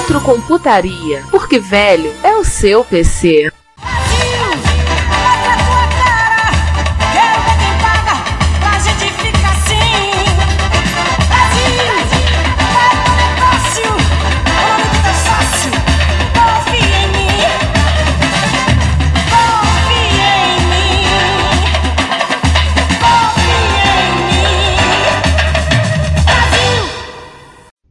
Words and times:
Retrocomputaria, 0.00 1.22
porque 1.30 1.58
velho 1.58 2.10
é 2.24 2.34
o 2.34 2.42
seu 2.42 2.82
PC. 2.82 3.52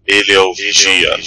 Ele 0.07 0.33
é 0.33 0.41
o 0.41 0.53
Vigia. 0.55 1.17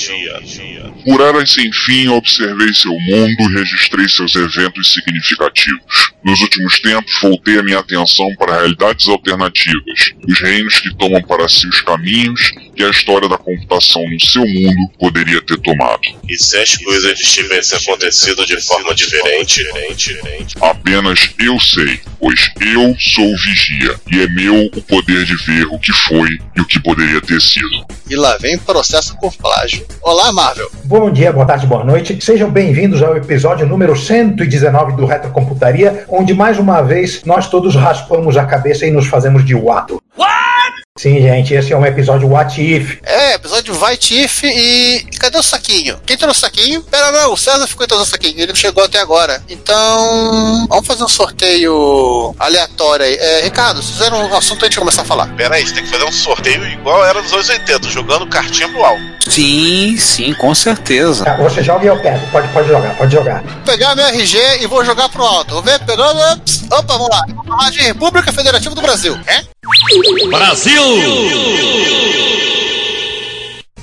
Por 1.05 1.20
eras 1.20 1.53
sem 1.53 1.72
fim, 1.72 2.08
observei 2.08 2.72
seu 2.75 2.92
mundo 2.92 3.36
e 3.41 3.55
registrei 3.55 4.08
seus 4.08 4.34
eventos 4.36 4.92
significativos. 4.92 6.12
Nos 6.25 6.41
últimos 6.41 6.78
tempos, 6.81 7.12
voltei 7.20 7.59
a 7.59 7.62
minha 7.62 7.81
atenção 7.81 8.33
para 8.36 8.61
realidades 8.61 9.09
alternativas, 9.09 10.14
os 10.28 10.41
reinos 10.41 10.78
que 10.81 10.94
tomam 10.97 11.20
para 11.22 11.48
si 11.48 11.67
os 11.67 11.81
caminhos 11.81 12.53
que 12.77 12.83
a 12.84 12.91
história 12.91 13.28
da 13.28 13.36
computação 13.36 14.03
no 14.09 14.20
seu 14.20 14.47
mundo 14.47 14.91
poderia 14.98 15.42
ter 15.42 15.59
tomado. 15.59 16.00
E 16.28 16.36
se 16.36 16.56
as 16.56 16.77
coisas 16.77 17.19
tivessem 17.19 17.78
acontecido 17.78 18.47
de 18.47 18.61
forma 18.61 18.94
diferente? 18.94 19.66
Apenas 20.61 21.31
eu 21.39 21.59
sei, 21.61 22.00
pois 22.19 22.50
eu 22.61 22.97
sou 22.98 23.33
o 23.33 23.37
vigia, 23.37 24.00
e 24.11 24.20
é 24.20 24.28
meu 24.28 24.70
o 24.75 24.83
poder 24.83 25.25
de 25.25 25.34
ver 25.44 25.66
o 25.66 25.78
que 25.78 25.92
foi 25.92 26.39
e 26.56 26.61
o 26.61 26.64
que 26.64 26.81
poderia 26.81 27.20
ter 27.20 27.41
sido. 27.41 27.87
E 28.12 28.14
lá 28.14 28.36
vem 28.38 28.58
processo 28.58 29.16
por 29.18 29.32
plágio. 29.32 29.86
Olá, 30.02 30.30
Marvel. 30.34 30.70
Bom 30.84 31.10
dia, 31.10 31.32
boa 31.32 31.46
tarde, 31.46 31.66
boa 31.66 31.82
noite. 31.82 32.22
Sejam 32.22 32.50
bem-vindos 32.50 33.02
ao 33.02 33.16
episódio 33.16 33.66
número 33.66 33.96
119 33.96 34.92
do 34.96 35.06
Retrocomputaria, 35.06 36.04
onde 36.10 36.34
mais 36.34 36.58
uma 36.58 36.82
vez 36.82 37.24
nós 37.24 37.48
todos 37.48 37.74
raspamos 37.74 38.36
a 38.36 38.44
cabeça 38.44 38.84
e 38.84 38.91
nos 38.91 39.06
fazemos 39.06 39.46
de 39.46 39.54
wato. 39.54 39.98
Sim, 41.03 41.20
gente, 41.20 41.53
esse 41.53 41.72
é 41.72 41.77
um 41.77 41.84
episódio 41.84 42.28
What 42.28 42.62
If. 42.62 43.00
É, 43.03 43.34
episódio 43.34 43.75
White 43.75 44.22
If 44.22 44.45
e. 44.45 45.05
Cadê 45.19 45.36
o 45.36 45.42
saquinho? 45.42 45.98
Quem 46.06 46.17
trouxe 46.17 46.39
o 46.39 46.41
saquinho? 46.42 46.81
Pera, 46.81 47.11
não, 47.11 47.33
o 47.33 47.36
César 47.36 47.67
ficou 47.67 47.89
trazendo 47.89 48.06
o 48.06 48.09
saquinho, 48.09 48.39
ele 48.39 48.47
não 48.47 48.55
chegou 48.55 48.84
até 48.84 49.00
agora. 49.00 49.42
Então. 49.48 50.64
Vamos 50.69 50.86
fazer 50.86 51.03
um 51.03 51.09
sorteio 51.09 52.33
aleatório 52.39 53.05
aí. 53.05 53.17
É, 53.17 53.41
Ricardo, 53.42 53.83
se 53.83 53.94
fizer 53.94 54.12
um 54.12 54.33
assunto 54.33 54.64
a 54.64 54.69
gente 54.69 54.78
começar 54.78 55.03
a 55.03 55.05
falar. 55.05 55.27
Pera 55.34 55.56
aí, 55.56 55.67
você 55.67 55.75
tem 55.75 55.83
que 55.83 55.91
fazer 55.91 56.05
um 56.05 56.12
sorteio 56.12 56.64
igual 56.69 57.05
era 57.05 57.20
nos 57.20 57.33
anos 57.33 57.48
80, 57.48 57.89
jogando 57.89 58.25
cartinha 58.28 58.69
pro 58.69 58.84
alto. 58.84 59.03
Sim, 59.28 59.97
sim, 59.98 60.33
com 60.34 60.55
certeza. 60.55 61.25
Tá, 61.25 61.37
você 61.37 61.65
joga 61.65 61.84
e 61.84 61.88
eu 61.88 62.00
pego. 62.00 62.25
Pode, 62.31 62.47
pode 62.53 62.69
jogar, 62.69 62.97
pode 62.97 63.12
jogar. 63.12 63.43
Vou 63.43 63.62
pegar 63.65 63.97
meu 63.97 64.06
RG 64.06 64.38
e 64.60 64.69
vou 64.69 64.84
jogar 64.84 65.09
pro 65.09 65.25
alto. 65.25 65.55
Vou 65.55 65.62
ver, 65.65 65.81
pegando. 65.81 66.21
Ops, 66.32 66.62
Opa, 66.71 66.94
vamos 66.94 67.09
lá. 67.09 67.25
Vamos 67.28 67.47
falar 67.49 67.71
de 67.71 67.81
República 67.81 68.32
Federativa 68.32 68.72
do 68.72 68.81
Brasil. 68.81 69.19
É? 69.26 69.43
Brasil! 70.31 70.83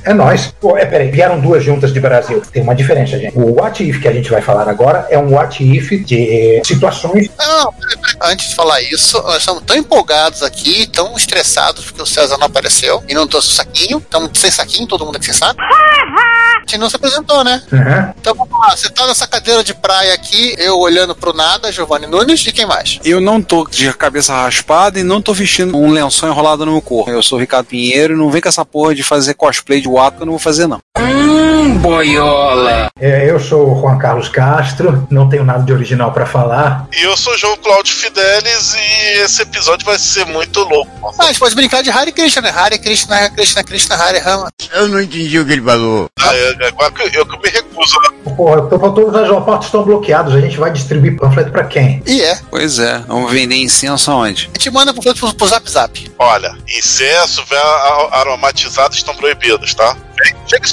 É 0.04 0.14
nós. 0.14 0.54
Pô, 0.60 0.78
é, 0.78 0.86
peraí, 0.86 1.10
vieram 1.10 1.40
duas 1.40 1.64
juntas 1.64 1.94
de 1.94 2.00
Brasil. 2.00 2.42
Tem 2.52 2.64
uma 2.64 2.76
diferença, 2.76 3.18
gente. 3.18 3.38
O 3.38 3.60
What 3.60 3.88
If 3.88 4.02
que 4.02 4.08
a 4.08 4.14
gente 4.14 4.30
vai 4.30 4.42
falar 4.42 4.68
agora 4.70 5.08
é 5.10 5.18
um 5.18 5.34
What 5.34 5.64
If 5.64 5.90
de 6.06 6.62
situações. 6.66 7.30
Não, 7.38 7.74
peraí, 7.74 7.98
peraí. 7.98 8.32
antes 8.34 8.50
de 8.50 8.56
falar 8.56 8.82
isso, 8.82 9.22
nós 9.24 9.38
estamos 9.38 9.64
tão 9.64 9.76
empolgados 9.76 10.44
aqui, 10.44 10.88
tão 10.88 11.16
estressados 11.16 11.86
porque 11.86 12.02
o 12.02 12.06
César 12.06 12.38
não 12.38 12.48
apareceu 12.48 13.04
e 13.08 13.14
não 13.14 13.28
trouxe 13.28 13.50
o 13.50 13.52
saquinho. 13.52 13.98
Estamos 14.00 14.32
sem 14.34 14.52
saquinho, 14.52 14.88
todo 14.88 15.06
mundo 15.06 15.18
aqui 15.18 15.26
sem 15.26 15.34
saco. 15.34 15.60
A 15.62 16.60
gente 16.62 16.78
não 16.78 16.90
se 16.90 16.96
apresentou, 16.96 17.44
né? 17.44 17.62
Uhum. 17.72 18.14
Então 18.20 18.36
vamos 18.36 18.60
lá, 18.60 18.76
você 18.76 18.90
tá 18.90 19.08
nessa 19.08 19.26
cadeira 19.26 19.64
de 19.64 19.74
praia 19.74 20.14
aqui, 20.14 20.56
eu 20.58 20.78
olhando 20.78 21.16
pro 21.16 21.34
nada, 21.34 21.72
Giovanni 21.72 22.06
Nunes, 22.06 22.46
e 22.46 22.52
quem 22.52 22.66
mais? 22.66 23.00
Eu 23.04 23.20
não 23.20 23.42
tô 23.42 23.68
de 23.68 23.92
cabeça 23.94 24.34
raspada 24.34 25.00
e 25.00 25.04
não 25.04 25.22
tô 25.22 25.34
vestindo 25.34 25.78
um 25.78 25.90
lençol 25.90 26.30
enrolado 26.30 26.66
no 26.66 26.74
meu 26.74 26.82
corpo. 26.82 27.10
Eu 27.10 27.24
sou 27.24 27.38
o 27.38 27.42
Ricardo 27.42 27.66
Pinheiro 27.66 28.14
e 28.14 28.18
não 28.18 28.30
vem 28.30 28.42
com 28.42 28.50
essa 28.50 28.64
porra 28.64 28.94
de 28.94 29.04
fazer 29.04 29.34
cosplay 29.34 29.82
de 29.82 29.89
Wato 29.94 30.18
que 30.18 30.24
eu 30.24 30.26
não 30.26 30.34
vou 30.34 30.40
fazer, 30.40 30.68
não. 30.68 30.80
Hum, 30.98 31.78
boiola! 31.78 32.90
É, 33.00 33.30
eu 33.30 33.40
sou 33.40 33.72
o 33.74 33.82
Juan 33.82 33.98
Carlos 33.98 34.28
Castro, 34.30 35.08
não 35.10 35.30
tenho 35.30 35.44
nada 35.44 35.64
de 35.64 35.72
original 35.72 36.12
pra 36.12 36.26
falar. 36.26 36.88
E 36.96 37.04
eu 37.04 37.16
sou 37.16 37.38
João 37.38 37.56
Cláudio 37.58 37.94
Fidelis 37.96 38.76
e 38.76 39.22
esse 39.22 39.42
episódio 39.42 39.86
vai 39.86 39.98
ser 39.98 40.26
muito 40.26 40.60
louco. 40.62 40.90
Ah, 41.18 41.24
a 41.24 41.28
gente 41.28 41.40
pode 41.40 41.56
brincar 41.56 41.82
de 41.82 41.90
Hare 41.90 42.12
Krishna, 42.12 42.42
né? 42.42 42.50
Hare 42.56 42.78
Krishna, 42.80 43.16
Hare 43.16 43.32
Krishna, 43.34 43.64
Krishna, 43.64 43.96
Hare 43.96 44.20
Rama. 44.20 44.50
Eu 44.74 44.88
não 44.90 45.02
entendi 45.02 45.40
o 45.40 45.46
que 45.46 45.54
ele 45.54 45.62
falou. 45.62 46.08
Ah, 46.20 46.36
é, 46.36 46.68
agora 46.68 46.92
que 46.92 47.02
eu, 47.04 47.10
eu 47.22 47.26
que 47.26 47.38
me 47.42 47.50
recuso. 47.50 47.96
né? 48.02 48.34
Porra, 48.36 48.62
to- 48.64 48.80
todos 48.80 49.10
os 49.10 49.16
aeroportos 49.16 49.68
estão 49.68 49.84
bloqueados, 49.84 50.36
a 50.36 50.42
gente 50.42 50.58
vai 50.58 50.72
distribuir 50.72 51.18
panfleto 51.18 51.52
pra 51.52 51.64
quem? 51.64 52.02
E 52.06 52.22
é. 52.22 52.38
Pois 52.50 52.78
é, 52.80 53.00
vamos 53.08 53.32
vender 53.32 53.56
incenso 53.56 54.12
aonde? 54.12 54.50
A 54.54 54.58
gente 54.58 54.70
manda 54.72 54.94
pro, 54.94 55.02
pro, 55.16 55.34
pro 55.34 55.48
Zap 55.48 55.70
Zap. 55.70 56.12
Olha, 56.20 56.54
incenso, 56.68 57.44
aromatizados 58.12 58.98
estão 58.98 59.16
proibidos, 59.16 59.74
tá? 59.80 59.96
Vem, 60.22 60.36
Chega 60.46 60.68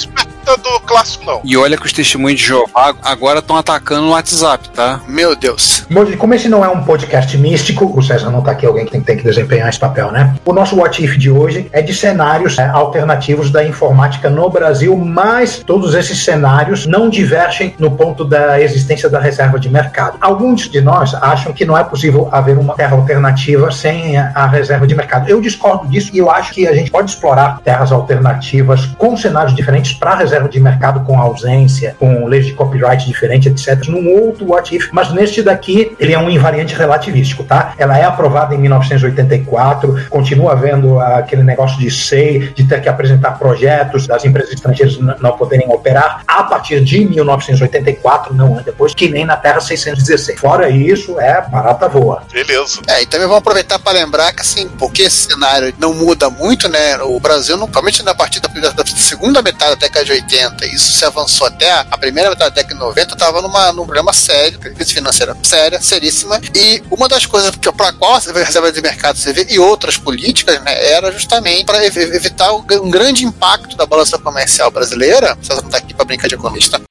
esse 0.47 0.61
do 0.61 0.79
clássico, 0.81 1.25
não. 1.25 1.41
E 1.43 1.57
olha 1.57 1.77
que 1.77 1.85
os 1.85 1.91
testemunhos 1.91 2.39
de 2.39 2.47
Jeová 2.47 2.95
agora 3.03 3.39
estão 3.39 3.57
atacando 3.57 4.03
no 4.03 4.11
WhatsApp, 4.11 4.69
tá? 4.69 5.01
Meu 5.07 5.35
Deus. 5.35 5.85
Como 6.17 6.33
esse 6.33 6.47
não 6.47 6.63
é 6.63 6.69
um 6.69 6.83
podcast 6.83 7.37
místico, 7.37 7.91
o 7.97 8.01
César 8.01 8.29
não 8.29 8.41
tá 8.41 8.51
aqui, 8.51 8.65
alguém 8.65 8.85
que 8.85 8.91
tem, 8.91 9.01
tem 9.01 9.17
que 9.17 9.23
desempenhar 9.23 9.67
esse 9.67 9.79
papel, 9.79 10.11
né? 10.11 10.35
O 10.45 10.53
nosso 10.53 10.77
What 10.77 11.03
If 11.03 11.17
de 11.17 11.29
hoje 11.29 11.67
é 11.73 11.81
de 11.81 11.93
cenários 11.93 12.57
é, 12.57 12.67
alternativos 12.67 13.51
da 13.51 13.63
informática 13.63 14.29
no 14.29 14.49
Brasil, 14.49 14.95
mas 14.95 15.57
todos 15.57 15.93
esses 15.93 16.23
cenários 16.23 16.85
não 16.85 17.09
divergem 17.09 17.75
no 17.77 17.91
ponto 17.91 18.23
da 18.23 18.61
existência 18.61 19.09
da 19.09 19.19
reserva 19.19 19.59
de 19.59 19.69
mercado. 19.69 20.17
Alguns 20.21 20.69
de 20.69 20.81
nós 20.81 21.13
acham 21.15 21.51
que 21.51 21.65
não 21.65 21.77
é 21.77 21.83
possível 21.83 22.29
haver 22.31 22.57
uma 22.57 22.75
terra 22.75 22.95
alternativa 22.95 23.71
sem 23.71 24.17
a, 24.17 24.31
a 24.33 24.47
reserva 24.47 24.87
de 24.87 24.95
mercado. 24.95 25.29
Eu 25.29 25.41
discordo 25.41 25.87
disso 25.87 26.11
e 26.13 26.17
eu 26.17 26.29
acho 26.31 26.53
que 26.53 26.67
a 26.67 26.73
gente 26.73 26.91
pode 26.91 27.09
explorar 27.09 27.59
terras 27.63 27.91
alternativas 27.91 28.85
com 28.97 29.17
cenários 29.17 29.55
diferentes 29.55 29.93
para 29.93 30.11
a 30.11 30.15
reserva 30.15 30.36
de 30.47 30.59
mercado, 30.59 31.03
com 31.05 31.19
ausência, 31.19 31.95
com 31.99 32.25
leis 32.27 32.45
de 32.45 32.53
copyright 32.53 33.05
diferente, 33.05 33.49
etc. 33.49 33.87
Num 33.87 34.07
outro 34.23 34.45
What 34.49 34.75
If, 34.75 34.89
mas 34.91 35.11
neste 35.13 35.41
daqui 35.41 35.95
ele 35.99 36.13
é 36.13 36.19
um 36.19 36.29
invariante 36.29 36.75
relativístico, 36.75 37.43
tá? 37.43 37.73
Ela 37.77 37.97
é 37.97 38.03
aprovada 38.03 38.53
em 38.53 38.57
1984, 38.59 40.07
continua 40.09 40.51
havendo 40.53 40.99
aquele 40.99 41.43
negócio 41.43 41.77
de 41.79 41.89
SEI, 41.89 42.53
de 42.55 42.63
ter 42.65 42.81
que 42.81 42.89
apresentar 42.89 43.31
projetos 43.37 44.05
das 44.07 44.23
empresas 44.25 44.53
estrangeiras 44.53 44.97
não 45.19 45.37
poderem 45.37 45.67
operar 45.69 46.21
a 46.27 46.43
partir 46.43 46.81
de 46.83 47.05
1984, 47.05 48.33
não 48.33 48.59
é 48.59 48.63
depois, 48.63 48.93
que 48.93 49.09
nem 49.09 49.25
na 49.25 49.35
Terra 49.37 49.59
616. 49.61 50.39
Fora 50.39 50.69
isso, 50.69 51.19
é 51.19 51.41
barata 51.49 51.87
voa. 51.87 52.23
Beleza. 52.31 52.79
É, 52.87 53.01
e 53.01 53.05
também 53.05 53.27
vamos 53.27 53.39
aproveitar 53.39 53.79
para 53.79 53.93
lembrar 53.93 54.33
que, 54.33 54.41
assim, 54.41 54.67
porque 54.77 55.03
esse 55.03 55.27
cenário 55.29 55.73
não 55.79 55.93
muda 55.93 56.29
muito, 56.29 56.67
né? 56.69 56.97
O 57.03 57.19
Brasil, 57.19 57.55
não- 57.57 57.67
principalmente 57.67 58.03
na 58.03 58.15
partir 58.15 58.39
da, 58.39 58.47
da- 58.49 58.69
da 58.71 58.85
segunda 58.85 59.41
metade 59.41 59.71
da 59.71 59.87
década 59.87 60.05
de 60.05 60.11
80, 60.13 60.26
isso 60.73 60.93
se 60.93 61.05
avançou 61.05 61.47
até 61.47 61.71
a, 61.71 61.85
a 61.91 61.97
primeira 61.97 62.29
metade 62.29 62.49
da 62.49 62.61
década 62.61 62.75
de 62.75 62.79
90, 62.79 63.13
estava 63.13 63.41
num 63.73 63.85
problema 63.85 64.13
sério, 64.13 64.59
crise 64.59 64.93
financeira 64.93 65.35
séria, 65.43 65.81
seríssima. 65.81 66.39
E 66.55 66.83
uma 66.91 67.07
das 67.07 67.25
coisas 67.25 67.51
para 67.55 67.93
qual 67.93 68.15
a 68.15 68.19
reserva 68.19 68.71
de 68.71 68.81
mercado 68.81 69.17
e 69.49 69.59
outras 69.59 69.97
políticas, 69.97 70.61
né, 70.61 70.91
era 70.91 71.11
justamente 71.11 71.65
para 71.65 71.83
evitar 71.85 72.53
um, 72.53 72.89
grande 72.89 73.25
impacto 73.25 73.75
da 73.75 73.85
balança 73.85 74.17
comercial 74.17 74.71
brasileira. 74.71 75.37
César 75.41 75.61
não 75.61 75.67
está 75.67 75.77
aqui 75.77 75.93
para 75.93 76.05
brincar 76.05 76.27
de 76.27 76.35
economista. 76.35 76.86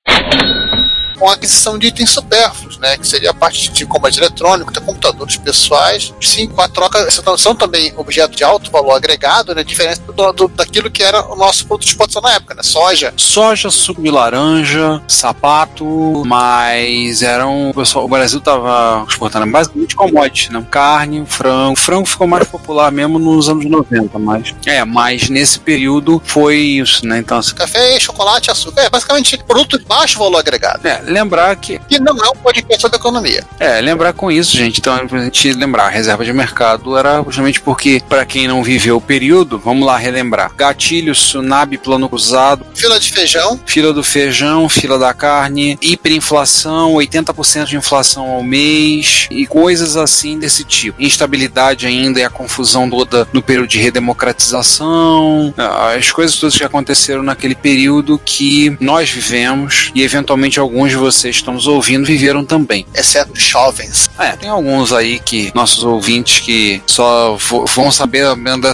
Com 1.16 1.28
a 1.28 1.34
aquisição 1.34 1.78
de 1.78 1.88
itens 1.88 2.10
supérfluos, 2.10 2.78
né? 2.78 2.96
Que 2.96 3.06
seria 3.06 3.30
a 3.30 3.34
parte 3.34 3.70
de 3.70 3.86
combate 3.86 4.18
eletrônico, 4.18 4.72
de 4.72 4.80
computadores 4.80 5.36
pessoais. 5.36 6.12
Sim, 6.20 6.46
com 6.48 6.60
a 6.60 6.68
troca, 6.68 7.08
são, 7.36 7.54
também 7.54 7.92
objetos 7.96 8.36
de 8.36 8.44
alto 8.44 8.70
valor 8.70 8.92
agregado, 8.92 9.54
né? 9.54 9.64
Diferente 9.64 10.00
do, 10.00 10.32
do- 10.32 10.48
daquilo 10.48 10.90
que 10.90 11.02
era 11.02 11.24
o 11.32 11.36
nosso 11.36 11.66
produto 11.66 11.84
de 11.84 11.90
exportação 11.90 12.22
na 12.22 12.32
época, 12.34 12.54
né? 12.54 12.62
Soja. 12.62 13.12
Soja, 13.16 13.70
suco 13.70 14.02
de 14.02 14.10
laranja, 14.10 15.02
sapato, 15.08 16.22
mas 16.26 17.22
eram. 17.22 17.70
O, 17.70 17.74
pessoal, 17.74 18.04
o 18.04 18.08
Brasil 18.08 18.40
tava 18.40 19.04
exportando 19.08 19.46
basicamente 19.46 19.94
commodities, 19.96 20.50
né? 20.50 20.64
Carne, 20.70 21.24
frango. 21.26 21.76
Frango 21.76 22.06
ficou 22.06 22.26
mais 22.26 22.46
popular 22.48 22.90
mesmo 22.92 23.18
nos 23.18 23.48
anos 23.48 23.64
90, 23.64 24.18
mas. 24.18 24.54
É, 24.66 24.84
mas 24.84 25.28
nesse 25.28 25.58
período 25.58 26.20
foi 26.24 26.56
isso, 26.58 27.06
né? 27.06 27.18
Então, 27.18 27.38
assim, 27.38 27.54
Café, 27.54 27.98
chocolate, 28.00 28.50
açúcar. 28.50 28.82
É 28.82 28.90
basicamente 28.90 29.36
produto 29.46 29.78
de 29.78 29.84
baixo 29.84 30.18
valor 30.18 30.38
agregado. 30.38 30.86
é, 30.86 31.02
lembrar 31.06 31.54
que. 31.56 31.80
E 31.90 31.98
não 31.98 32.16
é 32.24 32.28
um 32.28 32.36
podcast 32.36 32.80
sobre 32.80 32.96
economia. 32.98 33.44
É, 33.58 33.80
lembrar 33.80 34.12
com 34.12 34.30
isso, 34.30 34.56
gente. 34.56 34.80
Então, 34.80 35.06
pra 35.06 35.24
gente 35.24 35.52
lembrar, 35.52 35.86
a 35.86 35.90
reserva 35.90 36.24
de 36.24 36.32
mercado 36.32 36.96
era 36.96 37.22
justamente 37.22 37.60
porque, 37.60 38.02
para 38.08 38.24
quem 38.24 38.48
não 38.48 38.62
viveu 38.62 38.96
o 38.96 39.00
período, 39.00 39.58
vamos 39.58 39.86
lá 39.86 39.96
relembrar. 39.96 40.52
Gatilho, 40.54 41.12
tsunami, 41.12 41.78
plano 41.78 42.08
cruzado, 42.08 42.66
Fila 42.74 43.00
de 43.00 43.12
feijão, 43.12 43.58
fila 43.64 43.92
do 43.92 44.02
feijão, 44.02 44.68
fila 44.68 44.98
da 44.98 45.14
carne, 45.14 45.78
hiperinflação, 45.80 46.94
80% 46.94 47.64
de 47.64 47.76
inflação 47.76 48.28
ao 48.28 48.42
mês 48.42 49.26
e 49.30 49.46
coisas 49.46 49.96
assim 49.96 50.38
desse 50.38 50.64
tipo. 50.64 51.00
Instabilidade 51.00 51.86
ainda 51.86 52.20
e 52.20 52.24
a 52.24 52.30
confusão 52.30 52.88
toda 52.88 53.26
no 53.32 53.42
período 53.42 53.68
de 53.68 53.78
redemocratização, 53.78 55.54
as 55.96 56.10
coisas 56.10 56.36
todas 56.36 56.56
que 56.56 56.64
aconteceram 56.64 57.22
naquele 57.22 57.54
período 57.54 58.20
que 58.24 58.76
nós 58.80 59.10
vivemos 59.10 59.90
e 59.94 60.02
eventualmente 60.02 60.58
alguns 60.58 60.92
de 60.96 61.02
vocês 61.02 61.36
que 61.36 61.42
estão 61.42 61.54
nos 61.54 61.66
ouvindo 61.66 62.06
viveram 62.06 62.44
também. 62.44 62.86
exceto 62.94 63.38
jovens. 63.38 64.05
É, 64.18 64.32
tem 64.32 64.48
alguns 64.48 64.92
aí 64.92 65.18
que 65.18 65.50
nossos 65.54 65.84
ouvintes 65.84 66.40
que 66.40 66.82
só 66.86 67.36
vão 67.74 67.90
saber 67.90 68.26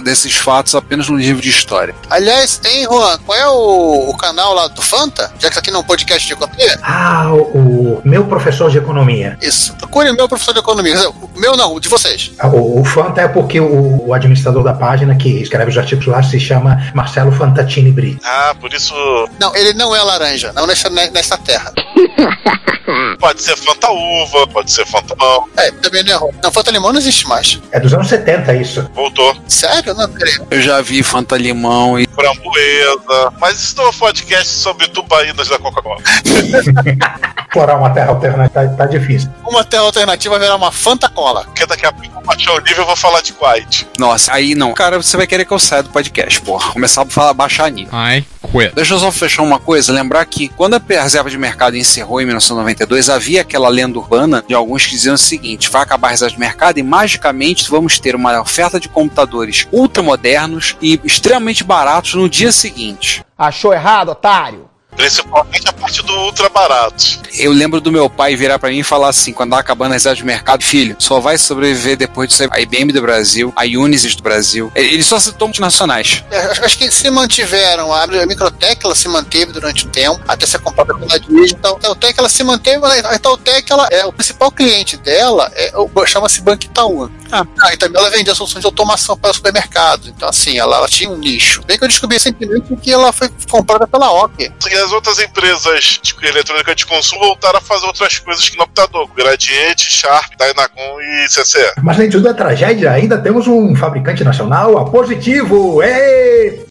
desses 0.03 0.35
fatos 0.35 0.75
apenas 0.75 1.09
no 1.09 1.17
livro 1.17 1.41
de 1.41 1.49
história. 1.49 1.93
Aliás, 2.09 2.61
hein, 2.65 2.83
Juan, 2.83 3.17
qual 3.25 3.37
é 3.37 3.47
o, 3.47 4.09
o 4.09 4.17
canal 4.17 4.53
lá 4.53 4.67
do 4.67 4.81
Fanta? 4.81 5.31
Já 5.39 5.47
que 5.47 5.53
isso 5.53 5.59
aqui 5.59 5.71
não 5.71 5.79
é 5.79 5.83
um 5.83 5.85
podcast 5.85 6.25
de 6.27 6.33
economia? 6.33 6.79
Ah, 6.81 7.31
o, 7.33 7.97
o 7.97 8.01
meu 8.03 8.25
professor 8.25 8.69
de 8.71 8.77
economia. 8.77 9.37
Isso. 9.41 9.75
Procure 9.75 10.09
o 10.09 10.15
meu 10.15 10.27
professor 10.27 10.53
de 10.53 10.59
economia. 10.59 11.09
O 11.09 11.39
meu 11.39 11.57
não, 11.57 11.73
o 11.75 11.79
de 11.79 11.89
vocês. 11.89 12.31
O, 12.43 12.81
o 12.81 12.85
Fanta 12.85 13.21
é 13.21 13.27
porque 13.27 13.59
o, 13.59 14.07
o 14.07 14.13
administrador 14.13 14.63
da 14.63 14.73
página 14.73 15.15
que 15.15 15.41
escreve 15.41 15.71
os 15.71 15.77
artigos 15.77 16.05
lá 16.05 16.23
se 16.23 16.39
chama 16.39 16.91
Marcelo 16.93 17.31
Fantatini 17.31 17.91
Brito. 17.91 18.21
Ah, 18.23 18.55
por 18.59 18.73
isso 18.73 18.93
Não, 19.39 19.55
ele 19.55 19.73
não 19.73 19.95
é 19.95 20.01
laranja, 20.01 20.51
não 20.53 20.65
nesta, 20.65 20.89
nesta 20.89 21.37
terra. 21.37 21.73
pode 23.19 23.41
ser 23.41 23.55
Fanta 23.57 23.89
Uva, 23.91 24.47
pode 24.47 24.71
ser 24.71 24.85
Fanta 24.85 25.15
Mão. 25.33 25.49
É, 25.57 25.71
também 25.71 26.03
não 26.03 26.11
é 26.11 26.15
ruim. 26.15 26.33
Não, 26.43 26.51
Fanta 26.51 26.71
Limão 26.71 26.91
não 26.91 26.99
existe 26.99 27.27
mais. 27.27 27.59
É 27.71 27.79
dos 27.79 27.93
anos 27.93 28.07
70 28.07 28.53
isso. 28.55 28.89
Voltou. 28.93 29.35
Sério? 29.47 29.93
Não, 29.93 30.09
peraí. 30.09 30.33
Eu 30.51 30.61
já 30.61 30.81
vi 30.81 31.01
Fanta 31.01 31.37
Limão 31.37 31.99
e 31.99 32.07
Framboesa. 32.07 33.33
Mas 33.39 33.59
isso 33.59 33.77
não 33.77 33.85
é 33.85 33.89
um 33.89 33.93
podcast 33.93 34.53
sobre 34.53 34.87
tubaínas 34.87 35.47
da 35.47 35.57
Coca-Cola. 35.57 36.01
Explorar 37.53 37.77
uma 37.77 37.91
terra 37.91 38.09
alternativa 38.09 38.49
tá, 38.49 38.67
tá 38.67 38.85
difícil. 38.87 39.29
Uma 39.45 39.63
terra 39.63 39.83
alternativa 39.83 40.33
vai 40.33 40.47
virar 40.47 40.55
uma 40.55 40.71
Fanta 40.71 41.07
Cola. 41.07 41.43
Porque 41.43 41.63
daqui 41.67 41.85
a 41.85 41.91
pouco 41.91 42.17
eu 42.17 42.21
baixar 42.23 42.53
o 42.53 42.59
nível 42.59 42.79
eu 42.79 42.87
vou 42.87 42.95
falar 42.95 43.21
de 43.21 43.31
Quiet. 43.31 43.87
Nossa, 43.99 44.33
aí 44.33 44.55
não. 44.55 44.73
Cara, 44.73 44.97
você 44.97 45.15
vai 45.15 45.27
querer 45.27 45.45
que 45.45 45.53
eu 45.53 45.59
saia 45.59 45.83
do 45.83 45.89
podcast, 45.89 46.41
porra. 46.41 46.71
Começar 46.73 47.03
a 47.03 47.05
falar, 47.05 47.31
baixar 47.31 47.69
nível. 47.69 47.93
I 47.93 48.25
quit. 48.51 48.73
Deixa 48.73 48.95
eu 48.95 48.99
só 48.99 49.11
fechar 49.11 49.43
uma 49.43 49.59
coisa, 49.59 49.93
lembrar 49.93 50.25
que 50.25 50.47
quando 50.47 50.73
a 50.73 50.81
reserva 51.01 51.29
de 51.29 51.37
mercado 51.37 51.77
encerrou 51.77 52.19
em 52.19 52.25
1992, 52.25 53.07
havia 53.07 53.41
aquela 53.41 53.69
lenda 53.69 53.99
urbana 53.99 54.43
de 54.47 54.55
alguns 54.55 54.85
que 54.85 54.91
diziam 54.91 55.13
o 55.13 55.17
seguinte: 55.17 55.69
vai 55.69 55.83
acabar 55.83 56.07
a 56.07 56.11
reserva 56.11 56.33
de 56.33 56.39
mercado 56.39 56.79
e 56.79 56.83
magicamente 56.83 57.69
vamos 57.69 57.99
ter 57.99 58.15
uma 58.15 58.41
oferta 58.41 58.79
de 58.79 58.89
computadores 58.89 59.67
ultramodernos 59.71 60.75
e 60.81 60.99
extremamente 61.03 61.63
baratos 61.63 62.15
no 62.15 62.27
dia 62.27 62.51
seguinte. 62.51 63.23
Achou 63.37 63.71
errado, 63.71 64.09
otário? 64.09 64.72
Principalmente 64.95 65.67
a 65.67 65.73
parte 65.73 66.01
do 66.03 66.13
ultra 66.13 66.49
barato. 66.49 67.19
Eu 67.37 67.51
lembro 67.51 67.81
do 67.81 67.91
meu 67.91 68.09
pai 68.09 68.35
virar 68.35 68.59
pra 68.59 68.69
mim 68.69 68.79
e 68.79 68.83
falar 68.83 69.09
assim, 69.09 69.33
quando 69.33 69.49
tava 69.51 69.61
acabando 69.61 69.91
a 69.91 69.93
reserva 69.93 70.15
de 70.15 70.23
mercado, 70.23 70.63
filho, 70.63 70.95
só 70.99 71.19
vai 71.19 71.37
sobreviver 71.37 71.97
depois 71.97 72.29
disso 72.29 72.43
aí 72.43 72.49
a 72.51 72.59
IBM 72.61 72.91
do 72.91 73.01
Brasil, 73.01 73.51
a 73.55 73.63
Unisys 73.63 74.15
do 74.15 74.23
Brasil. 74.23 74.71
Ele 74.75 75.03
só 75.03 75.19
citou 75.19 75.47
multinacionais. 75.47 76.23
É, 76.31 76.37
acho- 76.45 76.65
acho 76.65 76.77
que 76.77 76.91
se 76.91 77.09
mantiveram. 77.09 77.91
A 77.93 78.05
Microtech 78.07 78.81
ela 78.85 78.95
se 78.95 79.07
manteve 79.07 79.51
durante 79.51 79.85
o 79.85 79.89
tempo, 79.89 80.21
até 80.27 80.45
ser 80.45 80.59
comprada 80.59 80.93
pela 80.93 81.19
Digital. 81.19 81.75
A 81.77 81.79
Teltec 81.79 82.19
ela 82.19 82.29
se 82.29 82.43
manteve, 82.43 82.77
mas 82.79 83.03
a 83.05 83.17
Teltec 83.19 83.71
ela, 83.71 83.87
é, 83.91 84.05
o 84.05 84.13
principal 84.13 84.51
cliente 84.51 84.97
dela 84.97 85.51
é, 85.55 85.71
chama-se 86.05 86.41
Banco 86.41 86.65
Itaú. 86.65 87.09
Ah. 87.31 87.45
e 87.73 87.77
também 87.77 87.99
ela 87.99 88.11
vendia 88.11 88.35
soluções 88.35 88.61
de 88.61 88.67
automação 88.67 89.17
para 89.17 89.33
supermercados. 89.33 90.07
Então, 90.07 90.29
assim, 90.29 90.59
ela, 90.59 90.77
ela 90.77 90.87
tinha 90.87 91.09
um 91.09 91.17
nicho. 91.17 91.63
Bem 91.65 91.77
que 91.79 91.83
eu 91.83 91.87
descobri 91.87 92.15
recentemente 92.17 92.75
que 92.75 92.91
ela 92.91 93.11
foi 93.11 93.27
comprada 93.49 93.87
pela 93.87 94.11
OK. 94.11 94.51
As 94.83 94.91
outras 94.91 95.17
empresas 95.17 96.01
de 96.03 96.13
eletrônica 96.27 96.75
de 96.75 96.85
consumo 96.85 97.21
voltaram 97.21 97.57
a 97.57 97.61
fazer 97.61 97.85
outras 97.85 98.19
coisas 98.19 98.49
que 98.49 98.57
no 98.57 98.63
computador. 98.63 99.09
Gradiente, 99.15 99.89
Sharp, 99.89 100.33
Dynacon 100.37 100.99
e 100.99 101.29
CC. 101.29 101.71
Mas 101.81 101.97
nem 101.97 102.09
tudo 102.09 102.27
é 102.27 102.33
tragédia, 102.33 102.91
ainda 102.91 103.17
temos 103.17 103.47
um 103.47 103.73
fabricante 103.75 104.25
nacional, 104.25 104.77
a 104.77 104.83
Positivo. 104.83 105.81
Ê! 105.81 106.65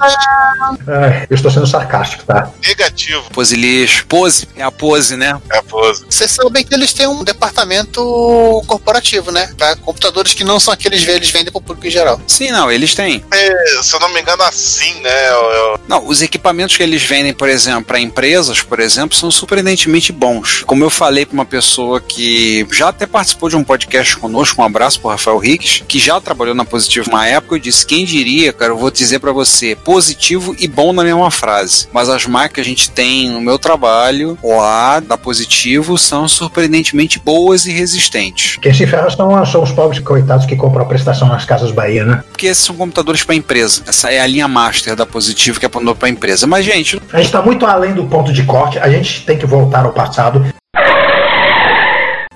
Ai, 0.00 1.26
eu 1.28 1.34
estou 1.34 1.50
sendo 1.50 1.66
sarcástico, 1.66 2.24
tá? 2.24 2.50
Negativo. 2.66 3.24
Pose 3.32 3.56
lixo. 3.56 4.06
Pose, 4.06 4.48
é 4.56 4.62
a 4.62 4.70
pose, 4.70 5.16
né? 5.16 5.40
É 5.52 5.58
a 5.58 5.62
pose. 5.62 6.04
Vocês 6.08 6.30
sabem 6.30 6.64
que 6.64 6.74
eles 6.74 6.92
têm 6.92 7.06
um 7.06 7.22
departamento 7.24 8.62
corporativo, 8.66 9.30
né? 9.30 9.52
Para 9.56 9.76
computadores 9.76 10.34
que 10.34 10.44
não 10.44 10.58
são 10.60 10.72
aqueles 10.72 11.04
que 11.04 11.10
eles 11.10 11.30
vendem 11.30 11.50
para 11.52 11.58
o 11.58 11.62
público 11.62 11.86
em 11.86 11.90
geral. 11.90 12.20
Sim, 12.26 12.50
não, 12.50 12.70
eles 12.70 12.94
têm. 12.94 13.24
É, 13.30 13.82
se 13.82 13.94
eu 13.94 14.00
não 14.00 14.12
me 14.12 14.20
engano, 14.20 14.42
assim, 14.42 14.94
né? 15.00 15.28
Eu- 15.30 15.50
eu- 15.52 15.80
Não, 15.88 16.06
os 16.06 16.22
equipamentos 16.22 16.76
que 16.76 16.82
eles 16.82 17.02
vendem, 17.02 17.32
por 17.32 17.48
exemplo, 17.48 17.84
para 17.84 17.98
empresas, 18.00 18.62
por 18.62 18.80
exemplo, 18.80 19.16
são 19.16 19.30
surpreendentemente 19.30 20.12
bons. 20.12 20.62
Como 20.66 20.84
eu 20.84 20.90
falei 20.90 21.26
para 21.26 21.34
uma 21.34 21.44
pessoa 21.44 22.00
que 22.00 22.66
já 22.72 22.88
até 22.88 23.06
participou 23.06 23.48
de 23.48 23.56
um 23.56 23.64
podcast 23.64 24.16
conosco, 24.16 24.60
um 24.60 24.64
abraço 24.64 25.00
pro 25.00 25.10
Rafael 25.10 25.42
Hicks, 25.44 25.82
que 25.86 25.98
já 25.98 26.20
trabalhou 26.20 26.54
na 26.54 26.64
Positivo 26.64 27.10
uma 27.10 27.26
época, 27.26 27.54
eu 27.56 27.58
disse: 27.58 27.84
quem 27.86 28.04
diria, 28.04 28.52
cara, 28.52 28.72
eu 28.72 28.78
vou 28.78 28.90
dizer 28.90 29.18
para 29.18 29.32
você, 29.32 29.74
positivo 29.84 30.54
e 30.58 30.68
bom 30.68 30.92
na 30.92 31.02
mesma 31.02 31.30
frase. 31.30 31.88
Mas 31.92 32.08
as 32.08 32.26
marcas 32.26 32.50
que 32.50 32.60
a 32.60 32.64
gente 32.64 32.90
tem 32.90 33.30
no 33.30 33.40
meu 33.40 33.58
trabalho, 33.58 34.36
lá 34.42 34.98
da 35.00 35.16
Positivo, 35.16 35.96
são 35.96 36.26
surpreendentemente 36.26 37.18
boas 37.18 37.64
e 37.66 37.70
resistentes. 37.72 38.56
Quem 38.60 38.74
se 38.74 38.86
ferra 38.86 39.08
são, 39.10 39.46
são 39.46 39.62
os 39.62 39.70
pobres 39.70 40.00
coitados 40.00 40.46
que 40.46 40.56
compram 40.56 40.82
a 40.82 40.88
prestação 40.88 41.28
nas 41.28 41.44
casas 41.44 41.70
Bahia, 41.70 42.04
né? 42.04 42.24
Porque 42.30 42.46
esses 42.46 42.64
são 42.64 42.74
computadores 42.74 43.22
para 43.22 43.34
empresa. 43.34 43.82
Essa 43.86 44.10
é 44.10 44.20
a 44.20 44.26
linha 44.26 44.48
master 44.48 44.96
da 44.96 45.06
Positivo 45.06 45.60
que 45.60 45.66
apontou 45.66 45.94
para 45.94 46.08
empresa. 46.08 46.46
Mas, 46.46 46.64
gente, 46.64 47.00
A 47.12 47.16
gente 47.18 47.26
está 47.26 47.42
muito 47.42 47.64
além 47.66 47.94
do 47.94 48.04
ponto 48.04 48.32
de 48.32 48.42
corte, 48.42 48.78
a 48.78 48.88
gente 48.88 49.24
tem 49.24 49.38
que 49.38 49.46
voltar 49.46 49.84
ao 49.84 49.92
passado. 49.92 50.44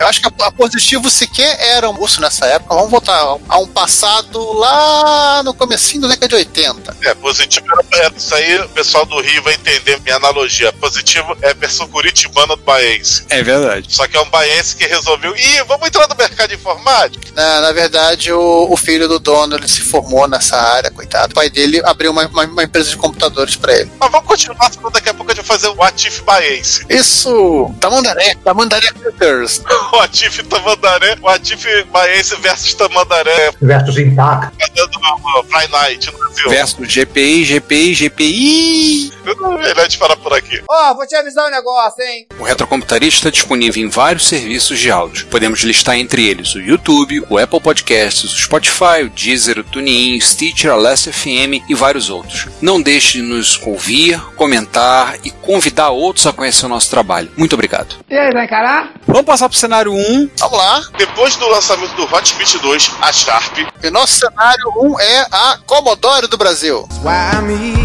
Eu 0.05 0.09
acho 0.11 0.21
que 0.21 0.29
a, 0.29 0.47
a 0.47 0.53
Positivo 0.53 1.09
sequer 1.11 1.57
era 1.61 1.89
um 1.89 1.95
curso 1.97 2.21
nessa 2.21 2.47
época. 2.47 2.75
Vamos 2.75 2.91
voltar 2.91 3.37
a 3.49 3.59
um 3.59 3.67
passado 3.67 4.53
lá 4.53 5.43
no 5.43 5.55
comecinho 5.55 6.03
da 6.03 6.09
década 6.09 6.29
de 6.29 6.35
80. 6.37 6.97
É, 7.03 7.15
positivo 7.15 7.67
era, 7.73 8.05
era 8.07 8.15
isso 8.17 8.35
aí, 8.35 8.59
o 8.61 8.69
pessoal 8.69 9.05
do 9.07 9.21
Rio 9.21 9.43
vai 9.43 9.55
entender 9.55 10.01
minha 10.01 10.17
analogia. 10.17 10.73
Positivo 10.75 11.37
é 11.43 11.51
a 11.51 11.55
versão 11.55 11.89
curitibana 11.89 12.57
do 12.57 12.63
Baense. 12.63 13.25
é 13.31 13.43
verdade. 13.43 13.87
Só 13.95 14.07
que 14.07 14.17
é 14.17 14.21
um 14.21 14.29
Baense 14.31 14.77
que 14.77 14.87
resolveu, 14.87 15.35
ih, 15.37 15.63
vamos 15.67 15.87
entrar 15.89 16.07
no 16.09 16.15
mercado 16.17 16.49
de 16.51 16.55
informática? 16.57 17.25
Na, 17.35 17.61
na 17.63 17.73
verdade, 17.73 18.33
o, 18.33 18.67
o 18.71 18.77
filho 18.77 19.09
do 19.09 19.19
dono 19.19 19.57
ele 19.57 19.69
se 19.69 19.81
formou 19.81 20.27
nessa 20.29 20.57
área, 20.57 20.91
coitado. 20.91 21.33
O 21.33 21.35
pai 21.35 21.49
dele 21.51 21.81
abriu 21.85 22.11
uma, 22.11 22.27
uma- 22.27 22.45
uma 22.45 22.63
empresa 22.63 22.91
de 22.91 22.97
computadores 22.97 23.57
para 23.57 23.73
ele. 23.75 23.91
Mas 23.99 24.11
vamos 24.11 24.27
continuar, 24.27 24.71
senão 24.73 24.91
daqui 24.91 25.09
a 25.09 25.15
pouco 25.15 25.33
a 25.33 25.35
gente 25.35 25.45
vai 25.47 25.57
fazer 25.59 25.69
o 25.75 25.83
Atif 25.83 26.21
Baense. 26.23 26.85
Isso! 26.91 27.75
Tamandaré! 27.81 28.35
Tamandaré 28.45 28.91
Cookers! 28.93 29.63
O 29.95 30.01
Atif 30.01 30.43
Tamandaré, 30.49 31.17
o 31.23 31.29
Atif 31.29 31.85
Baense 31.93 32.35
versus 32.41 32.75
Tamandaré, 32.75 33.53
Versus 33.63 33.97
Impacto. 33.97 34.53
fazendo 34.59 34.99
uma 34.99 35.45
Prime 35.45 35.69
Night 35.69 36.11
no 36.13 36.19
Brasil. 36.19 36.51
Versus 36.51 36.89
GPI, 36.93 37.45
GPI, 37.45 37.95
GPI. 37.95 39.15
Melhor 39.25 39.89
de 39.89 39.97
parar 39.97 40.17
por 40.17 40.33
aqui. 40.35 40.61
Ó, 40.69 40.95
vou 40.95 41.07
te 41.07 41.15
avisar 41.15 41.47
um 41.47 41.51
negócio, 41.51 42.03
hein? 42.05 42.27
O 42.39 42.43
Retrocomputarista 42.43 43.21
está 43.21 43.31
disponível 43.31 43.83
em 43.83 43.89
vários 43.89 44.27
serviços 44.27 44.79
de 44.79 44.91
áudio. 44.91 45.27
Podemos 45.29 45.61
listar 45.61 45.97
entre 45.97 46.27
eles 46.27 46.55
o 46.55 46.61
YouTube, 46.61 47.25
o 47.31 47.39
Apple 47.39 47.61
Podcasts, 47.61 48.25
o 48.25 48.37
Spotify, 48.37 49.05
o 49.05 49.09
Deezer, 49.09 49.59
o 49.61 49.65
TuneIn, 49.65 50.19
o 50.19 50.21
Stitcher, 50.21 50.73
a 50.73 50.77
Last 50.77 51.11
FM 51.11 51.63
e 51.69 51.75
vários 51.75 52.11
outros. 52.11 52.49
Não 52.61 52.83
deixe 52.83 53.19
de 53.19 53.23
nos 53.23 53.61
ouvir, 53.65 54.21
comentar 54.35 55.17
e 55.25 55.31
convidar 55.31 55.91
outros 55.91 56.27
a 56.27 56.33
conhecer 56.33 56.67
o 56.67 56.69
nosso 56.69 56.91
trabalho. 56.91 57.31
Muito 57.37 57.55
obrigado. 57.55 57.97
E 58.11 58.17
aí, 58.19 58.33
vai 58.33 58.45
encarar? 58.45 58.93
Vamos 59.07 59.25
passar 59.25 59.49
para 59.49 59.55
o 59.57 59.59
cenário 59.85 59.93
1. 59.93 60.31
Vamos 60.39 60.59
lá! 60.59 60.83
Depois 60.97 61.37
do 61.37 61.49
lançamento 61.49 61.95
do 61.95 62.05
Hotbit 62.05 62.59
2, 62.59 62.91
a 63.01 63.13
Sharp 63.13 63.59
E 63.83 63.91
nosso 63.91 64.15
cenário 64.15 64.73
1 64.77 65.01
é 65.01 65.27
a 65.31 65.59
Commodore 65.67 66.27
do 66.27 66.37
Brasil. 66.37 66.89
Why 67.03 67.84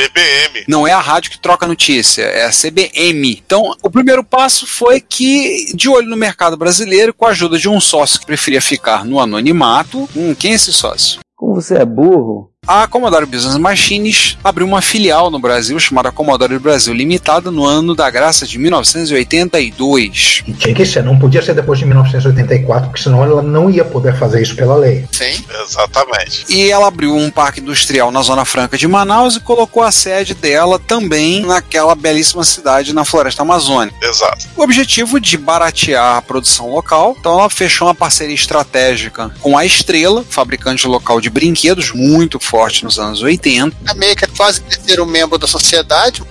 CBM. 0.00 0.64
Não 0.66 0.86
é 0.86 0.92
a 0.92 1.00
rádio 1.00 1.30
que 1.30 1.38
troca 1.38 1.66
notícia, 1.66 2.22
é 2.22 2.46
a 2.46 2.50
CBM. 2.50 3.42
Então, 3.44 3.74
o 3.82 3.90
primeiro 3.90 4.24
passo 4.24 4.66
foi 4.66 5.00
que, 5.00 5.72
de 5.74 5.88
olho 5.88 6.08
no 6.08 6.16
mercado 6.16 6.56
brasileiro, 6.56 7.12
com 7.12 7.26
a 7.26 7.30
ajuda 7.30 7.58
de 7.58 7.68
um 7.68 7.80
sócio 7.80 8.18
que 8.18 8.26
preferia 8.26 8.62
ficar 8.62 9.04
no 9.04 9.20
anonimato, 9.20 10.08
hum, 10.16 10.34
quem 10.34 10.52
é 10.52 10.54
esse 10.54 10.72
sócio? 10.72 11.20
Como 11.36 11.54
você 11.54 11.74
é 11.76 11.84
burro? 11.84 12.49
A 12.66 12.86
Commodore 12.86 13.26
Business 13.26 13.56
Machines 13.56 14.38
abriu 14.44 14.64
uma 14.64 14.80
filial 14.80 15.28
no 15.28 15.40
Brasil 15.40 15.76
chamada 15.80 16.12
Commodore 16.12 16.56
Brasil 16.58 16.94
Limitada 16.94 17.50
no 17.50 17.64
ano 17.64 17.96
da 17.96 18.08
graça 18.08 18.46
de 18.46 18.58
1982. 18.58 20.44
E 20.46 20.52
tinha 20.52 20.72
que 20.72 20.86
ser, 20.86 21.02
não 21.02 21.18
podia 21.18 21.42
ser 21.42 21.54
depois 21.54 21.80
de 21.80 21.84
1984, 21.86 22.90
porque 22.90 23.02
senão 23.02 23.24
ela 23.24 23.42
não 23.42 23.68
ia 23.68 23.84
poder 23.84 24.16
fazer 24.16 24.40
isso 24.40 24.54
pela 24.54 24.76
lei. 24.76 25.04
Sim. 25.10 25.42
Exatamente. 25.62 26.44
E 26.48 26.70
ela 26.70 26.86
abriu 26.86 27.16
um 27.16 27.28
parque 27.28 27.60
industrial 27.60 28.12
na 28.12 28.22
Zona 28.22 28.44
Franca 28.44 28.78
de 28.78 28.86
Manaus 28.86 29.34
e 29.36 29.40
colocou 29.40 29.82
a 29.82 29.90
sede 29.90 30.34
dela 30.34 30.78
também 30.78 31.44
naquela 31.44 31.96
belíssima 31.96 32.44
cidade 32.44 32.92
na 32.92 33.04
floresta 33.04 33.42
amazônica. 33.42 33.96
Exato. 34.00 34.46
O 34.56 34.62
objetivo 34.62 35.18
de 35.18 35.36
baratear 35.36 36.18
a 36.18 36.22
produção 36.22 36.70
local, 36.70 37.16
então 37.18 37.32
ela 37.32 37.50
fechou 37.50 37.88
uma 37.88 37.94
parceria 37.96 38.34
estratégica 38.34 39.28
com 39.40 39.58
a 39.58 39.66
Estrela, 39.66 40.22
fabricante 40.28 40.86
local 40.86 41.20
de 41.20 41.30
brinquedos 41.30 41.90
muito 41.92 42.38
forte 42.50 42.84
nos 42.84 42.98
anos 42.98 43.22
80. 43.22 43.76
É 43.88 43.94
meio 43.94 44.16
que 44.16 44.26
quase 44.26 44.60
ser 44.84 45.00
um 45.00 45.06
membro 45.06 45.38
da 45.38 45.46
sociedade. 45.46 46.22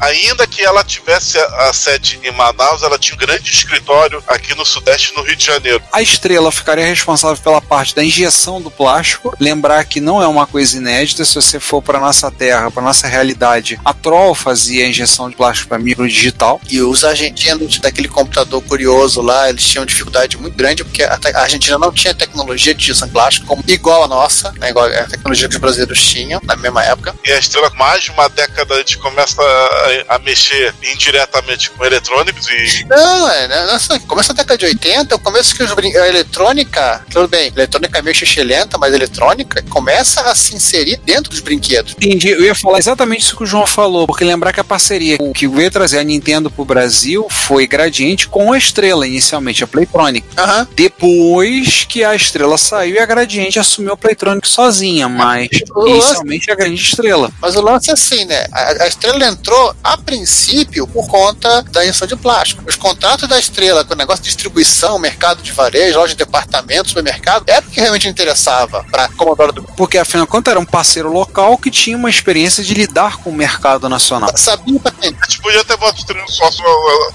Ainda 0.00 0.46
que 0.46 0.62
ela 0.62 0.82
tivesse 0.82 1.38
a, 1.38 1.68
a 1.68 1.72
sede 1.72 2.18
em 2.22 2.32
Manaus, 2.32 2.82
ela 2.82 2.98
tinha 2.98 3.14
um 3.14 3.18
grande 3.18 3.50
escritório 3.50 4.22
aqui 4.26 4.54
no 4.54 4.64
Sudeste, 4.64 5.14
no 5.14 5.22
Rio 5.22 5.36
de 5.36 5.44
Janeiro. 5.44 5.82
A 5.92 6.00
Estrela 6.00 6.50
ficaria 6.50 6.84
responsável 6.84 7.42
pela 7.42 7.60
parte 7.60 7.94
da 7.94 8.02
injeção 8.02 8.60
do 8.60 8.70
plástico. 8.70 9.34
Lembrar 9.38 9.84
que 9.84 10.00
não 10.00 10.22
é 10.22 10.26
uma 10.26 10.46
coisa 10.46 10.76
inédita, 10.76 11.24
se 11.24 11.34
você 11.34 11.60
for 11.60 11.82
para 11.82 12.00
nossa 12.00 12.30
terra, 12.30 12.70
para 12.70 12.82
nossa 12.82 13.06
realidade, 13.06 13.78
a 13.84 13.92
Troll 13.92 14.34
fazia 14.34 14.84
a 14.84 14.88
injeção 14.88 15.28
de 15.28 15.36
plástico 15.36 15.68
para 15.68 15.78
microdigital. 15.78 16.60
E 16.70 16.80
os 16.80 17.04
argentinos 17.04 17.78
daquele 17.78 18.08
computador 18.08 18.62
curioso 18.62 19.20
lá, 19.20 19.48
eles 19.48 19.64
tinham 19.64 19.84
dificuldade 19.84 20.36
muito 20.36 20.56
grande 20.56 20.84
porque 20.84 21.02
a, 21.02 21.18
a 21.34 21.40
Argentina 21.42 21.78
não 21.78 21.92
tinha 21.92 22.14
tecnologia 22.14 22.74
de 22.74 22.82
injeção 22.82 23.08
de 23.08 23.12
plástico 23.12 23.46
como, 23.46 23.62
igual 23.66 24.04
a 24.04 24.08
nossa, 24.08 24.52
né, 24.52 24.70
igual 24.70 24.86
a 24.86 25.04
tecnologia 25.04 25.25
que 25.34 25.46
os 25.46 25.56
brasileiros 25.60 26.00
tinham 26.02 26.40
na 26.44 26.56
mesma 26.56 26.82
época. 26.84 27.14
E 27.24 27.32
a 27.32 27.38
Estrela, 27.38 27.70
mais 27.76 28.04
de 28.04 28.10
uma 28.10 28.28
década 28.28 28.74
antes, 28.74 28.96
começa 28.96 29.40
a, 29.42 30.16
a 30.16 30.18
mexer 30.18 30.74
indiretamente 30.82 31.70
com 31.70 31.84
eletrônicos 31.84 32.46
e 32.48 32.84
Não, 32.88 33.28
é, 33.30 33.48
né, 33.48 33.78
começa 34.06 34.32
a 34.32 34.34
década 34.36 34.58
de 34.58 34.66
80, 34.66 35.14
o 35.14 35.18
começo 35.18 35.54
que 35.54 35.62
os 35.62 35.72
brin- 35.72 35.96
a 35.96 36.08
eletrônica, 36.08 37.04
tudo 37.10 37.28
bem, 37.28 37.52
eletrônica 37.54 37.98
é 37.98 38.02
meio 38.02 38.14
xixi 38.16 38.42
lenta, 38.42 38.78
mas 38.78 38.92
a 38.92 38.96
eletrônica 38.96 39.62
começa 39.68 40.20
a 40.22 40.34
se 40.34 40.54
inserir 40.54 40.98
dentro 41.04 41.30
dos 41.30 41.40
brinquedos. 41.40 41.92
Entendi, 41.92 42.28
eu 42.30 42.42
ia 42.44 42.54
falar 42.54 42.78
exatamente 42.78 43.22
isso 43.22 43.36
que 43.36 43.42
o 43.42 43.46
João 43.46 43.66
falou, 43.66 44.06
porque 44.06 44.24
lembrar 44.24 44.52
que 44.52 44.60
a 44.60 44.64
parceria 44.64 45.16
que 45.34 45.48
veio 45.48 45.70
trazer 45.70 45.98
a 45.98 46.04
Nintendo 46.04 46.50
pro 46.50 46.64
Brasil 46.64 47.26
foi 47.30 47.66
Gradiente 47.66 48.28
com 48.28 48.52
a 48.52 48.58
Estrela, 48.58 49.06
inicialmente, 49.06 49.62
a 49.64 49.66
Playtronic. 49.66 50.26
Aham. 50.36 50.66
Depois 50.74 51.84
que 51.88 52.02
a 52.04 52.14
Estrela 52.14 52.58
saiu 52.58 52.96
e 52.96 52.98
a 52.98 53.06
Gradiente 53.06 53.58
assumiu 53.58 53.92
a 53.92 53.96
Playtronic 53.96 54.46
sozinha, 54.48 55.08
mas 55.16 55.48
O 55.74 55.86
inicialmente 55.86 56.50
a 56.50 56.54
Gradiente 56.54 56.84
Estrela. 56.84 57.30
Mas 57.40 57.56
o 57.56 57.60
lance 57.60 57.90
é 57.90 57.92
assim, 57.92 58.24
né? 58.24 58.46
A, 58.52 58.84
a 58.84 58.86
Estrela 58.86 59.26
entrou, 59.26 59.74
a 59.82 59.96
princípio, 59.96 60.86
por 60.86 61.06
conta 61.08 61.62
da 61.62 61.84
injeção 61.84 62.06
de 62.06 62.16
plástico. 62.16 62.62
Os 62.66 62.76
contratos 62.76 63.28
da 63.28 63.38
Estrela 63.38 63.84
com 63.84 63.94
o 63.94 63.96
negócio 63.96 64.22
de 64.22 64.28
distribuição, 64.28 64.98
mercado 64.98 65.42
de 65.42 65.52
varejo, 65.52 65.98
loja 65.98 66.14
de 66.14 66.24
departamento, 66.24 66.88
supermercado, 66.88 67.44
era 67.48 67.64
o 67.64 67.70
que 67.70 67.80
realmente 67.80 68.08
interessava 68.08 68.84
para 68.90 69.08
Commodore 69.08 69.52
do 69.52 69.62
Porque 69.62 69.98
afinal 69.98 70.26
de 70.26 70.32
contas 70.32 70.50
era 70.52 70.60
um 70.60 70.64
parceiro 70.64 71.12
local 71.12 71.58
que 71.58 71.70
tinha 71.70 71.96
uma 71.96 72.10
experiência 72.10 72.62
de 72.62 72.74
lidar 72.74 73.18
com 73.18 73.30
o 73.30 73.32
mercado 73.32 73.88
nacional. 73.88 74.30
Sabia 74.36 74.78
pra 74.80 74.92
quem? 74.92 75.14
a 75.20 75.24
gente 75.24 75.40
podia 75.40 75.64
ter 75.64 75.76
construído 75.76 76.24
um 76.24 76.28
sócio 76.28 76.64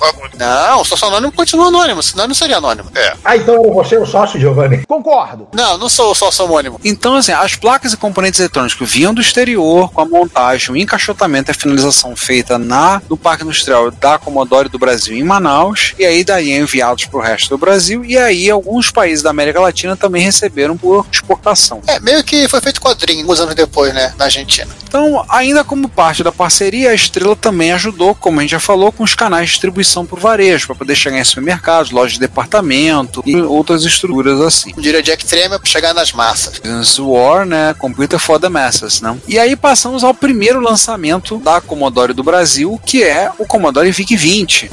anônimo. 0.02 0.30
Não, 0.38 0.82
o 0.82 0.86
sócio 0.86 1.08
anônimo 1.08 1.32
continua 1.32 1.68
anônimo, 1.68 2.02
senão 2.02 2.28
não 2.28 2.36
seria 2.36 2.58
anônimo. 2.58 2.90
É. 2.96 3.16
Ah, 3.24 3.36
então 3.36 3.56
era 3.56 3.74
você 3.74 3.98
o 3.98 4.06
sócio, 4.06 4.40
Giovanni? 4.40 4.86
Concordo. 4.86 5.48
Não, 5.54 5.78
não 5.78 5.90
sou 5.90 6.12
o 6.12 6.16
sócio 6.16 6.46
anônimo. 6.46 6.80
Então, 6.84 7.16
assim, 7.16 7.32
as 7.32 7.56
placas 7.56 7.91
e 7.94 7.98
componentes 7.98 8.40
eletrônicos 8.40 8.92
vinham 8.92 9.14
do 9.14 9.22
exterior 9.22 9.92
com 9.92 10.02
a 10.02 10.06
montagem, 10.06 10.72
o 10.72 10.78
encaixotamento 10.78 11.50
e 11.50 11.52
a 11.52 11.56
finalização 11.56 12.16
feita 12.16 12.58
na, 12.58 13.02
no 13.10 13.18
Parque 13.18 13.44
Industrial 13.44 13.92
da 13.92 14.18
Commodore 14.18 14.70
do 14.70 14.80
Brasil 14.80 15.16
em 15.16 15.24
Manaus, 15.24 15.94
e 15.98 16.06
aí 16.06 16.24
daí 16.24 16.52
enviados 16.52 17.06
para 17.06 17.20
o 17.20 17.22
resto 17.22 17.50
do 17.50 17.58
Brasil, 17.58 18.04
e 18.04 18.18
aí 18.18 18.50
alguns 18.50 18.92
países 18.92 19.24
da 19.24 19.30
América 19.30 19.60
Latina 19.60 19.96
também 19.96 20.24
receberam 20.24 20.78
por 20.78 21.06
exportação. 21.12 21.82
É, 21.88 22.00
meio 22.00 22.24
que 22.24 22.48
foi 22.48 22.62
feito 22.62 22.82
quadrinho 22.82 23.30
uns 23.30 23.40
anos 23.40 23.56
depois, 23.56 23.94
né, 23.94 24.14
na 24.18 24.26
Argentina. 24.26 24.70
Então, 24.84 25.26
ainda 25.30 25.64
como 25.64 25.88
parte 25.88 26.22
da 26.22 26.32
parceria, 26.32 26.90
a 26.90 26.94
Estrela 26.94 27.36
também 27.36 27.72
ajudou, 27.72 28.14
como 28.14 28.40
a 28.40 28.42
gente 28.42 28.52
já 28.52 28.60
falou, 28.60 28.92
com 28.92 29.04
os 29.04 29.16
canais 29.16 29.46
de 29.46 29.52
distribuição 29.54 30.06
por 30.06 30.20
varejo, 30.20 30.68
para 30.68 30.76
poder 30.76 30.96
chegar 30.96 31.18
em 31.18 31.24
supermercados, 31.24 31.92
lojas 31.92 32.14
de 32.14 32.20
departamento 32.20 33.24
e 33.26 33.42
outras 33.42 33.86
estruturas 33.86 34.42
assim. 34.42 34.74
Eu 34.76 34.82
diria 34.82 35.02
Jack 35.02 35.26
Tremor 35.26 35.60
pra 35.60 35.70
chegar 35.70 35.94
nas 35.94 36.12
massas. 36.12 36.60
Business 36.60 37.00
War, 37.00 37.46
né? 37.46 37.74
Computer 37.82 38.20
for 38.20 38.40
the 38.40 38.48
Masses, 38.48 39.02
né? 39.02 39.18
E 39.28 39.40
aí 39.40 39.56
passamos 39.56 40.04
ao 40.04 40.14
primeiro 40.14 40.60
lançamento 40.60 41.40
da 41.40 41.60
Commodore 41.60 42.14
do 42.14 42.24
Brasil, 42.24 42.80
que 42.86 43.04
é 43.04 43.32
o 43.40 43.46
Commodore 43.46 43.90
VIC-20. 43.90 44.70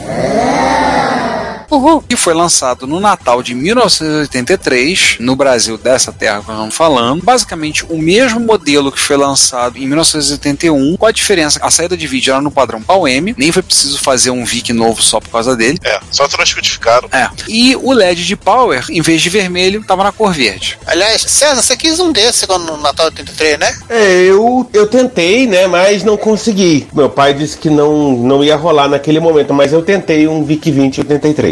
Que 2.09 2.17
foi 2.17 2.35
lançado 2.35 2.87
no 2.87 2.99
Natal 2.99 3.43
de 3.43 3.55
1983, 3.55 5.17
no 5.21 5.37
Brasil 5.37 5.77
dessa 5.77 6.13
terra 6.13 6.41
que 6.41 6.49
nós 6.49 6.57
estamos 6.57 6.75
falando. 6.75 7.23
Basicamente 7.23 7.85
o 7.89 7.99
mesmo 7.99 8.41
modelo 8.41 8.91
que 8.91 8.99
foi 8.99 9.17
lançado 9.17 9.77
em 9.77 9.87
1981, 9.87 10.97
com 10.97 11.07
a 11.07 11.13
diferença, 11.13 11.59
a 11.63 11.71
saída 11.71 11.97
de 11.97 12.07
vídeo 12.07 12.33
era 12.33 12.41
no 12.41 12.51
padrão 12.51 12.83
PAL-M, 12.83 13.35
nem 13.37 13.53
foi 13.53 13.63
preciso 13.63 13.99
fazer 14.01 14.31
um 14.31 14.45
VIC 14.45 14.73
novo 14.73 15.03
só 15.03 15.21
por 15.21 15.31
causa 15.31 15.55
dele. 15.55 15.79
É, 15.85 16.01
só 16.11 16.27
transcodificaram. 16.27 17.09
É. 17.13 17.29
E 17.49 17.77
o 17.77 17.93
LED 17.93 18.27
de 18.27 18.37
Power, 18.37 18.85
em 18.91 19.03
vez 19.03 19.21
de 19.21 19.29
vermelho, 19.29 19.81
estava 19.81 20.05
na 20.05 20.13
cor 20.13 20.33
verde. 20.33 20.79
Aliás, 20.87 21.23
César, 21.23 21.63
você 21.63 21.77
quis 21.77 22.01
um 22.01 22.13
desse 22.13 22.47
quando, 22.47 22.67
no 22.67 22.77
Natal 22.79 23.11
de 23.11 23.21
83, 23.21 23.59
né? 23.59 23.79
É, 23.89 24.23
eu, 24.23 24.69
eu 24.73 24.87
tentei, 24.87 25.47
né, 25.47 25.67
mas 25.67 26.03
não 26.03 26.17
consegui. 26.17 26.87
Meu 26.93 27.11
pai 27.11 27.35
disse 27.35 27.59
que 27.59 27.69
não, 27.69 28.17
não 28.17 28.43
ia 28.43 28.57
rolar 28.57 28.89
naquele 28.89 29.21
momento, 29.21 29.53
mas 29.53 29.73
eu 29.73 29.83
tentei 29.83 30.27
um 30.27 30.45
VIC 30.45 30.71
20 30.71 31.01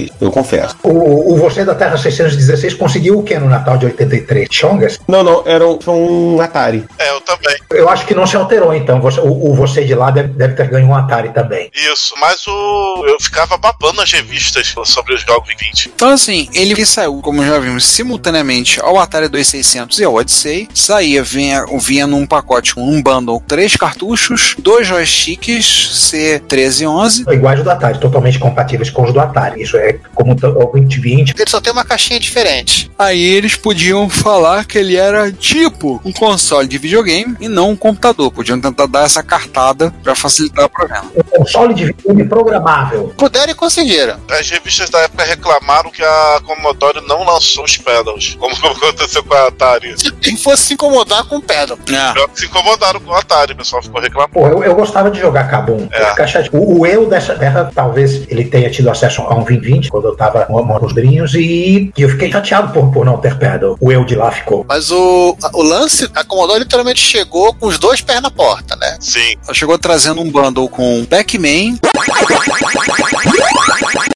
83, 0.07 0.13
eu 0.21 0.31
confesso. 0.31 0.77
O, 0.83 1.33
o 1.33 1.37
você 1.37 1.65
da 1.65 1.75
Terra 1.75 1.97
616 1.97 2.75
conseguiu 2.75 3.19
o 3.19 3.23
que 3.23 3.39
no 3.39 3.49
Natal 3.49 3.77
de 3.79 3.87
83? 3.87 4.49
Chongas? 4.51 4.99
Não, 5.07 5.23
não, 5.23 5.43
era 5.47 5.67
um, 5.67 5.81
foi 5.81 5.95
um 5.95 6.41
Atari. 6.41 6.85
É, 6.99 7.11
eu 7.11 7.21
também. 7.21 7.57
Eu 7.71 7.89
acho 7.89 8.07
que 8.07 8.15
não 8.15 8.27
se 8.27 8.37
alterou, 8.37 8.75
então. 8.75 9.01
Você- 9.01 9.21
o, 9.21 9.51
o 9.51 9.55
você 9.55 9.85
de 9.85 9.95
lá 9.95 10.11
deve, 10.11 10.29
deve 10.29 10.55
ter 10.55 10.69
ganho 10.69 10.89
um 10.89 10.95
Atari 10.95 11.31
também. 11.31 11.71
Isso, 11.75 12.15
mas 12.21 12.47
o. 12.47 13.05
Eu 13.07 13.21
ficava 13.21 13.57
babando 13.57 14.01
as 14.01 14.11
revistas 14.13 14.75
sobre 14.85 15.15
os 15.15 15.23
jogos 15.23 15.49
20. 15.59 15.93
Então, 15.95 16.11
assim, 16.11 16.49
ele 16.55 16.85
saiu, 16.87 17.21
como 17.23 17.45
já 17.45 17.59
vimos, 17.59 17.85
simultaneamente 17.85 18.81
ao 18.81 18.99
Atari 18.99 19.29
2600 19.29 19.99
e 19.99 20.05
ao 20.05 20.15
Odyssey. 20.15 20.69
Saía, 20.75 21.23
vinha, 21.23 21.65
vinha 21.81 22.07
num 22.07 22.27
pacote 22.27 22.75
com 22.75 22.83
um 22.83 23.03
bundle, 23.03 23.43
três 23.47 23.77
cartuchos, 23.77 24.55
dois 24.59 24.87
joysticks 24.87 26.11
C13 26.13 26.81
e 26.83 26.87
11. 26.87 27.25
Iguais 27.31 27.63
do 27.63 27.71
Atari, 27.71 27.99
totalmente 27.99 28.39
compatíveis 28.39 28.91
com 28.91 29.03
os 29.05 29.13
do 29.13 29.21
Atari. 29.21 29.63
Isso 29.63 29.77
é 29.77 29.96
como 30.15 30.35
t- 30.35 30.47
o 30.47 30.53
2020. 30.73 31.35
Ele 31.37 31.51
só 31.51 31.61
tem 31.61 31.73
uma 31.73 31.85
caixinha 31.85 32.19
diferente. 32.21 32.91
Aí 32.99 33.23
eles 33.23 33.57
podiam 33.57 34.09
falar 34.09 34.65
que 34.65 34.79
ele 34.79 34.97
era 34.97 35.31
tipo 35.33 36.01
um 36.05 36.13
console 36.13 36.67
de 36.69 36.79
videogame 36.79 37.37
e 37.41 37.49
não 37.49 37.71
um 37.71 37.77
computador. 37.77 38.31
Podiam 38.31 38.61
tentar 38.61 38.87
dar 38.87 39.05
essa 39.05 39.23
cartada 39.23 39.93
para 40.03 40.15
facilitar 40.15 40.65
o 40.65 40.69
programa. 40.69 41.11
Um 41.17 41.23
console 41.23 41.75
de 41.75 41.87
videogame 41.87 42.29
programável. 42.29 43.13
Puderam 43.17 43.53
e 43.53 43.55
conseguiram. 43.55 44.19
As 44.31 44.49
revistas 44.51 44.91
da 44.91 45.01
época 45.01 45.25
reclamaram 45.25 45.91
que 45.91 46.03
a 46.03 46.41
Commodore 46.45 47.01
não 47.07 47.25
lançou 47.25 47.65
os 47.65 47.77
pedals, 47.77 48.37
como 48.39 48.55
aconteceu 48.67 49.23
com 49.25 49.35
a 49.35 49.49
Atari. 49.49 49.95
Se 49.99 50.11
quem 50.13 50.37
fosse 50.37 50.65
se 50.65 50.75
incomodar 50.75 51.25
com 51.25 51.37
o 51.37 51.43
pedal. 51.43 51.79
É. 51.89 52.27
Se 52.39 52.47
incomodaram 52.47 53.01
com 53.01 53.13
a 53.13 53.19
Atari, 53.21 53.53
o 53.53 53.57
pessoal 53.57 53.83
ficou 53.83 54.01
reclamando. 54.01 54.33
Pô, 54.33 54.47
eu, 54.49 54.65
eu 54.65 54.75
gostava 54.75 55.11
de 55.11 55.21
jogar 55.21 55.45
Kabum. 55.49 55.89
É. 55.93 56.07
O, 56.53 56.81
o 56.81 56.87
eu 56.87 57.07
dessa 57.09 57.35
terra, 57.35 57.71
talvez 57.75 58.25
ele 58.29 58.45
tenha 58.45 58.71
tido 58.71 58.91
acesso 58.91 59.23
a 59.23 59.35
um 59.35 59.45
2020 59.45 59.86
quando 59.89 60.07
eu 60.07 60.17
tava 60.17 60.45
com 60.47 60.85
os 60.85 60.93
brinhos 60.93 61.35
e, 61.35 61.93
eu 61.97 62.09
fiquei 62.09 62.31
chateado 62.31 62.73
por, 62.73 62.93
por 62.93 63.05
não 63.05 63.19
ter 63.19 63.39
pedal. 63.39 63.77
O 63.81 63.93
eu 63.93 64.05
de 64.05 64.15
lá 64.15 64.31
ficou. 64.31 64.65
Mas 64.69 64.91
o, 64.91 65.37
o 65.53 65.63
lance, 65.63 66.09
a 66.15 66.25
Commodore 66.25 66.61
literalmente 66.61 67.01
chegou 67.01 67.55
com 67.55 67.67
os 67.67 67.79
dois 67.79 68.01
pés 68.01 68.21
na 68.21 68.31
porta, 68.31 68.77
né? 68.77 68.97
Sim, 69.01 69.37
Ela 69.45 69.55
chegou 69.55 69.79
trazendo 69.79 70.21
um 70.21 70.31
bundle 70.31 70.69
com 70.69 71.05
Pac-Man, 71.05 71.79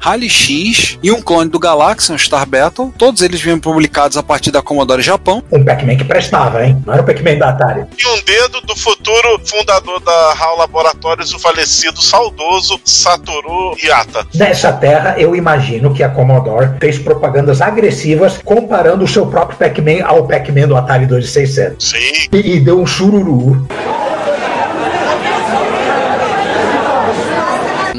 Rally 0.01 0.31
X 0.31 0.99
e 1.03 1.13
um 1.13 1.21
clone 1.21 1.51
do 1.51 1.59
Galaxy, 1.59 2.11
um 2.11 2.17
Star 2.19 2.47
Battle. 2.47 2.93
Todos 2.97 3.21
eles 3.21 3.41
vinham 3.41 3.61
publicados 3.61 4.17
a 4.17 4.23
partir 4.23 4.51
da 4.51 4.63
Commodore 4.63 5.03
Japão. 5.03 5.43
Um 5.53 5.63
Pac-Man 5.63 5.97
que 5.97 6.05
prestava, 6.05 6.65
hein? 6.65 6.83
Não 6.87 6.95
era 6.95 7.03
o 7.03 7.05
Pac-Man 7.07 7.37
da 7.37 7.51
Atari. 7.51 7.85
e 7.99 8.07
um 8.07 8.23
dedo 8.25 8.61
do 8.63 8.75
futuro 8.75 9.39
fundador 9.45 10.01
da 10.01 10.33
HAL 10.33 10.57
Laboratórios, 10.57 11.35
o 11.35 11.39
falecido 11.39 12.01
saudoso 12.01 12.81
Satoru 12.85 13.77
Iata. 13.85 14.27
Nessa 14.35 14.73
terra, 14.73 15.17
eu 15.19 15.37
imagino 15.37 15.93
que 15.93 16.03
a 16.03 16.09
Commodore 16.09 16.71
fez 16.81 16.99
propagandas 16.99 17.61
agressivas 17.61 18.39
comparando 18.43 19.05
o 19.05 19.09
seu 19.09 19.27
próprio 19.27 19.59
Pac-Man 19.59 20.03
ao 20.05 20.27
Pac-Man 20.27 20.67
do 20.69 20.77
Atari 20.77 21.05
2600. 21.05 21.91
Sim, 21.91 22.29
E, 22.33 22.57
e 22.57 22.61
deu 22.61 22.81
um 22.81 22.87
chururu. 22.87 23.67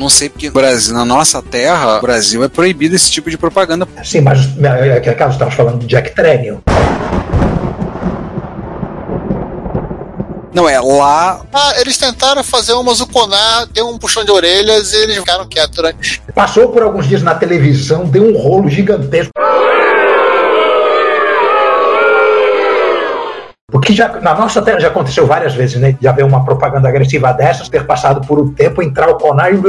Não 0.01 0.09
sei 0.09 0.29
porque 0.29 0.47
no 0.47 0.53
Brasil, 0.53 0.93
na 0.95 1.05
nossa 1.05 1.41
terra, 1.41 1.99
o 1.99 2.01
Brasil 2.01 2.43
é 2.43 2.47
proibido 2.47 2.95
esse 2.95 3.11
tipo 3.11 3.29
de 3.29 3.37
propaganda. 3.37 3.87
Sim, 4.03 4.21
mas 4.21 4.39
é, 4.59 4.97
é, 4.97 5.13
caso 5.13 5.33
estamos 5.33 5.53
falando 5.53 5.79
de 5.79 5.85
Jack 5.85 6.15
Trenium. 6.15 6.59
Não, 10.53 10.67
é 10.67 10.81
lá. 10.81 11.41
Ah, 11.53 11.73
eles 11.79 11.97
tentaram 11.97 12.43
fazer 12.43 12.73
uma 12.73 12.93
Zuconar, 12.93 13.67
deu 13.67 13.87
um 13.87 13.97
puxão 13.97 14.25
de 14.25 14.31
orelhas 14.31 14.91
e 14.91 14.97
eles 14.97 15.17
ficaram 15.17 15.47
quietos 15.47 15.75
durante. 15.75 16.21
Passou 16.35 16.69
por 16.69 16.81
alguns 16.81 17.07
dias 17.07 17.21
na 17.21 17.35
televisão, 17.35 18.03
deu 18.05 18.23
um 18.23 18.37
rolo 18.37 18.69
gigantesco. 18.69 19.31
Porque 23.71 23.93
já, 23.93 24.09
na 24.19 24.35
nossa 24.35 24.61
terra 24.61 24.79
já 24.79 24.89
aconteceu 24.89 25.25
várias 25.25 25.55
vezes, 25.55 25.79
né? 25.79 25.95
De 25.99 26.07
haver 26.07 26.25
uma 26.25 26.43
propaganda 26.43 26.89
agressiva 26.89 27.31
dessas, 27.31 27.69
ter 27.69 27.85
passado 27.85 28.25
por 28.27 28.39
um 28.39 28.53
tempo, 28.53 28.83
entrar 28.83 29.09
o 29.09 29.15
Conar 29.15 29.53
e. 29.53 29.61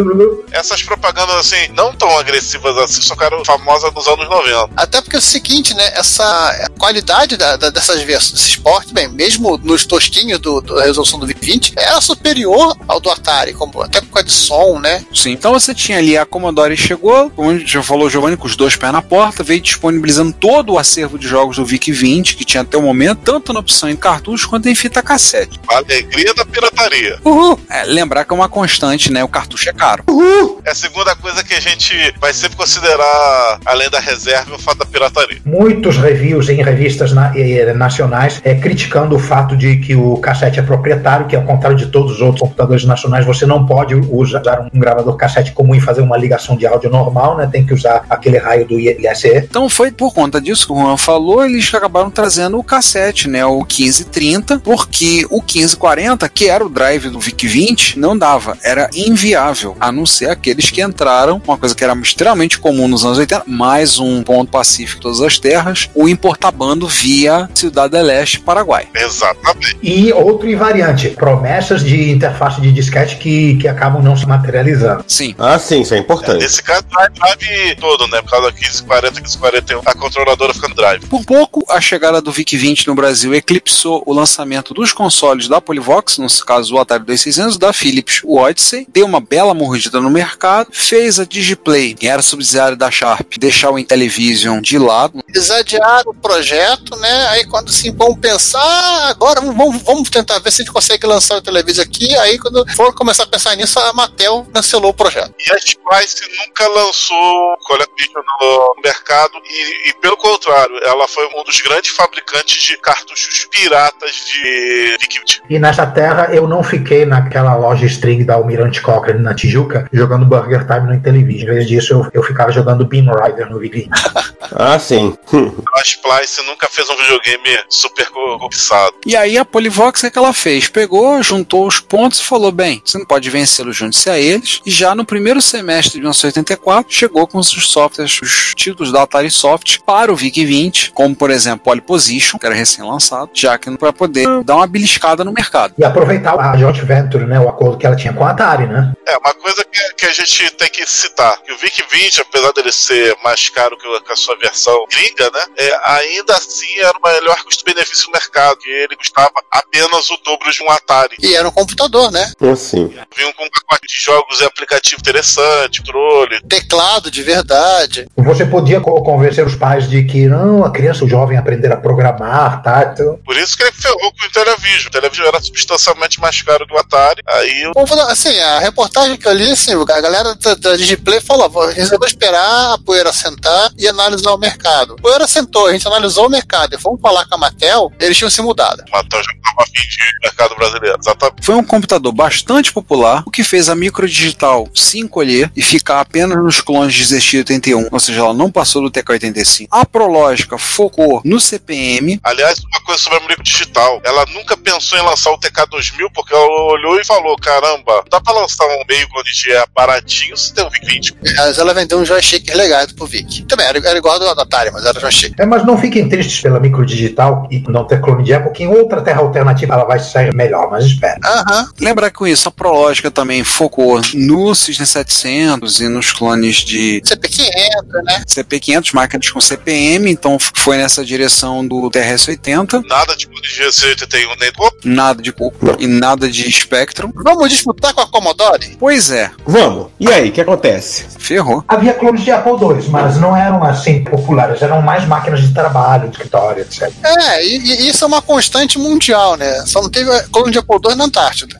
Essas 0.50 0.82
propagandas, 0.82 1.36
assim, 1.36 1.72
não 1.74 1.92
tão 1.92 2.18
agressivas 2.18 2.76
assim, 2.78 3.00
só 3.00 3.14
ficaram 3.14 3.44
famosas 3.44 3.92
nos 3.94 4.06
anos 4.08 4.28
90. 4.28 4.70
Até 4.76 5.00
porque 5.00 5.16
é 5.16 5.18
o 5.18 5.22
seguinte, 5.22 5.72
né? 5.74 5.92
Essa 5.94 6.70
qualidade 6.78 7.36
da, 7.36 7.56
da, 7.56 7.70
dessas 7.70 8.02
versões, 8.02 8.32
desse 8.32 8.48
esporte, 8.50 8.92
bem, 8.92 9.08
mesmo 9.08 9.56
nos 9.62 9.86
tosquinhos 9.86 10.40
do, 10.40 10.60
do, 10.60 10.74
da 10.74 10.84
resolução 10.84 11.20
do 11.20 11.26
V20, 11.26 11.74
era 11.76 12.00
superior 12.00 12.76
ao 12.88 12.98
do 12.98 13.10
Atari, 13.10 13.52
como, 13.52 13.82
até 13.82 14.00
por 14.00 14.10
causa 14.10 14.26
de 14.26 14.32
som, 14.32 14.80
né? 14.80 15.04
Sim, 15.14 15.30
então 15.30 15.52
você 15.52 15.72
tinha 15.74 15.98
ali 15.98 16.18
a 16.18 16.26
Commodore 16.26 16.76
chegou, 16.76 17.30
como 17.30 17.58
já 17.60 17.82
falou 17.82 18.06
o 18.06 18.10
Giovanni, 18.10 18.36
com 18.36 18.46
os 18.46 18.56
dois 18.56 18.74
pés 18.74 18.92
na 18.92 19.02
porta, 19.02 19.44
veio 19.44 19.60
disponibilizando 19.60 20.32
todo 20.32 20.72
o 20.72 20.78
acervo 20.78 21.18
de 21.18 21.28
jogos 21.28 21.56
do 21.56 21.64
VIC-20 21.64 22.34
que 22.36 22.44
tinha 22.44 22.62
até 22.62 22.76
o 22.76 22.82
momento, 22.82 23.20
tanto 23.24 23.52
na 23.52 23.60
opção 23.60 23.91
em 23.92 23.96
cartucho 23.96 24.48
quanto 24.48 24.68
em 24.68 24.74
fita 24.74 25.02
cassete. 25.02 25.60
A 25.68 25.76
alegria 25.76 26.34
da 26.34 26.44
pirataria. 26.44 27.18
Uhul! 27.24 27.58
É, 27.68 27.84
lembrar 27.84 28.24
que 28.24 28.32
é 28.32 28.36
uma 28.36 28.48
constante, 28.48 29.12
né? 29.12 29.22
O 29.22 29.28
cartucho 29.28 29.68
é 29.68 29.72
caro. 29.72 30.04
Uhul! 30.08 30.60
É 30.64 30.70
a 30.70 30.74
segunda 30.74 31.14
coisa 31.14 31.44
que 31.44 31.54
a 31.54 31.60
gente 31.60 32.14
vai 32.20 32.32
sempre 32.32 32.56
considerar, 32.56 33.60
além 33.64 33.88
da 33.90 34.00
reserva, 34.00 34.54
o 34.54 34.58
fato 34.58 34.78
da 34.78 34.86
pirataria. 34.86 35.38
Muitos 35.44 35.96
reviews 35.96 36.48
em 36.48 36.62
revistas 36.62 37.12
na, 37.12 37.32
eh, 37.36 37.72
nacionais 37.74 38.40
é, 38.44 38.54
criticando 38.54 39.16
o 39.16 39.18
fato 39.18 39.56
de 39.56 39.76
que 39.76 39.94
o 39.94 40.16
cassete 40.18 40.58
é 40.58 40.62
proprietário, 40.62 41.26
que 41.26 41.36
ao 41.36 41.42
contrário 41.42 41.76
de 41.76 41.86
todos 41.86 42.12
os 42.12 42.20
outros 42.20 42.40
computadores 42.40 42.84
nacionais, 42.84 43.24
você 43.26 43.46
não 43.46 43.66
pode 43.66 43.94
usar 43.94 44.68
um 44.72 44.78
gravador 44.78 45.16
cassete 45.16 45.52
comum 45.52 45.74
e 45.74 45.80
fazer 45.80 46.00
uma 46.00 46.16
ligação 46.16 46.56
de 46.56 46.66
áudio 46.66 46.90
normal, 46.90 47.36
né? 47.36 47.48
Tem 47.50 47.64
que 47.64 47.74
usar 47.74 48.04
aquele 48.08 48.38
raio 48.38 48.66
do 48.66 48.78
ISE. 48.78 49.36
Então 49.36 49.68
foi 49.68 49.90
por 49.90 50.12
conta 50.12 50.40
disso 50.40 50.66
que 50.66 50.72
o 50.72 50.76
Juan 50.76 50.96
falou, 50.96 51.44
eles 51.44 51.72
acabaram 51.74 52.10
trazendo 52.10 52.58
o 52.58 52.64
cassete, 52.64 53.28
né? 53.28 53.44
O 53.44 53.64
1530, 53.82 54.60
porque 54.60 55.26
o 55.30 55.40
1540, 55.40 56.28
que 56.28 56.48
era 56.48 56.64
o 56.64 56.68
drive 56.68 57.08
do 57.08 57.18
VIC-20, 57.18 57.96
não 57.96 58.16
dava, 58.16 58.56
era 58.62 58.88
inviável, 58.94 59.76
a 59.80 59.90
não 59.90 60.06
ser 60.06 60.30
aqueles 60.30 60.70
que 60.70 60.82
entraram, 60.82 61.40
uma 61.44 61.58
coisa 61.58 61.74
que 61.74 61.82
era 61.82 61.94
extremamente 61.94 62.58
comum 62.58 62.86
nos 62.86 63.04
anos 63.04 63.18
80, 63.18 63.44
mais 63.46 63.98
um 63.98 64.22
ponto 64.22 64.50
pacífico 64.50 65.02
todas 65.02 65.20
as 65.20 65.38
terras, 65.38 65.88
o 65.94 66.08
importabando 66.08 66.86
via 66.86 67.48
Cidade 67.54 67.92
del 67.92 68.04
Leste, 68.04 68.40
Paraguai. 68.40 68.88
Exatamente. 68.94 69.76
E 69.82 70.12
outro 70.12 70.48
invariante, 70.48 71.10
promessas 71.10 71.82
de 71.84 72.10
interface 72.10 72.60
de 72.60 72.72
disquete 72.72 73.16
que, 73.16 73.56
que 73.56 73.68
acabam 73.68 74.02
não 74.02 74.16
se 74.16 74.26
materializando. 74.26 75.04
Sim. 75.08 75.34
Ah, 75.38 75.58
sim, 75.58 75.80
isso 75.80 75.94
é 75.94 75.98
importante. 75.98 76.40
É, 76.40 76.44
nesse 76.44 76.62
caso, 76.62 76.84
drive, 76.88 77.12
drive 77.14 77.76
todo, 77.76 78.06
né? 78.08 78.20
Por 78.22 78.30
causa 78.30 78.46
da 78.46 78.52
1540, 78.52 79.20
1541, 79.20 79.80
a 79.84 79.94
controladora 79.94 80.54
fica 80.54 80.68
no 80.68 80.74
drive. 80.74 81.06
Por 81.06 81.24
pouco, 81.24 81.64
a 81.68 81.80
chegada 81.80 82.20
do 82.20 82.32
VIC-20 82.32 82.86
no 82.86 82.94
Brasil 82.94 83.34
eclipsou 83.34 83.71
o 83.84 84.12
lançamento 84.12 84.74
dos 84.74 84.92
consoles 84.92 85.48
da 85.48 85.60
Polivox, 85.60 86.18
no 86.18 86.28
caso 86.44 86.74
o 86.74 86.78
Atari 86.78 87.04
2600, 87.04 87.58
da 87.58 87.72
Philips, 87.72 88.20
o 88.24 88.38
Odyssey, 88.38 88.86
deu 88.88 89.06
uma 89.06 89.20
bela 89.20 89.54
mordida 89.54 90.00
no 90.00 90.10
mercado, 90.10 90.68
fez 90.72 91.18
a 91.18 91.24
Digiplay, 91.24 91.94
que 91.94 92.06
era 92.06 92.22
subsidiária 92.22 92.76
da 92.76 92.90
Sharp, 92.90 93.34
deixar 93.38 93.70
o 93.70 93.78
Intellivision 93.78 94.60
de 94.60 94.78
lado. 94.78 95.20
Eles 95.28 95.50
adiaram 95.50 96.10
o 96.10 96.14
projeto, 96.14 96.96
né? 96.96 97.28
Aí 97.28 97.46
quando 97.46 97.68
assim, 97.68 97.94
vamos 97.94 98.18
pensar, 98.18 99.08
agora 99.08 99.40
vamos, 99.40 99.82
vamos 99.82 100.10
tentar 100.10 100.38
ver 100.38 100.50
se 100.50 100.62
a 100.62 100.64
gente 100.64 100.72
consegue 100.72 101.06
lançar 101.06 101.36
o 101.36 101.42
televisor 101.42 101.84
aqui. 101.84 102.14
Aí 102.16 102.38
quando 102.38 102.64
for 102.74 102.94
começar 102.94 103.24
a 103.24 103.26
pensar 103.26 103.54
nisso, 103.56 103.78
a 103.78 103.92
Mattel 103.92 104.46
cancelou 104.52 104.90
o 104.90 104.94
projeto. 104.94 105.34
E 105.38 105.52
a 105.52 105.58
Spice 105.58 106.22
nunca 106.38 106.68
lançou 106.68 107.56
ColecoVision 107.66 108.22
no 108.40 108.74
mercado 108.84 109.32
e, 109.44 109.90
e, 109.90 109.92
pelo 109.94 110.16
contrário, 110.16 110.76
ela 110.82 111.06
foi 111.08 111.26
um 111.34 111.44
dos 111.44 111.60
grandes 111.60 111.90
fabricantes 111.90 112.62
de 112.62 112.76
cartuchos 112.78 113.46
piratas 113.62 114.24
de 114.26 114.96
VIC-20. 115.00 115.42
E 115.48 115.58
nessa 115.58 115.86
terra 115.86 116.28
eu 116.34 116.48
não 116.48 116.62
fiquei 116.62 117.04
naquela 117.04 117.54
loja 117.54 117.86
string 117.86 118.24
da 118.24 118.34
Almirante 118.34 118.80
Cochrane 118.82 119.22
na 119.22 119.34
Tijuca 119.34 119.88
jogando 119.92 120.26
Burger 120.26 120.66
Time 120.66 120.86
no 120.86 120.94
Intellivision. 120.94 121.50
Em 121.50 121.54
vez 121.54 121.68
disso, 121.68 121.92
eu, 121.92 122.10
eu 122.12 122.22
ficava 122.22 122.50
jogando 122.50 122.86
Beam 122.86 123.06
Rider 123.06 123.50
no 123.50 123.58
VIC-20. 123.58 123.88
ah, 124.56 124.78
sim. 124.78 125.16
a 125.74 125.80
Splice 125.80 126.42
nunca 126.46 126.68
fez 126.68 126.88
um 126.88 126.96
videogame 126.96 127.58
super 127.68 128.08
cobiçado. 128.10 128.94
E 129.06 129.16
aí 129.16 129.38
a 129.38 129.44
Polivox, 129.44 130.02
o 130.02 130.10
que 130.10 130.18
ela 130.18 130.32
fez? 130.32 130.68
Pegou, 130.68 131.22
juntou 131.22 131.66
os 131.66 131.80
pontos 131.80 132.20
e 132.20 132.24
falou: 132.24 132.52
bem, 132.52 132.82
você 132.84 132.98
não 132.98 133.06
pode 133.06 133.28
vencê-los, 133.30 133.76
junte-se 133.76 134.10
a 134.10 134.18
eles. 134.18 134.60
E 134.64 134.70
já 134.70 134.94
no 134.94 135.04
primeiro 135.04 135.40
semestre 135.40 135.94
de 135.94 135.98
1984, 135.98 136.92
chegou 136.92 137.26
com 137.26 137.38
os 137.38 137.48
softwares, 137.48 138.20
os 138.22 138.54
títulos 138.54 138.92
da 138.92 139.02
Atari 139.02 139.30
Soft 139.30 139.78
para 139.86 140.12
o 140.12 140.16
VIC-20, 140.16 140.92
como 140.92 141.14
por 141.14 141.30
exemplo 141.30 141.64
Polyposition, 141.64 142.38
que 142.38 142.46
era 142.46 142.54
recém-lançado, 142.54 143.30
já 143.34 143.58
que 143.58 143.70
para 143.76 143.92
poder 143.92 144.26
dar 144.44 144.56
uma 144.56 144.66
beliscada 144.66 145.24
no 145.24 145.32
mercado. 145.32 145.74
E 145.78 145.84
aproveitar 145.84 146.38
a 146.38 146.56
Joint 146.56 146.78
Venture, 146.84 147.26
né, 147.26 147.40
o 147.40 147.48
acordo 147.48 147.78
que 147.78 147.86
ela 147.86 147.96
tinha 147.96 148.12
com 148.12 148.24
a 148.24 148.30
Atari, 148.30 148.66
né? 148.66 148.92
É, 149.06 149.16
uma 149.16 149.34
coisa 149.34 149.64
que, 149.64 149.94
que 149.94 150.06
a 150.06 150.12
gente 150.12 150.50
tem 150.52 150.68
que 150.68 150.86
citar, 150.86 151.40
que 151.42 151.52
o 151.52 151.56
VIC-20, 151.56 152.20
apesar 152.20 152.52
dele 152.52 152.72
ser 152.72 153.16
mais 153.22 153.48
caro 153.48 153.76
que 153.76 154.12
a 154.12 154.16
sua 154.16 154.36
versão 154.42 154.84
gringa, 154.90 155.30
né, 155.30 155.44
é, 155.56 155.80
ainda 155.84 156.34
assim 156.34 156.78
era 156.78 156.98
o 156.98 157.02
melhor 157.02 157.42
custo-benefício 157.44 158.06
do 158.06 158.12
mercado, 158.12 158.58
que 158.58 158.68
ele 158.68 158.96
custava 158.96 159.32
apenas 159.50 160.10
o 160.10 160.16
dobro 160.24 160.50
de 160.50 160.62
um 160.62 160.70
Atari. 160.70 161.16
E 161.22 161.34
era 161.34 161.48
um 161.48 161.52
computador, 161.52 162.10
né? 162.10 162.32
Assim. 162.52 162.88
Vinha 163.16 163.32
com 163.34 163.44
um 163.44 163.50
pacote 163.50 163.86
de 163.86 164.04
jogos 164.04 164.40
e 164.40 164.44
aplicativo 164.44 165.00
interessante, 165.00 165.80
controle. 165.80 166.40
Teclado 166.48 167.10
de 167.10 167.22
verdade. 167.22 168.08
Você 168.16 168.44
podia 168.44 168.80
convencer 168.80 169.46
os 169.46 169.54
pais 169.54 169.88
de 169.88 170.02
que 170.04 170.26
não, 170.26 170.64
a 170.64 170.70
criança, 170.70 171.04
o 171.04 171.08
jovem 171.08 171.36
aprender 171.36 171.72
a 171.72 171.76
programar, 171.76 172.62
tá? 172.62 172.90
Então... 172.92 173.18
Por 173.24 173.36
isso 173.36 173.56
que 173.56 173.62
ele 173.62 173.72
ferrou 173.72 174.12
com 174.12 174.26
o 174.26 174.30
Television. 174.32 174.88
O 174.88 174.90
Television 174.90 175.26
era 175.26 175.40
substancialmente 175.40 176.20
mais 176.20 176.40
caro 176.42 176.66
que 176.66 176.74
o 176.74 176.78
Atari. 176.78 177.22
Aí 177.26 177.62
eu... 177.62 177.72
Assim, 178.08 178.38
a 178.40 178.58
reportagem 178.58 179.16
que 179.16 179.28
eu 179.28 179.32
li, 179.32 179.50
assim, 179.50 179.72
a 179.72 180.00
galera 180.00 180.34
da, 180.34 180.54
da 180.54 180.76
Digiplay 180.76 181.20
falou: 181.20 181.62
a 181.62 181.72
gente 181.72 181.96
vai 181.98 182.08
esperar 182.08 182.74
a 182.74 182.78
poeira 182.78 183.12
sentar 183.12 183.70
e 183.78 183.86
analisar 184.22 184.32
o 184.32 184.38
mercado. 184.38 184.96
A 184.98 185.02
poeira 185.02 185.26
sentou, 185.26 185.66
a 185.66 185.72
gente 185.72 185.86
analisou 185.86 186.26
o 186.26 186.30
mercado 186.30 186.74
e 186.74 186.78
fomos 186.78 187.00
falar 187.00 187.26
com 187.26 187.34
a 187.34 187.38
Mattel, 187.38 187.92
eles 188.00 188.16
tinham 188.16 188.30
se 188.30 188.40
mudado. 188.40 188.82
A 188.92 188.96
Mattel 188.98 189.22
já 189.22 189.32
estava 189.32 189.62
afim 189.62 189.88
de 189.88 189.98
mercado 190.22 190.54
brasileiro, 190.56 190.98
exatamente. 190.98 191.44
Foi 191.44 191.54
um 191.56 191.64
computador 191.64 192.12
bastante 192.12 192.72
popular, 192.72 193.22
o 193.26 193.30
que 193.30 193.44
fez 193.44 193.68
a 193.68 193.74
microdigital 193.74 194.68
se 194.74 194.98
encolher 194.98 195.50
e 195.56 195.62
ficar 195.62 196.00
apenas 196.00 196.38
nos 196.38 196.60
clones 196.60 196.94
de 196.94 197.04
ZX81, 197.04 197.88
ou 197.90 198.00
seja, 198.00 198.20
ela 198.20 198.34
não 198.34 198.50
passou 198.50 198.82
do 198.82 198.90
TK85. 198.90 199.68
A 199.70 199.84
Prológica 199.84 200.56
focou 200.56 201.20
no 201.24 201.40
CPM. 201.40 202.20
Aliás, 202.22 202.60
uma 202.60 202.80
coisa 202.84 203.02
sobre 203.02 203.18
a 203.18 203.28
microdigital, 203.28 204.00
ela 204.04 204.24
nunca 204.26 204.56
pensou 204.56 204.98
em 204.98 205.02
lançar 205.02 205.30
o 205.32 205.38
TK2000 205.38 206.10
porque 206.14 206.34
ela 206.34 206.46
olhou 206.72 206.98
e 207.00 207.04
falou: 207.04 207.36
caramba, 207.36 208.04
dá 208.10 208.20
pra 208.20 208.32
lançar 208.32 208.66
um 208.66 208.84
meio 208.88 209.08
clone 209.08 209.30
de 209.30 209.52
é 209.52 209.64
baratinho 209.74 210.36
se 210.36 210.52
tem 210.54 210.64
um 210.64 210.70
VIC-20. 210.70 211.16
Mas 211.36 211.58
ela 211.58 211.74
vendeu 211.74 211.98
um 211.98 212.04
joystick 212.04 212.54
legais 212.54 212.92
pro 212.92 213.06
VIC. 213.06 213.44
Também 213.44 213.66
era, 213.66 213.78
era 213.78 213.98
igual 213.98 214.11
do 214.18 214.28
Atari, 214.28 214.70
mas 214.72 214.84
era 214.84 214.98
joystick. 214.98 215.38
É, 215.38 215.46
mas 215.46 215.64
não 215.64 215.76
fiquem 215.76 216.08
tristes 216.08 216.40
pela 216.40 216.60
microdigital 216.60 217.46
e 217.50 217.62
não 217.68 217.84
ter 217.84 218.00
clone 218.00 218.24
de 218.24 218.32
Apple, 218.32 218.52
que 218.52 218.64
em 218.64 218.68
outra 218.68 219.00
terra 219.00 219.20
alternativa 219.20 219.74
ela 219.74 219.84
vai 219.84 219.98
sair 219.98 220.34
melhor, 220.34 220.70
mas 220.70 220.84
espera. 220.84 221.18
Aham. 221.24 221.68
Lembrar 221.80 222.10
com 222.10 222.26
isso, 222.26 222.48
a 222.48 222.52
Prológica 222.52 223.10
também 223.10 223.44
focou 223.44 224.00
no 224.14 224.54
System 224.54 224.86
700 224.86 225.80
e 225.80 225.88
nos 225.88 226.12
clones 226.12 226.56
de 226.56 227.02
CP500, 227.04 228.02
né? 228.04 228.22
CP500, 228.26 228.94
máquinas 228.94 229.30
com 229.30 229.40
CPM, 229.40 230.10
então 230.10 230.38
foi 230.38 230.76
nessa 230.76 231.04
direção 231.04 231.66
do 231.66 231.90
TRS-80. 231.90 232.84
Nada 232.88 233.16
de 233.16 233.26
clone 233.26 233.42
de 233.42 233.48
GC81 233.48 234.36
nem 234.40 234.52
do 234.52 234.72
Nada 234.84 235.22
de 235.22 235.32
Coco 235.32 235.76
e 235.78 235.86
nada 235.86 236.28
de 236.28 236.50
Spectrum. 236.50 237.12
Vamos 237.14 237.50
disputar 237.50 237.92
com 237.92 238.00
a 238.00 238.06
Commodore? 238.06 238.76
Pois 238.78 239.10
é. 239.10 239.30
Vamos. 239.46 239.88
E 239.98 240.08
aí, 240.08 240.28
o 240.28 240.32
que 240.32 240.40
acontece? 240.40 241.06
Ferrou. 241.18 241.64
Havia 241.68 241.94
clones 241.94 242.22
de 242.22 242.30
Apple 242.30 242.52
II, 242.52 242.88
mas 242.90 243.16
não 243.18 243.36
eram 243.36 243.62
assim 243.64 244.01
populares, 244.04 244.60
eram 244.62 244.82
mais 244.82 245.06
máquinas 245.06 245.40
de 245.40 245.52
trabalho, 245.52 246.08
de 246.08 246.16
escritório, 246.16 246.62
etc. 246.62 246.90
É, 247.04 247.44
e, 247.44 247.56
e 247.56 247.88
isso 247.88 248.04
é 248.04 248.06
uma 248.06 248.22
constante 248.22 248.78
mundial, 248.78 249.36
né? 249.36 249.64
Só 249.66 249.82
não 249.82 249.90
teve 249.90 250.10
clone 250.24 250.50
de 250.50 250.58
Apple 250.58 250.78
II 250.88 250.96
na 250.96 251.04
Antártida. 251.04 251.56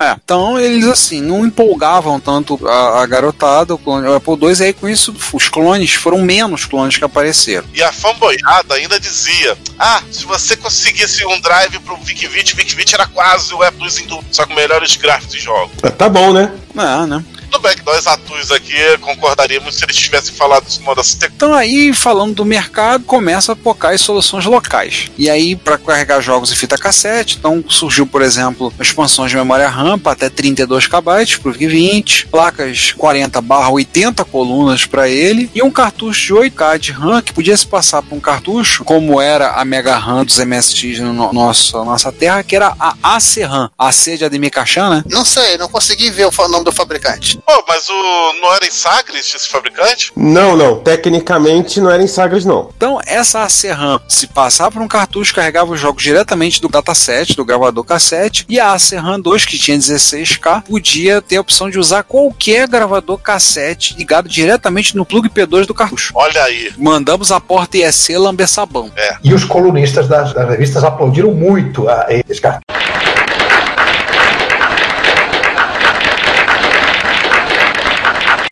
É, 0.00 0.16
então 0.24 0.58
eles 0.58 0.86
assim 0.86 1.20
não 1.20 1.44
empolgavam 1.44 2.18
tanto 2.18 2.58
a, 2.66 3.02
a 3.02 3.06
garotada, 3.06 3.74
o, 3.74 3.78
clone, 3.78 4.08
o 4.08 4.14
Apple 4.14 4.32
II, 4.32 4.54
e 4.58 4.62
aí 4.62 4.72
com 4.72 4.88
isso 4.88 5.14
os 5.30 5.48
clones 5.50 5.92
foram 5.92 6.22
menos 6.22 6.64
clones 6.64 6.96
que 6.96 7.04
apareceram. 7.04 7.66
E 7.74 7.82
a 7.82 7.92
fanboyada 7.92 8.74
ainda 8.74 8.98
dizia: 8.98 9.58
Ah, 9.78 10.02
se 10.10 10.24
você 10.24 10.56
conseguisse 10.56 11.22
um 11.26 11.38
drive 11.40 11.78
pro 11.80 11.98
VIC-20, 11.98 12.54
o 12.54 12.56
VIC-20 12.56 12.94
era 12.94 13.06
quase 13.06 13.52
o 13.52 13.62
Apple 13.62 13.86
II, 13.86 14.20
só 14.30 14.46
com 14.46 14.54
melhores 14.54 14.96
gráficos 14.96 15.34
de 15.34 15.40
jogo. 15.40 15.70
Tá 15.98 16.08
bom, 16.08 16.32
né? 16.32 16.50
É, 16.74 17.06
né? 17.06 17.22
Tudo 17.50 17.62
bem 17.62 17.74
que 17.76 17.84
nós 17.84 18.06
atus 18.06 18.52
aqui 18.52 18.76
concordaríamos 19.00 19.74
se 19.74 19.84
eles 19.84 19.96
tivessem 19.96 20.34
falado 20.34 20.66
isso 20.68 20.78
no 20.80 20.86
moda 20.86 21.02
Então 21.34 21.52
aí, 21.52 21.92
falando 21.92 22.34
do 22.34 22.44
mercado, 22.44 23.04
começa 23.04 23.52
a 23.52 23.56
focar 23.56 23.92
em 23.94 23.98
soluções 23.98 24.44
locais. 24.46 25.10
E 25.18 25.28
aí, 25.28 25.56
para 25.56 25.76
carregar 25.76 26.20
jogos 26.20 26.52
em 26.52 26.54
fita 26.56 26.78
cassete, 26.78 27.36
então 27.38 27.64
surgiu, 27.68 28.06
por 28.06 28.22
exemplo, 28.22 28.72
expansões 28.80 29.30
de 29.30 29.36
memória 29.36 29.68
RAM 29.68 29.98
para 29.98 30.12
até 30.12 30.28
32 30.28 30.86
KB 30.86 31.38
pro 31.42 31.52
VIC-20, 31.52 32.26
placas 32.30 32.92
40 32.92 33.40
80 33.70 34.24
colunas 34.24 34.86
para 34.86 35.08
ele, 35.08 35.50
e 35.54 35.62
um 35.62 35.70
cartucho 35.70 36.20
de 36.42 36.50
8K 36.50 36.78
de 36.78 36.92
RAM 36.92 37.20
que 37.20 37.32
podia 37.32 37.56
se 37.56 37.66
passar 37.66 38.02
por 38.02 38.14
um 38.14 38.20
cartucho, 38.20 38.84
como 38.84 39.20
era 39.20 39.52
a 39.52 39.64
Mega 39.64 39.96
RAM 39.96 40.24
dos 40.24 40.38
MSX 40.38 41.00
no 41.00 41.12
no- 41.12 41.32
nosso, 41.32 41.82
nossa 41.84 42.12
terra, 42.12 42.42
que 42.44 42.54
era 42.54 42.74
a 42.78 42.94
AC 43.02 43.42
RAM. 43.42 43.70
AC 43.76 44.16
de 44.16 44.24
Ademir 44.24 44.50
Cachan, 44.52 44.88
né? 44.90 45.04
Não 45.10 45.24
sei, 45.24 45.56
não 45.58 45.68
consegui 45.68 46.10
ver 46.10 46.26
o 46.26 46.48
nome 46.48 46.64
do 46.64 46.72
fabricante. 46.72 47.39
Pô, 47.44 47.64
mas 47.66 47.88
o 47.88 48.32
não 48.40 48.54
era 48.54 48.66
em 48.66 48.70
Sagres 48.70 49.34
esse 49.34 49.48
fabricante? 49.48 50.12
Não, 50.16 50.56
não. 50.56 50.80
Tecnicamente 50.80 51.80
não 51.80 51.90
era 51.90 52.02
em 52.02 52.06
Sagres, 52.06 52.44
não. 52.44 52.70
Então, 52.76 53.00
essa 53.06 53.42
AC 53.42 53.64
RAM, 53.70 54.00
se 54.08 54.26
passar 54.26 54.70
por 54.70 54.82
um 54.82 54.88
cartucho, 54.88 55.34
carregava 55.34 55.72
os 55.72 55.80
jogos 55.80 56.02
diretamente 56.02 56.60
do 56.60 56.68
dataset, 56.68 57.34
do 57.34 57.44
gravador 57.44 57.84
cassete, 57.84 58.44
e 58.48 58.58
a 58.58 58.72
AC 58.72 58.92
RAM 58.92 59.20
2, 59.20 59.44
que 59.44 59.58
tinha 59.58 59.76
16K, 59.78 60.62
podia 60.62 61.20
ter 61.20 61.36
a 61.36 61.40
opção 61.40 61.70
de 61.70 61.78
usar 61.78 62.02
qualquer 62.02 62.68
gravador 62.68 63.18
cassete 63.18 63.94
ligado 63.96 64.28
diretamente 64.28 64.96
no 64.96 65.04
plug 65.04 65.28
P2 65.28 65.66
do 65.66 65.74
cartucho. 65.74 66.12
Olha 66.14 66.42
aí. 66.44 66.72
Mandamos 66.76 67.32
a 67.32 67.40
porta 67.40 67.76
IEC 67.76 68.16
lamber 68.16 68.48
sabão. 68.48 68.90
É. 68.96 69.16
E 69.22 69.34
os 69.34 69.44
colunistas 69.44 70.08
das, 70.08 70.32
das 70.32 70.48
revistas 70.48 70.84
aplaudiram 70.84 71.32
muito 71.32 71.88
a 71.88 72.06
esse 72.28 72.40
cara. 72.40 72.60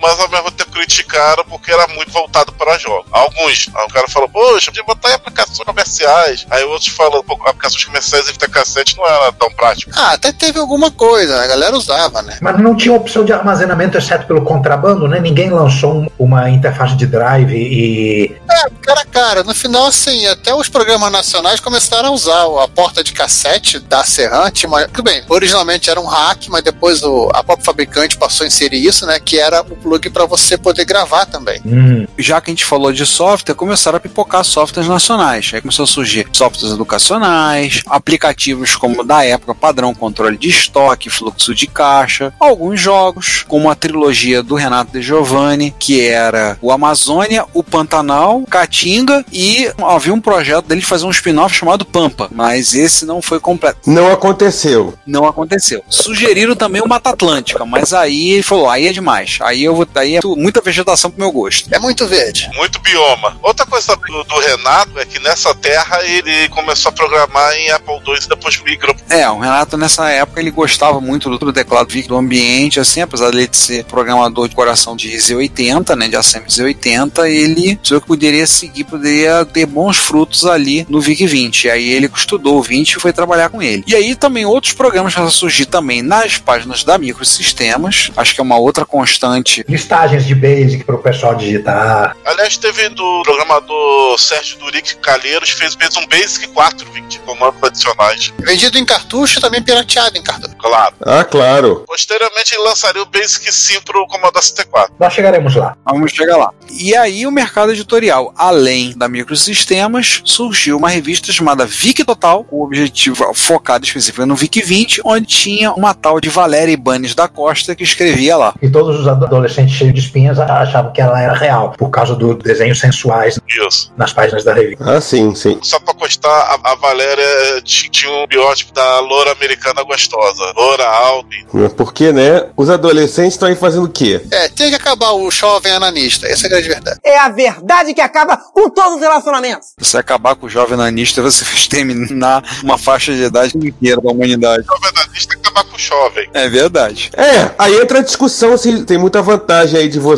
Mas 0.00 0.16
mesmo 0.16 0.28
tempo 0.28 0.47
criticaram 0.78 1.44
porque 1.44 1.72
era 1.72 1.86
muito 1.88 2.10
voltado 2.12 2.52
para 2.52 2.78
jogos. 2.78 3.06
Alguns, 3.12 3.68
aí 3.74 3.84
o 3.84 3.88
cara 3.88 4.08
falou, 4.08 4.28
poxa, 4.28 4.66
podia 4.66 4.84
botar 4.84 5.10
em 5.10 5.14
aplicações 5.14 5.58
comerciais. 5.58 6.46
Aí 6.50 6.62
outros 6.64 6.88
falam, 6.88 7.22
pô, 7.24 7.34
aplicações 7.44 7.84
comerciais 7.84 8.28
em 8.28 8.32
fita 8.32 8.48
cassete 8.48 8.96
não 8.96 9.04
era 9.06 9.32
tão 9.32 9.50
prático. 9.50 9.90
Ah, 9.94 10.12
até 10.12 10.32
teve 10.32 10.58
alguma 10.58 10.90
coisa, 10.90 11.42
a 11.42 11.46
galera 11.46 11.76
usava, 11.76 12.22
né? 12.22 12.38
Mas 12.40 12.58
não 12.60 12.76
tinha 12.76 12.94
opção 12.94 13.24
de 13.24 13.32
armazenamento 13.32 13.98
exceto 13.98 14.26
pelo 14.26 14.42
contrabando, 14.42 15.08
né? 15.08 15.18
Ninguém 15.20 15.50
lançou 15.50 15.94
um- 15.94 16.08
uma 16.18 16.48
interface 16.50 16.94
de 16.94 17.06
drive 17.06 17.52
e. 17.54 18.36
É, 18.50 18.70
cara, 18.82 19.04
cara, 19.06 19.44
no 19.44 19.54
final, 19.54 19.86
assim, 19.86 20.26
até 20.26 20.54
os 20.54 20.68
programas 20.68 21.10
nacionais 21.10 21.60
começaram 21.60 22.08
a 22.10 22.12
usar 22.12 22.44
a 22.62 22.68
porta 22.68 23.02
de 23.02 23.12
cassete 23.12 23.78
da 23.78 24.04
Serran. 24.04 24.50
Tinha 24.50 24.68
uma... 24.68 24.86
Tudo 24.88 25.02
bem, 25.02 25.22
originalmente 25.28 25.90
era 25.90 26.00
um 26.00 26.06
hack, 26.06 26.46
mas 26.48 26.62
depois 26.62 27.02
o, 27.02 27.28
a 27.34 27.42
própria 27.42 27.64
fabricante 27.64 28.16
passou 28.16 28.44
a 28.44 28.48
inserir 28.48 28.84
isso, 28.84 29.06
né? 29.06 29.18
Que 29.20 29.38
era 29.38 29.60
o 29.62 29.76
plug 29.76 30.08
para 30.10 30.24
você 30.24 30.56
poder 30.68 30.84
gravar 30.84 31.24
também. 31.24 31.60
Hum, 31.64 32.06
Já 32.18 32.40
que 32.40 32.50
a 32.50 32.52
gente 32.52 32.64
falou 32.64 32.92
de 32.92 33.06
software, 33.06 33.54
começaram 33.54 33.96
a 33.96 34.00
pipocar 34.00 34.44
softwares 34.44 34.88
nacionais. 34.88 35.50
Aí 35.54 35.60
começou 35.62 35.84
a 35.84 35.86
surgir 35.86 36.26
softwares 36.32 36.74
educacionais, 36.74 37.82
aplicativos 37.86 38.76
como 38.76 39.02
da 39.02 39.24
época 39.24 39.54
padrão 39.54 39.94
controle 39.94 40.36
de 40.36 40.48
estoque, 40.48 41.08
fluxo 41.08 41.54
de 41.54 41.66
caixa, 41.66 42.32
alguns 42.38 42.80
jogos, 42.80 43.44
como 43.48 43.70
a 43.70 43.74
trilogia 43.74 44.42
do 44.42 44.54
Renato 44.54 44.92
De 44.92 45.00
Giovanni, 45.00 45.74
que 45.78 46.06
era 46.06 46.58
o 46.60 46.70
Amazônia, 46.70 47.46
o 47.54 47.62
Pantanal, 47.62 48.42
Caatinga 48.50 49.24
e 49.32 49.70
havia 49.82 50.12
um 50.12 50.20
projeto 50.20 50.66
dele 50.66 50.80
de 50.80 50.86
fazer 50.86 51.06
um 51.06 51.10
spin-off 51.10 51.54
chamado 51.54 51.84
Pampa, 51.86 52.28
mas 52.30 52.74
esse 52.74 53.06
não 53.06 53.22
foi 53.22 53.40
completo. 53.40 53.78
Não 53.86 54.12
aconteceu. 54.12 54.94
Não 55.06 55.26
aconteceu. 55.26 55.82
Sugeriram 55.88 56.54
também 56.54 56.82
o 56.82 56.88
Mata 56.88 57.10
Atlântica, 57.10 57.64
mas 57.64 57.92
aí 57.94 58.32
ele 58.32 58.42
falou, 58.42 58.68
aí 58.68 58.86
é 58.86 58.92
demais. 58.92 59.38
Aí 59.40 59.64
eu 59.64 59.74
vou, 59.74 59.86
aí 59.94 60.16
é 60.16 60.20
muita 60.58 60.60
vegetação 60.60 61.10
pro 61.10 61.20
meu 61.20 61.32
gosto. 61.32 61.72
É 61.72 61.78
muito 61.78 62.06
verde. 62.06 62.50
Muito 62.54 62.80
bioma. 62.80 63.36
Outra 63.42 63.64
coisa 63.64 63.96
do, 63.96 64.24
do 64.24 64.40
Renato 64.40 64.98
é 64.98 65.04
que 65.04 65.18
nessa 65.20 65.54
terra 65.54 66.02
ele 66.04 66.48
começou 66.50 66.90
a 66.90 66.92
programar 66.92 67.52
em 67.54 67.70
Apple 67.70 67.94
II 68.06 68.18
e 68.24 68.28
depois 68.28 68.60
migrou. 68.62 68.94
É, 69.08 69.28
o 69.30 69.38
Renato 69.38 69.76
nessa 69.76 70.10
época 70.10 70.40
ele 70.40 70.50
gostava 70.50 71.00
muito 71.00 71.30
do, 71.30 71.38
do 71.38 71.52
teclado 71.52 71.90
VIC 71.90 72.08
do 72.08 72.16
ambiente, 72.16 72.80
assim, 72.80 73.00
apesar 73.00 73.30
dele 73.30 73.48
de 73.48 73.56
ser 73.56 73.84
programador 73.84 74.48
de 74.48 74.54
coração 74.54 74.96
de 74.96 75.08
Z80, 75.10 75.96
né, 75.96 76.08
de 76.08 76.16
Assembly 76.16 76.48
Z80, 76.48 77.28
ele 77.28 77.76
pensou 77.76 78.00
que 78.00 78.06
poderia 78.06 78.46
seguir, 78.46 78.84
poderia 78.84 79.44
ter 79.44 79.66
bons 79.66 79.96
frutos 79.96 80.46
ali 80.46 80.86
no 80.88 81.00
VIC 81.00 81.26
20. 81.26 81.70
Aí 81.70 81.90
ele 81.90 82.10
estudou 82.14 82.58
o 82.58 82.62
20 82.62 82.92
e 82.92 83.00
foi 83.00 83.12
trabalhar 83.12 83.48
com 83.48 83.62
ele. 83.62 83.84
E 83.86 83.94
aí 83.94 84.14
também 84.14 84.44
outros 84.44 84.72
programas 84.72 85.16
a 85.16 85.30
surgir 85.30 85.66
também 85.66 86.02
nas 86.02 86.38
páginas 86.38 86.82
da 86.82 86.98
Microsistemas, 86.98 88.10
acho 88.16 88.34
que 88.34 88.40
é 88.40 88.42
uma 88.42 88.58
outra 88.58 88.84
constante. 88.84 89.64
listagens 89.68 90.24
de 90.24 90.34
basic 90.48 90.84
para 90.84 90.94
o 90.94 90.98
pessoal 90.98 91.34
digitar. 91.34 92.16
Aliás, 92.24 92.56
teve 92.56 92.88
do 92.90 93.22
programador 93.22 94.18
Sérgio 94.18 94.58
Duric 94.58 94.96
Calheiros, 94.96 95.50
fez, 95.50 95.74
fez 95.74 95.96
um 95.96 96.06
Basic 96.06 96.48
420 96.48 97.20
comandos 97.20 97.62
adicionais. 97.62 98.32
Vendido 98.38 98.78
em 98.78 98.84
cartucho 98.84 99.38
e 99.38 99.42
também 99.42 99.62
pirateado 99.62 100.16
em 100.16 100.22
cartucho. 100.22 100.56
Claro. 100.56 100.94
Ah, 101.04 101.24
claro. 101.24 101.84
Posteriormente 101.86 102.54
ele 102.54 102.64
lançaria 102.64 103.02
o 103.02 103.06
Basic 103.06 103.52
Sim 103.52 103.80
pro 103.82 104.06
Commodore 104.06 104.42
64. 104.42 104.94
Nós 104.98 105.12
chegaremos 105.12 105.54
lá. 105.54 105.76
Vamos 105.84 106.12
chegar 106.12 106.36
lá. 106.36 106.50
E 106.70 106.94
aí 106.94 107.26
o 107.26 107.30
mercado 107.30 107.72
editorial, 107.72 108.32
além 108.36 108.96
da 108.96 109.08
Microsistemas, 109.08 110.22
surgiu 110.24 110.76
uma 110.76 110.88
revista 110.88 111.32
chamada 111.32 111.66
Vic 111.66 112.04
Total, 112.04 112.44
com 112.44 112.56
o 112.56 112.64
objetivo 112.64 113.32
focado 113.34 113.84
específico 113.84 114.24
no 114.26 114.36
Vic 114.36 114.62
20, 114.62 115.02
onde 115.04 115.26
tinha 115.26 115.72
uma 115.72 115.94
tal 115.94 116.20
de 116.20 116.28
Valéria 116.28 116.72
Ibanez 116.72 117.14
da 117.14 117.28
Costa 117.28 117.74
que 117.74 117.82
escrevia 117.82 118.36
lá. 118.36 118.54
E 118.62 118.68
todos 118.68 119.00
os 119.00 119.08
adolescentes 119.08 119.74
cheios 119.74 119.94
de 119.94 120.00
achavam 120.36 120.92
que 120.92 121.00
ela 121.00 121.20
era 121.20 121.32
real, 121.34 121.72
por 121.78 121.90
causa 121.90 122.14
dos 122.16 122.36
desenhos 122.38 122.80
sensuais 122.80 123.38
Isso. 123.48 123.92
nas 123.96 124.12
páginas 124.12 124.44
da 124.44 124.52
revista. 124.52 124.84
Ah, 124.90 125.00
sim, 125.00 125.34
sim. 125.34 125.58
Só 125.62 125.78
pra 125.78 125.94
constar, 125.94 126.30
a, 126.30 126.72
a 126.72 126.74
Valéria 126.74 127.62
ti- 127.62 127.88
tinha 127.90 128.10
um 128.12 128.26
biótipo 128.26 128.72
da 128.72 129.00
loura 129.00 129.32
americana 129.32 129.82
gostosa. 129.84 130.42
Loura, 130.56 130.84
alta. 130.86 131.28
Porque, 131.76 132.12
né? 132.12 132.46
Os 132.56 132.68
adolescentes 132.70 133.34
estão 133.34 133.48
aí 133.48 133.54
fazendo 133.54 133.84
o 133.84 133.88
quê? 133.88 134.20
É, 134.30 134.48
tem 134.48 134.70
que 134.70 134.76
acabar 134.76 135.12
o 135.12 135.30
jovem 135.30 135.72
ananista. 135.72 136.26
Essa 136.26 136.46
é 136.46 136.48
a 136.48 136.50
grande 136.50 136.68
verdade. 136.68 137.00
É 137.04 137.18
a 137.18 137.28
verdade 137.28 137.94
que 137.94 138.00
acaba 138.00 138.36
com 138.36 138.68
todos 138.70 138.94
os 138.96 139.00
relacionamentos. 139.00 139.68
Se 139.78 139.84
você 139.84 139.98
acabar 139.98 140.34
com 140.34 140.46
o 140.46 140.48
jovem 140.50 140.76
nanista, 140.76 141.22
você 141.22 141.44
fez 141.46 141.66
terminar 141.68 142.42
uma 142.62 142.78
faixa 142.78 143.12
de 143.14 143.22
idade 143.22 143.56
inteira 143.56 144.00
da 144.00 144.10
humanidade. 144.10 144.64
O 144.68 144.84
jornalista 144.84 145.34
acabar 145.38 145.64
com 145.64 145.76
o 145.76 145.78
jovem. 145.78 146.28
É 146.34 146.48
verdade. 146.48 147.10
É, 147.16 147.50
aí 147.58 147.76
entra 147.80 147.98
a 147.98 148.02
discussão 148.02 148.56
se 148.56 148.84
tem 148.84 148.98
muita 148.98 149.20
vantagem 149.22 149.78
aí 149.80 149.88
de 149.88 149.98
você 149.98 150.17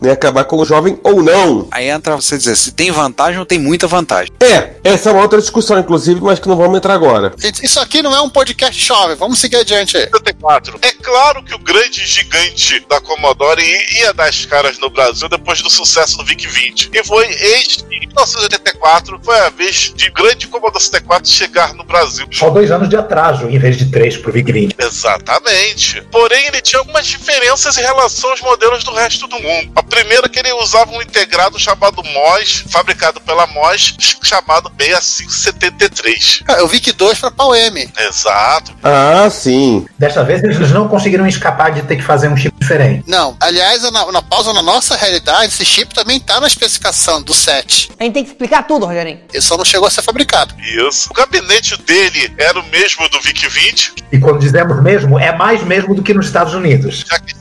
né, 0.00 0.12
acabar 0.12 0.44
com 0.44 0.56
o 0.56 0.64
jovem 0.64 0.98
ou 1.02 1.22
não. 1.22 1.68
Aí 1.70 1.88
entra 1.88 2.16
você 2.16 2.36
dizer 2.36 2.56
se 2.56 2.72
tem 2.72 2.90
vantagem 2.90 3.38
ou 3.38 3.46
tem 3.46 3.58
muita 3.58 3.86
vantagem. 3.86 4.32
É, 4.40 4.74
essa 4.84 5.10
é 5.10 5.12
uma 5.12 5.22
outra 5.22 5.40
discussão, 5.40 5.78
inclusive, 5.78 6.20
mas 6.20 6.38
que 6.38 6.48
não 6.48 6.56
vamos 6.56 6.76
entrar 6.76 6.94
agora. 6.94 7.32
Isso 7.62 7.80
aqui 7.80 8.02
não 8.02 8.14
é 8.14 8.20
um 8.20 8.30
podcast 8.30 8.80
jovem. 8.80 9.16
Vamos 9.16 9.38
seguir 9.38 9.56
adiante 9.56 9.96
aí. 9.96 10.04
74. 10.04 10.78
É 10.82 10.92
claro 10.92 11.42
que 11.42 11.54
o 11.54 11.58
grande 11.58 12.04
gigante 12.06 12.84
da 12.88 13.00
Commodore 13.00 13.62
ia 13.96 14.12
dar 14.12 14.28
as 14.28 14.44
caras 14.44 14.78
no 14.78 14.90
Brasil 14.90 15.28
depois 15.28 15.62
do 15.62 15.70
sucesso 15.70 16.16
do 16.18 16.24
VIC-20. 16.24 16.90
E 16.92 17.04
foi 17.04 17.26
este, 17.26 17.84
em 17.84 18.06
1984, 18.06 19.20
foi 19.22 19.38
a 19.38 19.50
vez 19.50 19.92
de 19.94 20.10
grande 20.10 20.46
Commodore 20.46 20.82
64 20.82 21.28
chegar 21.28 21.74
no 21.74 21.84
Brasil. 21.84 22.26
Só 22.30 22.50
dois 22.50 22.70
anos 22.70 22.88
de 22.88 22.96
atraso, 22.96 23.48
em 23.48 23.58
vez 23.58 23.76
de 23.76 23.90
três 23.90 24.16
pro 24.16 24.32
VIC-20. 24.32 24.74
Exatamente. 24.78 26.02
Porém, 26.10 26.46
ele 26.46 26.60
tinha 26.60 26.80
algumas 26.80 27.06
diferenças 27.06 27.76
em 27.78 27.82
relação 27.82 28.30
aos 28.30 28.40
modelos 28.40 28.84
do 28.84 28.92
resto 28.92 29.26
do 29.26 29.31
mundo. 29.40 29.70
A 29.76 29.82
primeira 29.82 30.28
que 30.28 30.38
ele 30.38 30.52
usava 30.54 30.90
um 30.90 31.00
integrado 31.02 31.58
chamado 31.58 32.02
MOS, 32.02 32.64
fabricado 32.68 33.20
pela 33.20 33.46
MOS, 33.46 33.94
chamado 34.22 34.70
6573. 34.78 36.42
Ah, 36.48 36.54
Eu 36.54 36.68
vi 36.68 36.80
que 36.80 36.92
dois 36.92 37.18
para 37.18 37.30
pau 37.30 37.54
M. 37.54 37.88
Exato. 37.98 38.72
Ah, 38.82 39.28
sim. 39.30 39.86
Dessa 39.98 40.24
vez 40.24 40.42
eles 40.42 40.70
não 40.70 40.88
conseguiram 40.88 41.26
escapar 41.26 41.72
de 41.72 41.82
ter 41.82 41.96
que 41.96 42.02
fazer 42.02 42.28
um 42.28 42.36
chip 42.36 42.54
diferente. 42.58 43.04
Não, 43.06 43.36
aliás, 43.40 43.82
na, 43.90 44.10
na 44.12 44.22
pausa, 44.22 44.52
na 44.52 44.62
nossa 44.62 44.96
realidade, 44.96 45.46
esse 45.52 45.64
chip 45.64 45.94
também 45.94 46.18
tá 46.20 46.40
na 46.40 46.46
especificação 46.46 47.22
do 47.22 47.34
7. 47.34 47.90
A 47.98 48.04
gente 48.04 48.14
tem 48.14 48.24
que 48.24 48.30
explicar 48.30 48.62
tudo, 48.66 48.86
Rogerinho. 48.86 49.20
Ele 49.32 49.42
só 49.42 49.56
não 49.56 49.64
chegou 49.64 49.86
a 49.86 49.90
ser 49.90 50.02
fabricado. 50.02 50.54
Isso. 50.60 51.08
O 51.10 51.14
gabinete 51.14 51.76
dele 51.82 52.32
era 52.38 52.58
o 52.58 52.64
mesmo 52.68 53.08
do 53.08 53.20
VIC-20, 53.20 53.92
E 54.12 54.18
quando 54.18 54.38
dizemos 54.40 54.80
mesmo, 54.82 55.18
é 55.18 55.34
mais 55.36 55.62
mesmo 55.62 55.94
do 55.94 56.02
que 56.02 56.12
nos 56.14 56.26
Estados 56.26 56.54
Unidos. 56.54 57.04
já 57.08 57.18
que 57.18 57.34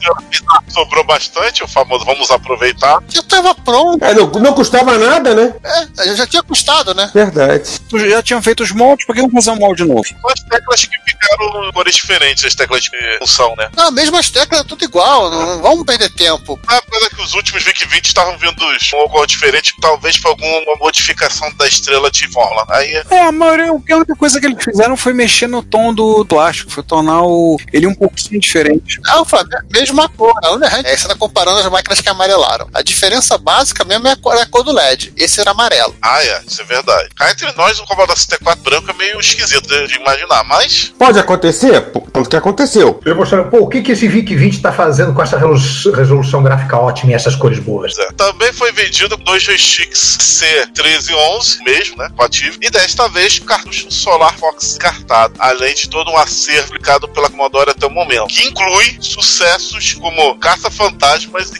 sobrou 0.71 1.03
bastante, 1.03 1.63
o 1.63 1.67
famoso 1.81 2.05
vamos 2.05 2.31
aproveitar. 2.31 2.99
Já 3.09 3.23
tava 3.23 3.55
pronto. 3.55 4.03
É, 4.03 4.13
não, 4.13 4.27
não 4.27 4.53
custava 4.53 4.97
nada, 4.97 5.33
né? 5.33 5.53
É, 5.99 6.15
já 6.15 6.27
tinha 6.27 6.43
custado, 6.43 6.93
né? 6.93 7.09
Verdade. 7.13 7.81
Já 8.09 8.21
tinham 8.21 8.41
feito 8.41 8.63
os 8.63 8.71
moldes, 8.71 9.05
por 9.05 9.15
que 9.15 9.21
não 9.21 9.29
fazer 9.29 9.51
um 9.51 9.55
molde 9.57 9.83
novo? 9.83 10.01
As 10.01 10.39
teclas 10.41 10.85
que 10.85 10.97
ficaram 11.05 11.71
cores 11.73 11.95
diferentes, 11.95 12.45
as 12.45 12.55
teclas 12.55 12.83
de 12.83 12.89
função, 13.19 13.55
né? 13.57 13.69
Não, 13.75 13.91
mesmo 13.91 14.17
as 14.17 14.29
teclas, 14.29 14.63
tudo 14.63 14.83
igual, 14.83 15.29
não, 15.29 15.55
não 15.55 15.61
vamos 15.61 15.85
perder 15.85 16.09
tempo. 16.13 16.59
Ah, 16.67 16.81
coisa 16.89 17.09
que 17.09 17.21
os 17.21 17.33
últimos 17.33 17.63
VIC 17.63 17.87
20 17.87 18.05
estavam 18.05 18.37
vindo 18.37 18.55
com 18.55 18.97
uma 18.97 19.09
cor 19.09 19.25
diferente, 19.25 19.73
talvez 19.81 20.17
por 20.17 20.29
alguma 20.29 20.75
modificação 20.79 21.51
da 21.55 21.67
estrela 21.67 22.11
de 22.11 22.27
Vorla. 22.27 22.65
Aí 22.69 23.01
É, 23.09 23.21
a 23.21 23.31
maioria, 23.31 23.69
a 23.69 23.95
única 23.95 24.15
coisa 24.15 24.39
que 24.39 24.45
eles 24.45 24.63
fizeram 24.63 24.95
foi 24.95 25.13
mexer 25.13 25.47
no 25.47 25.63
tom 25.63 25.93
do 25.93 26.25
plástico, 26.25 26.71
foi 26.71 26.83
tornar 26.83 27.23
o, 27.23 27.57
ele 27.71 27.87
um 27.87 27.95
pouquinho 27.95 28.39
diferente. 28.39 28.99
Não, 29.05 29.25
Flávio, 29.25 29.53
é 29.53 29.57
a 29.57 29.63
mesma 29.79 30.09
cor. 30.09 30.33
A 30.43 30.51
única, 30.51 30.81
é, 30.87 30.95
você 30.95 31.07
tá 31.07 31.15
comparando 31.15 31.59
as 31.59 31.65
máquinas 31.71 32.01
que 32.01 32.09
amarelaram. 32.09 32.69
A 32.73 32.81
diferença 32.81 33.37
básica 33.37 33.83
mesmo 33.83 34.07
é 34.07 34.11
a 34.11 34.15
cor, 34.15 34.35
é 34.35 34.41
a 34.41 34.45
cor 34.45 34.63
do 34.63 34.71
LED. 34.71 35.13
Esse 35.17 35.39
era 35.39 35.51
amarelo. 35.51 35.95
Ah, 36.01 36.23
é, 36.23 36.43
isso 36.47 36.61
é 36.61 36.65
verdade. 36.65 37.09
Cá 37.15 37.31
entre 37.31 37.51
nós, 37.53 37.79
o 37.79 37.85
Commodore 37.85 38.17
64 38.19 38.63
branco 38.63 38.91
é 38.91 38.93
meio 38.93 39.19
esquisito 39.19 39.67
de, 39.67 39.87
de 39.87 39.95
imaginar, 39.95 40.43
mas 40.43 40.93
Pode 40.99 41.17
acontecer, 41.19 41.81
pô, 41.91 42.01
tanto 42.13 42.29
que 42.29 42.35
aconteceu. 42.35 42.99
Eu 43.05 43.15
mostrando, 43.15 43.49
pô, 43.49 43.59
o 43.59 43.67
que, 43.67 43.81
que 43.81 43.91
esse 43.93 44.07
VIC-20 44.07 44.61
tá 44.61 44.71
fazendo 44.71 45.13
com 45.13 45.21
essa 45.23 45.37
resolu- 45.37 45.95
resolução 45.95 46.43
gráfica 46.43 46.77
ótima 46.77 47.11
e 47.11 47.15
essas 47.15 47.35
cores 47.35 47.59
boas? 47.59 47.97
é. 47.97 48.11
também 48.13 48.51
foi 48.53 48.71
vendido 48.71 49.17
com 49.17 49.23
dois 49.23 49.41
joysticks 49.43 50.17
C1311 50.19 51.63
mesmo, 51.63 51.97
né? 51.97 52.09
Compatível. 52.09 52.59
E 52.61 52.69
desta 52.69 53.07
vez, 53.07 53.39
cartucho 53.39 53.91
Solar 53.91 54.33
Fox 54.37 54.67
descartado, 54.71 55.33
além 55.39 55.73
de 55.73 55.89
todo 55.89 56.11
um 56.11 56.17
acervo 56.17 56.67
aplicado 56.67 57.07
pela 57.07 57.29
Commodore 57.29 57.71
até 57.71 57.85
o 57.85 57.89
momento, 57.89 58.27
que 58.27 58.47
inclui 58.47 58.97
sucessos 58.99 59.93
como 59.95 60.37
Caça 60.39 60.69
Fantasmas 60.69 61.51
e 61.51 61.59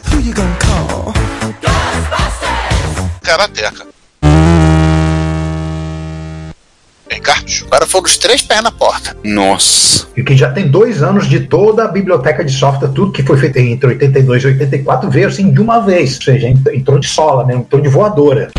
Karateka. 3.24 3.86
Em 7.10 7.22
cartucho. 7.22 7.66
Agora 7.68 7.86
foram 7.86 8.06
os 8.06 8.18
três 8.18 8.42
pés 8.42 8.62
na 8.64 8.72
porta. 8.72 9.16
Nossa. 9.24 10.08
E 10.16 10.24
que 10.24 10.36
já 10.36 10.52
tem 10.52 10.68
dois 10.70 11.04
anos 11.04 11.28
de 11.28 11.42
toda 11.42 11.84
a 11.86 11.88
biblioteca 11.88 12.44
de 12.44 12.52
software, 12.52 12.90
tudo 12.90 13.12
que 13.12 13.24
foi 13.24 13.38
feito 13.38 13.58
entre 13.58 13.88
82 13.90 14.44
e 14.44 14.48
84 14.48 15.10
veio 15.10 15.28
assim 15.28 15.52
de 15.52 15.62
uma 15.62 15.80
vez. 15.82 16.16
Ou 16.18 16.22
seja, 16.24 16.48
ent- 16.48 16.68
entrou 16.74 17.00
de 17.00 17.08
sola, 17.08 17.46
né? 17.46 17.56
entrou 17.56 17.82
de 17.82 17.90
voadora. 17.90 18.52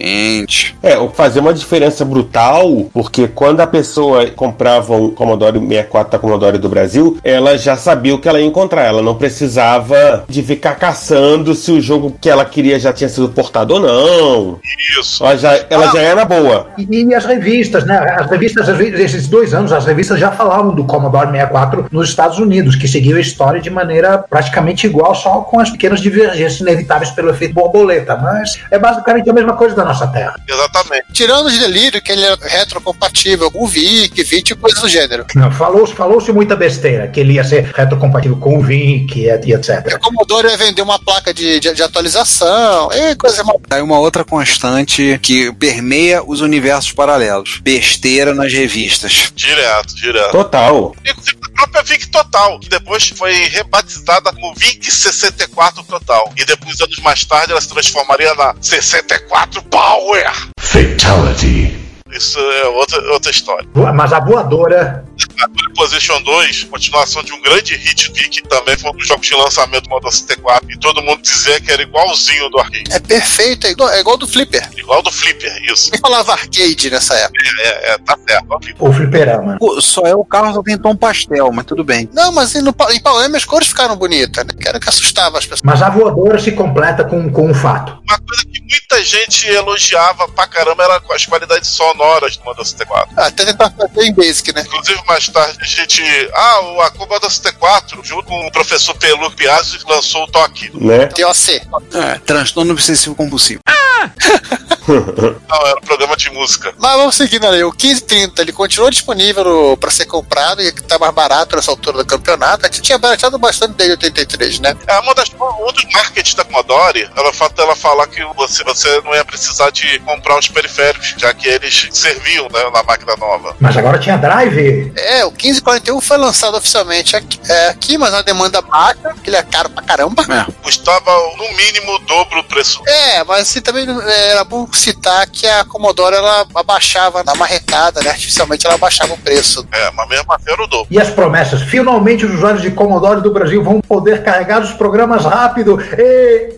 Gente. 0.00 0.76
É, 0.82 0.96
o- 0.98 1.08
fazer 1.10 1.40
uma 1.40 1.52
diferença 1.54 2.04
brutal, 2.04 2.86
porque 2.92 3.28
quando 3.28 3.60
a 3.60 3.66
pessoa 3.66 4.26
comprava 4.26 4.94
um 4.94 5.10
Commodore 5.10 5.58
64 5.58 6.12
da 6.12 6.18
Commodore 6.18 6.58
do 6.58 6.68
Brasil, 6.68 7.18
ela 7.24 7.56
já 7.58 7.76
sabia 7.76 8.14
o 8.14 8.18
que 8.18 8.28
ela 8.28 8.40
ia 8.40 8.46
encontrar. 8.46 8.84
Ela 8.84 9.02
não 9.02 9.14
precisava 9.14 10.24
de 10.28 10.42
ficar 10.42 10.74
caçando 10.76 11.54
se 11.54 11.72
o 11.72 11.80
jogo 11.80 12.14
que 12.20 12.28
ela 12.28 12.44
queria 12.44 12.78
já 12.78 12.92
tinha 12.92 13.08
sido 13.08 13.28
portado 13.28 13.74
ou 13.74 13.80
não. 13.80 14.58
Isso. 15.00 15.24
Ela 15.24 15.36
já, 15.36 15.60
ela 15.70 15.86
já 15.92 16.00
era 16.00 16.24
boa. 16.24 16.68
E, 16.78 16.86
e 17.04 17.14
as 17.14 17.24
revistas, 17.24 17.84
né? 17.84 17.98
As 18.18 18.30
revistas, 18.30 18.68
esses 18.68 19.26
dois 19.26 19.52
anos, 19.54 19.72
as 19.72 19.84
revistas 19.84 20.18
já 20.20 20.30
falavam 20.30 20.74
do 20.74 20.84
Commodore 20.84 21.26
64 21.30 21.86
nos 21.90 22.08
Estados 22.08 22.38
Unidos, 22.38 22.76
que 22.76 22.86
seguiu 22.86 23.16
a 23.16 23.20
história 23.20 23.60
de 23.60 23.70
maneira 23.70 24.18
praticamente 24.28 24.86
igual, 24.86 25.14
só 25.14 25.40
com 25.40 25.58
as 25.60 25.70
pequenas 25.70 26.00
divergências 26.00 26.60
inevitáveis 26.60 27.10
pelo 27.10 27.30
efeito 27.30 27.54
borboleta. 27.54 28.16
Mas 28.16 28.60
é 28.70 28.78
basicamente 28.78 29.28
a 29.28 29.32
mesma 29.32 29.54
coisa 29.54 29.74
da 29.74 29.84
nossa 29.88 30.06
Terra. 30.06 30.34
Exatamente. 30.46 31.06
Tirando 31.12 31.50
de 31.50 31.58
delírio 31.58 32.00
que 32.00 32.12
ele 32.12 32.24
é 32.24 32.36
retrocompatível 32.42 33.50
com 33.50 33.64
o 33.64 33.66
VIC, 33.66 34.22
20 34.22 34.50
e 34.50 34.54
coisas 34.54 34.80
do 34.80 34.88
gênero. 34.88 35.26
Não, 35.34 35.50
falou-se 35.50 35.94
falou-se 35.94 36.30
muita 36.32 36.54
besteira, 36.54 37.08
que 37.08 37.20
ele 37.20 37.34
ia 37.34 37.44
ser 37.44 37.64
retrocompatível 37.74 38.36
com 38.36 38.58
o 38.58 38.62
VIC 38.62 39.16
e, 39.16 39.46
e 39.46 39.54
etc. 39.54 39.94
O 39.94 40.00
Commodore 40.00 40.48
ia 40.48 40.56
vender 40.56 40.82
uma 40.82 40.98
placa 40.98 41.32
de, 41.32 41.58
de, 41.58 41.72
de 41.72 41.82
atualização, 41.82 42.90
e 42.92 43.16
coisa 43.16 43.42
mal. 43.42 43.60
Aí 43.70 43.82
uma 43.82 43.98
outra 43.98 44.24
constante 44.24 45.18
que 45.22 45.52
permeia 45.54 46.22
os 46.22 46.40
universos 46.40 46.92
paralelos. 46.92 47.60
Besteira 47.62 48.34
nas 48.34 48.52
revistas. 48.52 49.32
Direto, 49.34 49.94
direto. 49.94 50.32
Total. 50.32 50.94
A 51.06 51.37
própria 51.58 51.82
VIC 51.82 52.06
Total, 52.06 52.58
que 52.60 52.68
depois 52.68 53.08
foi 53.08 53.32
rebatizada 53.48 54.32
como 54.32 54.54
VIC 54.54 54.90
64 54.90 55.82
Total. 55.82 56.32
E 56.36 56.44
depois, 56.44 56.80
anos 56.80 56.98
mais 56.98 57.24
tarde, 57.24 57.52
ela 57.52 57.60
se 57.60 57.68
transformaria 57.68 58.34
na 58.34 58.54
64 58.60 59.62
Power. 59.64 60.32
Fatality. 60.60 61.87
Isso 62.18 62.38
é 62.38 62.66
outra, 62.68 63.00
outra 63.12 63.30
história. 63.30 63.66
Mas 63.94 64.12
a 64.12 64.20
voadora. 64.20 65.04
A 65.40 65.48
Position 65.76 66.20
2, 66.22 66.64
continuação 66.64 67.22
de 67.22 67.32
um 67.32 67.40
grande 67.42 67.74
hit 67.76 68.10
VIC, 68.12 68.42
também 68.48 68.76
foi 68.76 68.90
um 68.90 68.94
dos 68.94 69.06
jogos 69.06 69.26
de 69.26 69.34
lançamento 69.34 69.84
do 69.84 69.90
Modo 69.90 70.10
64. 70.10 70.70
E 70.72 70.78
todo 70.78 71.00
mundo 71.02 71.22
dizia 71.22 71.60
que 71.60 71.70
era 71.70 71.82
igualzinho 71.82 72.48
do 72.50 72.58
arcade. 72.58 72.84
É 72.92 72.98
perfeito, 72.98 73.66
é 73.66 73.70
igual, 73.70 73.90
é 73.90 74.00
igual 74.00 74.16
do 74.16 74.26
Flipper. 74.26 74.68
Igual 74.76 75.02
do 75.02 75.12
Flipper, 75.12 75.52
isso. 75.64 75.90
Quem 75.90 76.00
falava 76.00 76.32
arcade 76.32 76.90
nessa 76.90 77.14
época? 77.14 77.38
É, 77.60 77.68
é, 77.68 77.90
é, 77.94 77.98
tá 77.98 78.16
certo. 78.28 78.46
O 78.80 78.92
fliperama. 78.92 79.56
Pô, 79.58 79.80
Só 79.80 80.02
é 80.06 80.14
o 80.14 80.24
carro 80.24 80.54
só 80.54 80.62
tem 80.62 80.76
tom 80.78 80.96
pastel, 80.96 81.50
mas 81.52 81.66
tudo 81.66 81.84
bem. 81.84 82.08
Não, 82.12 82.32
mas 82.32 82.54
no, 82.54 82.72
Pa- 82.72 82.92
em 82.92 83.00
Power 83.00 83.28
as 83.34 83.44
cores 83.44 83.68
ficaram 83.68 83.94
bonitas, 83.96 84.44
né? 84.44 84.52
Que 84.60 84.68
era 84.68 84.80
que 84.80 84.88
assustava 84.88 85.38
as 85.38 85.44
pessoas. 85.44 85.62
Mas 85.62 85.82
a 85.82 85.88
voadora 85.90 86.38
se 86.38 86.50
completa 86.52 87.04
com, 87.04 87.30
com 87.30 87.48
um 87.50 87.54
fato. 87.54 87.92
Uma 88.08 88.18
coisa 88.18 88.42
que 88.44 88.60
muita 88.60 89.04
gente 89.04 89.46
elogiava 89.48 90.26
pra 90.28 90.46
caramba 90.46 90.82
era 90.84 91.00
as 91.12 91.26
qualidades 91.26 91.68
sonoras 91.70 91.98
do 92.38 92.44
Modo 92.44 92.64
64. 92.64 93.14
Até 93.16 93.44
tentar 93.44 93.70
fazer 93.70 94.06
em 94.06 94.14
Basic, 94.14 94.54
né? 94.54 94.62
Inclusive, 94.66 95.00
mais 95.06 95.28
tarde, 95.28 95.58
a 95.60 95.64
gente. 95.64 96.02
Ah, 96.34 96.60
o 96.60 96.80
Acomoda 96.82 97.28
64, 97.28 98.02
junto 98.04 98.24
com 98.24 98.46
o 98.46 98.52
professor 98.52 98.94
Pelur 98.94 99.30
Piazzi, 99.34 99.78
lançou 99.86 100.24
o 100.24 100.28
Toque. 100.28 100.70
Né? 100.74 101.06
TOC. 101.06 101.62
É, 101.94 102.18
transtorno 102.20 102.72
obsessivo 102.72 103.14
compulsivo. 103.14 103.60
Não, 104.88 105.66
era 105.66 105.78
um 105.78 105.86
programa 105.86 106.16
de 106.16 106.30
música. 106.30 106.74
Mas 106.78 106.96
vamos 106.96 107.16
seguindo 107.16 107.46
ali. 107.46 107.62
O 107.62 107.70
1530 107.70 108.42
ele 108.42 108.52
continuou 108.52 108.90
disponível 108.90 109.76
pra 109.78 109.90
ser 109.90 110.06
comprado 110.06 110.62
e 110.62 110.72
tá 110.72 110.98
mais 110.98 111.14
barato 111.14 111.56
nessa 111.56 111.70
altura 111.70 111.98
do 111.98 112.06
campeonato. 112.06 112.66
A 112.66 112.68
gente 112.68 112.82
tinha 112.82 112.98
barateado 112.98 113.38
bastante 113.38 113.74
desde 113.74 113.92
83, 113.92 114.60
né? 114.60 114.76
É 114.86 114.98
uma 115.00 115.14
das, 115.14 115.30
um 115.30 115.72
dos 115.72 115.84
markets 115.92 116.34
da 116.34 116.44
Commodore, 116.44 117.08
ela 117.16 117.32
fato 117.32 117.54
dela 117.54 117.76
falar 117.76 118.06
que 118.08 118.22
você, 118.34 118.64
você 118.64 119.00
não 119.02 119.14
ia 119.14 119.24
precisar 119.24 119.70
de 119.70 119.98
comprar 120.00 120.38
os 120.38 120.48
periféricos, 120.48 121.14
já 121.16 121.32
que 121.32 121.48
eles 121.48 121.88
serviam 121.92 122.48
né, 122.52 122.70
na 122.72 122.82
máquina 122.82 123.14
nova. 123.16 123.56
Mas 123.60 123.76
agora 123.76 123.98
tinha 123.98 124.16
drive. 124.16 124.92
É, 124.96 125.24
o 125.24 125.30
1541 125.30 126.00
foi 126.00 126.16
lançado 126.16 126.56
oficialmente 126.56 127.16
aqui, 127.16 127.38
é, 127.48 127.68
aqui 127.68 127.96
mas 127.96 128.12
a 128.12 128.22
demanda 128.22 128.60
baixa, 128.60 128.98
porque 129.14 129.30
ele 129.30 129.36
é 129.36 129.42
caro 129.42 129.70
pra 129.70 129.82
caramba. 129.82 130.24
Custava 130.62 131.10
no 131.36 131.56
mínimo 131.56 131.94
o 131.94 131.98
dobro 132.00 132.42
do 132.42 132.48
preço. 132.48 132.82
É, 132.86 133.24
mas 133.24 133.42
assim 133.42 133.60
também 133.60 133.86
é, 133.88 134.30
era 134.30 134.44
bom 134.44 134.66
citar 134.78 135.26
que 135.28 135.46
a 135.46 135.64
Commodore 135.64 136.16
ela 136.16 136.46
abaixava 136.54 137.22
na 137.24 137.34
marretada, 137.34 138.00
né? 138.02 138.10
Artificialmente 138.10 138.66
ela 138.66 138.76
abaixava 138.76 139.12
o 139.14 139.18
preço. 139.18 139.66
É, 139.72 139.90
mas 139.90 140.08
mesmo 140.08 140.32
assim 140.32 140.50
era 140.50 140.62
o 140.62 140.66
dobro. 140.66 140.86
E 140.90 141.00
as 141.00 141.10
promessas. 141.10 141.62
Finalmente 141.62 142.24
os 142.24 142.34
usuários 142.34 142.62
de 142.62 142.70
Commodore 142.70 143.20
do 143.20 143.32
Brasil 143.32 143.62
vão 143.62 143.80
poder 143.80 144.22
carregar 144.22 144.62
os 144.62 144.72
programas 144.72 145.24
rápido. 145.24 145.78
E... 145.98 146.54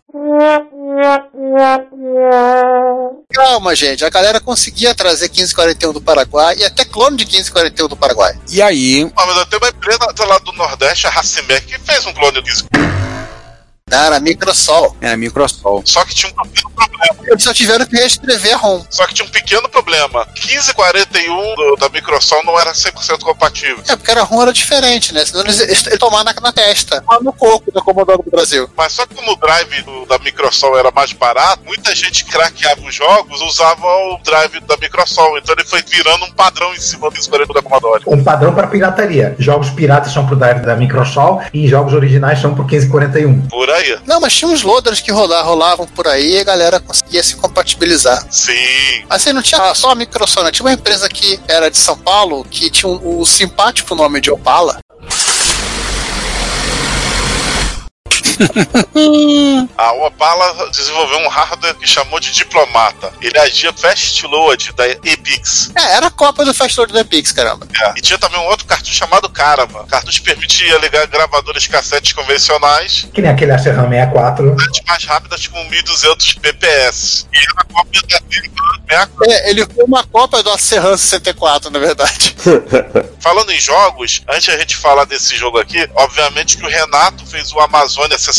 Calma, 3.32 3.74
gente. 3.74 4.04
A 4.04 4.10
galera 4.10 4.40
conseguia 4.40 4.94
trazer 4.94 5.28
1541 5.28 5.92
do 5.92 6.00
Paraguai 6.00 6.56
e 6.58 6.64
até 6.64 6.84
clone 6.84 7.16
de 7.16 7.24
1541 7.24 7.88
do 7.88 7.96
Paraguai. 7.96 8.38
E 8.50 8.60
aí, 8.60 9.10
Ah, 9.16 9.26
mas 9.26 9.36
eu 9.36 9.46
tenho 9.46 9.62
uma 9.62 9.68
empresa 9.68 10.26
lá 10.26 10.38
do 10.38 10.52
Nordeste, 10.52 11.06
a 11.06 11.10
Racimec, 11.10 11.66
que 11.66 11.78
fez 11.78 12.06
um 12.06 12.12
clone 12.12 12.42
disso. 12.42 12.66
Era 13.90 14.16
a 14.16 14.20
Microsol. 14.20 14.96
é 15.00 15.16
Microsol. 15.16 15.82
Só 15.84 16.04
que 16.04 16.14
tinha 16.14 16.30
um 16.30 16.34
problema. 16.34 16.89
Eles 17.26 17.42
só 17.44 17.52
tiveram 17.54 17.86
que 17.86 17.96
reescrever 17.96 18.54
a 18.54 18.56
ROM. 18.56 18.82
Só 18.90 19.06
que 19.06 19.14
tinha 19.14 19.26
um 19.26 19.30
pequeno 19.30 19.68
problema. 19.68 20.26
1541 20.46 21.54
do- 21.54 21.76
da 21.76 21.88
Microsoft 21.88 22.44
não 22.44 22.58
era 22.58 22.72
100% 22.74 23.20
compatível. 23.24 23.82
É, 23.88 23.96
porque 23.96 24.10
a 24.10 24.22
ROM 24.22 24.42
era 24.42 24.52
diferente, 24.52 25.12
né? 25.14 25.24
Senão 25.24 25.42
eles, 25.44 25.60
eles, 25.60 25.86
eles 25.86 25.98
tomaram 25.98 26.24
na, 26.24 26.34
na 26.40 26.52
testa. 26.52 27.02
Lá 27.08 27.18
no 27.20 27.32
coco 27.32 27.70
da 27.72 27.80
Commodore 27.80 28.22
do 28.22 28.30
Brasil. 28.30 28.68
Mas 28.76 28.92
só 28.92 29.06
que 29.06 29.14
como 29.14 29.32
o 29.32 29.36
drive 29.36 29.82
do- 29.82 30.06
da 30.06 30.18
Microsoft 30.18 30.76
era 30.78 30.90
mais 30.90 31.12
barato, 31.12 31.62
muita 31.64 31.94
gente 31.94 32.24
craqueava 32.24 32.80
os 32.82 32.94
jogos 32.94 33.40
usava 33.40 33.86
o 33.86 34.18
drive 34.24 34.60
da 34.60 34.76
Microsoft. 34.76 35.38
Então 35.42 35.54
ele 35.56 35.64
foi 35.64 35.82
virando 35.82 36.24
um 36.24 36.32
padrão 36.32 36.72
em 36.74 36.80
cima 36.80 37.08
do 37.08 37.12
1541 37.14 37.54
da 37.54 37.62
Commodore. 37.62 38.02
Um 38.06 38.22
padrão 38.22 38.54
para 38.54 38.66
pirataria. 38.66 39.34
Jogos 39.38 39.70
piratas 39.70 40.12
são 40.12 40.26
pro 40.26 40.36
drive 40.36 40.60
da 40.60 40.76
Microsoft 40.76 41.48
e 41.52 41.66
jogos 41.68 41.92
originais 41.92 42.40
são 42.40 42.54
pro 42.54 42.64
1541. 42.64 43.48
Por 43.48 43.70
aí. 43.70 43.98
Não, 44.06 44.20
mas 44.20 44.32
tinha 44.34 44.50
uns 44.50 44.62
loaders 44.62 45.00
que 45.00 45.10
rolar, 45.12 45.42
rolavam 45.42 45.86
por 45.86 46.06
aí 46.08 46.32
e 46.36 46.40
a 46.40 46.44
galera 46.44 46.80
conseguia 46.90 47.22
se 47.22 47.36
compatibilizar. 47.36 48.26
Sim. 48.30 48.52
Assim, 49.08 49.32
não 49.32 49.42
tinha 49.42 49.74
só 49.74 49.90
a 49.90 49.94
Microsoft, 49.94 50.50
tinha 50.52 50.66
uma 50.66 50.72
empresa 50.72 51.08
que 51.08 51.38
era 51.46 51.70
de 51.70 51.78
São 51.78 51.96
Paulo 51.96 52.44
que 52.44 52.68
tinha 52.70 52.90
um- 52.90 53.20
o 53.20 53.24
simpático 53.26 53.94
nome 53.94 54.20
de 54.20 54.30
Opala. 54.30 54.78
A 59.76 59.92
Opala 59.92 60.70
desenvolveu 60.70 61.18
um 61.18 61.28
hardware 61.28 61.74
que 61.74 61.86
chamou 61.86 62.18
de 62.20 62.32
Diplomata. 62.32 63.12
Ele 63.20 63.38
agia 63.38 63.72
fast 63.72 64.26
load 64.26 64.72
da 64.72 64.88
Epix. 64.88 65.70
É, 65.74 65.96
era 65.96 66.06
a 66.06 66.10
cópia 66.10 66.44
do 66.44 66.54
Fast 66.54 66.78
Load 66.78 66.92
da 66.92 67.04
Pix, 67.04 67.32
caramba. 67.32 67.66
É. 67.80 67.94
E 67.96 68.00
tinha 68.00 68.18
também 68.18 68.40
um 68.40 68.46
outro 68.46 68.66
cartucho 68.66 68.94
chamado 68.94 69.28
Caravan. 69.28 69.80
O 69.80 69.86
cartucho 69.86 70.22
permitia 70.22 70.78
ligar 70.78 71.06
gravadoras 71.06 71.66
cassetes 71.66 72.12
convencionais 72.12 73.08
Que 73.12 73.22
nem 73.22 73.30
aquele 73.30 73.52
Acerram 73.52 73.88
64. 73.88 74.56
mais 74.86 75.04
rápidas 75.04 75.46
com 75.46 75.62
1200 75.64 76.34
bps. 76.34 77.26
E 77.32 77.38
era 77.38 77.46
a 77.56 77.64
cópia 77.64 78.02
da 78.08 78.20
É, 79.28 79.50
ele 79.50 79.66
foi 79.66 79.84
uma 79.84 80.04
cópia 80.04 80.42
do 80.42 80.56
Serran 80.58 80.96
64, 80.96 81.70
na 81.70 81.78
verdade. 81.78 82.36
Falando 83.20 83.50
em 83.50 83.60
jogos, 83.60 84.22
antes 84.28 84.48
a 84.52 84.58
gente 84.58 84.76
falar 84.76 85.04
desse 85.04 85.36
jogo 85.36 85.58
aqui, 85.58 85.88
obviamente 85.94 86.56
que 86.56 86.64
o 86.64 86.68
Renato 86.68 87.24
fez 87.26 87.52
o 87.52 87.60
Amazônia 87.60 88.18
64. 88.18 88.29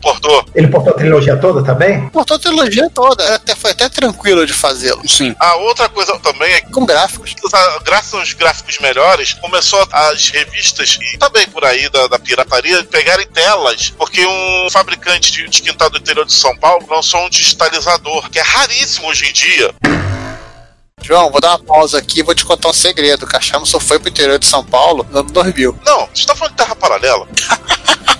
Portou. 0.00 0.44
Ele 0.54 0.68
portou 0.68 0.92
a 0.92 0.96
trilogia 0.96 1.36
toda 1.36 1.62
também? 1.62 2.08
Portou 2.10 2.36
a 2.36 2.40
trilogia 2.40 2.88
toda. 2.90 3.34
Até, 3.34 3.54
foi 3.54 3.70
até 3.70 3.88
tranquilo 3.88 4.46
de 4.46 4.52
fazê-lo. 4.52 5.06
Sim. 5.08 5.34
A 5.38 5.56
outra 5.56 5.88
coisa 5.88 6.18
também 6.20 6.52
é 6.52 6.60
que, 6.60 6.70
Com 6.70 6.84
gráficos. 6.84 7.34
graças 7.84 8.14
aos 8.14 8.32
gráficos 8.32 8.78
melhores, 8.78 9.34
começou 9.34 9.86
as 9.92 10.28
revistas 10.28 10.98
e 11.14 11.18
também 11.18 11.46
por 11.48 11.64
aí 11.64 11.88
da, 11.88 12.06
da 12.06 12.18
pirataria 12.18 12.82
pegarem 12.84 13.26
telas, 13.26 13.90
porque 13.96 14.24
um 14.26 14.68
fabricante 14.70 15.32
de, 15.32 15.48
de 15.48 15.62
quintal 15.62 15.90
do 15.90 15.98
interior 15.98 16.24
de 16.24 16.32
São 16.32 16.56
Paulo 16.56 16.86
lançou 16.90 17.20
um 17.24 17.30
digitalizador, 17.30 18.28
que 18.30 18.38
é 18.38 18.42
raríssimo 18.42 19.08
hoje 19.08 19.28
em 19.28 19.32
dia. 19.32 19.74
João, 21.02 21.30
vou 21.30 21.40
dar 21.40 21.50
uma 21.56 21.58
pausa 21.64 21.98
aqui 21.98 22.20
e 22.20 22.22
vou 22.22 22.34
te 22.34 22.44
contar 22.44 22.68
um 22.68 22.72
segredo. 22.74 23.24
O 23.24 23.26
Caixão 23.26 23.64
só 23.64 23.80
foi 23.80 23.98
pro 23.98 24.10
interior 24.10 24.38
de 24.38 24.44
São 24.46 24.62
Paulo 24.64 25.06
no 25.10 25.20
ano 25.20 25.30
2000. 25.30 25.78
Não, 25.84 26.06
você 26.14 26.26
tá 26.26 26.34
falando 26.34 26.52
de 26.52 26.58
Terra 26.58 26.76
Paralela? 26.76 27.26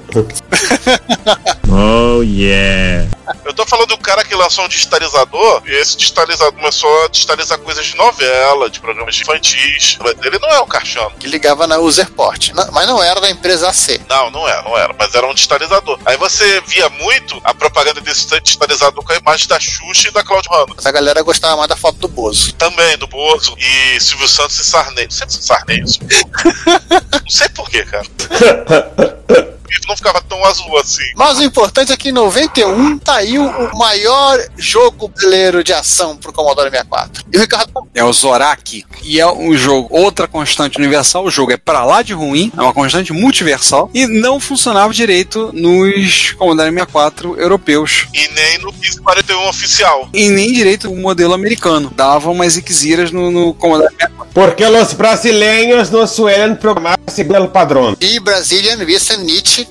Oh 1.73 2.21
yeah. 2.21 3.07
Eu 3.45 3.53
tô 3.53 3.65
falando 3.65 3.87
do 3.87 3.97
cara 3.97 4.25
que 4.25 4.35
lançou 4.35 4.65
um 4.65 4.67
digitalizador 4.67 5.61
e 5.65 5.71
esse 5.71 5.95
digitalizador 5.95 6.51
começou 6.53 7.05
a 7.05 7.07
digitalizar 7.07 7.57
coisas 7.59 7.85
de 7.85 7.95
novela, 7.95 8.69
de 8.69 8.79
programas 8.81 9.15
infantis. 9.19 9.97
Ele 10.21 10.37
não 10.39 10.49
é 10.49 10.59
o 10.59 10.65
Carchano. 10.67 11.11
Que 11.17 11.27
ligava 11.27 11.65
na 11.65 11.77
Userport. 11.77 12.49
Não- 12.49 12.69
mas 12.71 12.87
não 12.87 13.01
era 13.01 13.21
da 13.21 13.29
empresa 13.29 13.69
AC. 13.69 14.01
Não, 14.09 14.29
não 14.29 14.47
era, 14.47 14.61
não 14.63 14.77
era, 14.77 14.93
mas 14.99 15.15
era 15.15 15.25
um 15.25 15.33
digitalizador. 15.33 15.97
Aí 16.05 16.17
você 16.17 16.59
via 16.67 16.89
muito 16.89 17.39
a 17.45 17.53
propaganda 17.53 18.01
desse 18.01 18.27
digitalizador 18.41 19.01
com 19.03 19.13
a 19.13 19.17
imagem 19.17 19.47
da 19.47 19.59
Xuxa 19.59 20.09
e 20.09 20.11
da 20.11 20.23
Claudio 20.23 20.51
Hanna. 20.51 20.73
Mas 20.75 20.85
a 20.85 20.91
galera 20.91 21.21
gostava 21.23 21.55
mais 21.55 21.69
da 21.69 21.77
foto 21.77 21.97
do 21.99 22.07
Bozo. 22.09 22.53
Também, 22.53 22.97
do 22.97 23.07
Bozo 23.07 23.55
e 23.57 23.99
Silvio 23.99 24.27
Santos 24.27 24.59
e 24.59 24.65
Sarney. 24.65 25.07
Sempre 25.09 25.35
Sarney 25.35 25.81
isso. 25.81 25.99
não 27.23 27.29
sei 27.29 27.47
porquê, 27.55 27.85
cara. 27.85 28.05
Não 29.87 29.97
ficava 30.01 30.21
tão 30.21 30.43
azul 30.45 30.77
assim. 30.79 31.03
Mas 31.15 31.37
o 31.37 31.43
importante 31.43 31.91
é 31.91 31.97
que 31.97 32.09
em 32.09 32.11
91 32.11 32.99
saiu 33.05 33.45
o 33.45 33.77
maior 33.77 34.39
jogo 34.57 35.07
brasileiro 35.07 35.63
de 35.63 35.71
ação 35.71 36.17
pro 36.17 36.33
Commodore 36.33 36.69
64. 36.69 37.23
E 37.31 37.37
o 37.37 37.39
Ricardo 37.39 37.71
É 37.93 38.03
o 38.03 38.11
Zorak. 38.11 38.83
E 39.03 39.19
é 39.19 39.27
um 39.27 39.55
jogo, 39.55 39.87
outra 39.91 40.27
constante 40.27 40.77
universal. 40.77 41.25
O 41.25 41.31
jogo 41.31 41.51
é 41.51 41.57
pra 41.57 41.85
lá 41.85 42.01
de 42.01 42.13
ruim, 42.13 42.51
é 42.57 42.61
uma 42.61 42.73
constante 42.73 43.13
multiversal. 43.13 43.89
E 43.93 44.07
não 44.07 44.39
funcionava 44.39 44.93
direito 44.93 45.51
nos 45.53 46.31
Commodore 46.31 46.69
64 46.69 47.39
europeus. 47.39 48.07
E 48.13 48.27
nem 48.29 48.57
no 48.59 48.71
1541 48.71 49.47
oficial. 49.47 50.09
E 50.13 50.29
nem 50.29 50.51
direito 50.51 50.91
o 50.91 50.95
modelo 50.95 51.33
americano. 51.33 51.91
Davam 51.95 52.33
umas 52.33 52.57
iquiziras 52.57 53.11
no, 53.11 53.29
no 53.29 53.53
Commodore 53.53 53.89
64. 53.89 54.31
Porque 54.33 54.65
os 54.65 54.93
brasileiros 54.93 55.89
não 55.89 56.07
suelen 56.07 56.55
programar 56.55 56.97
segundo 57.07 57.43
o 57.43 57.49
padrão. 57.49 57.95
e 57.99 58.19
Brazilian 58.19 58.77
Wissen 58.85 59.17
nicht 59.25 59.65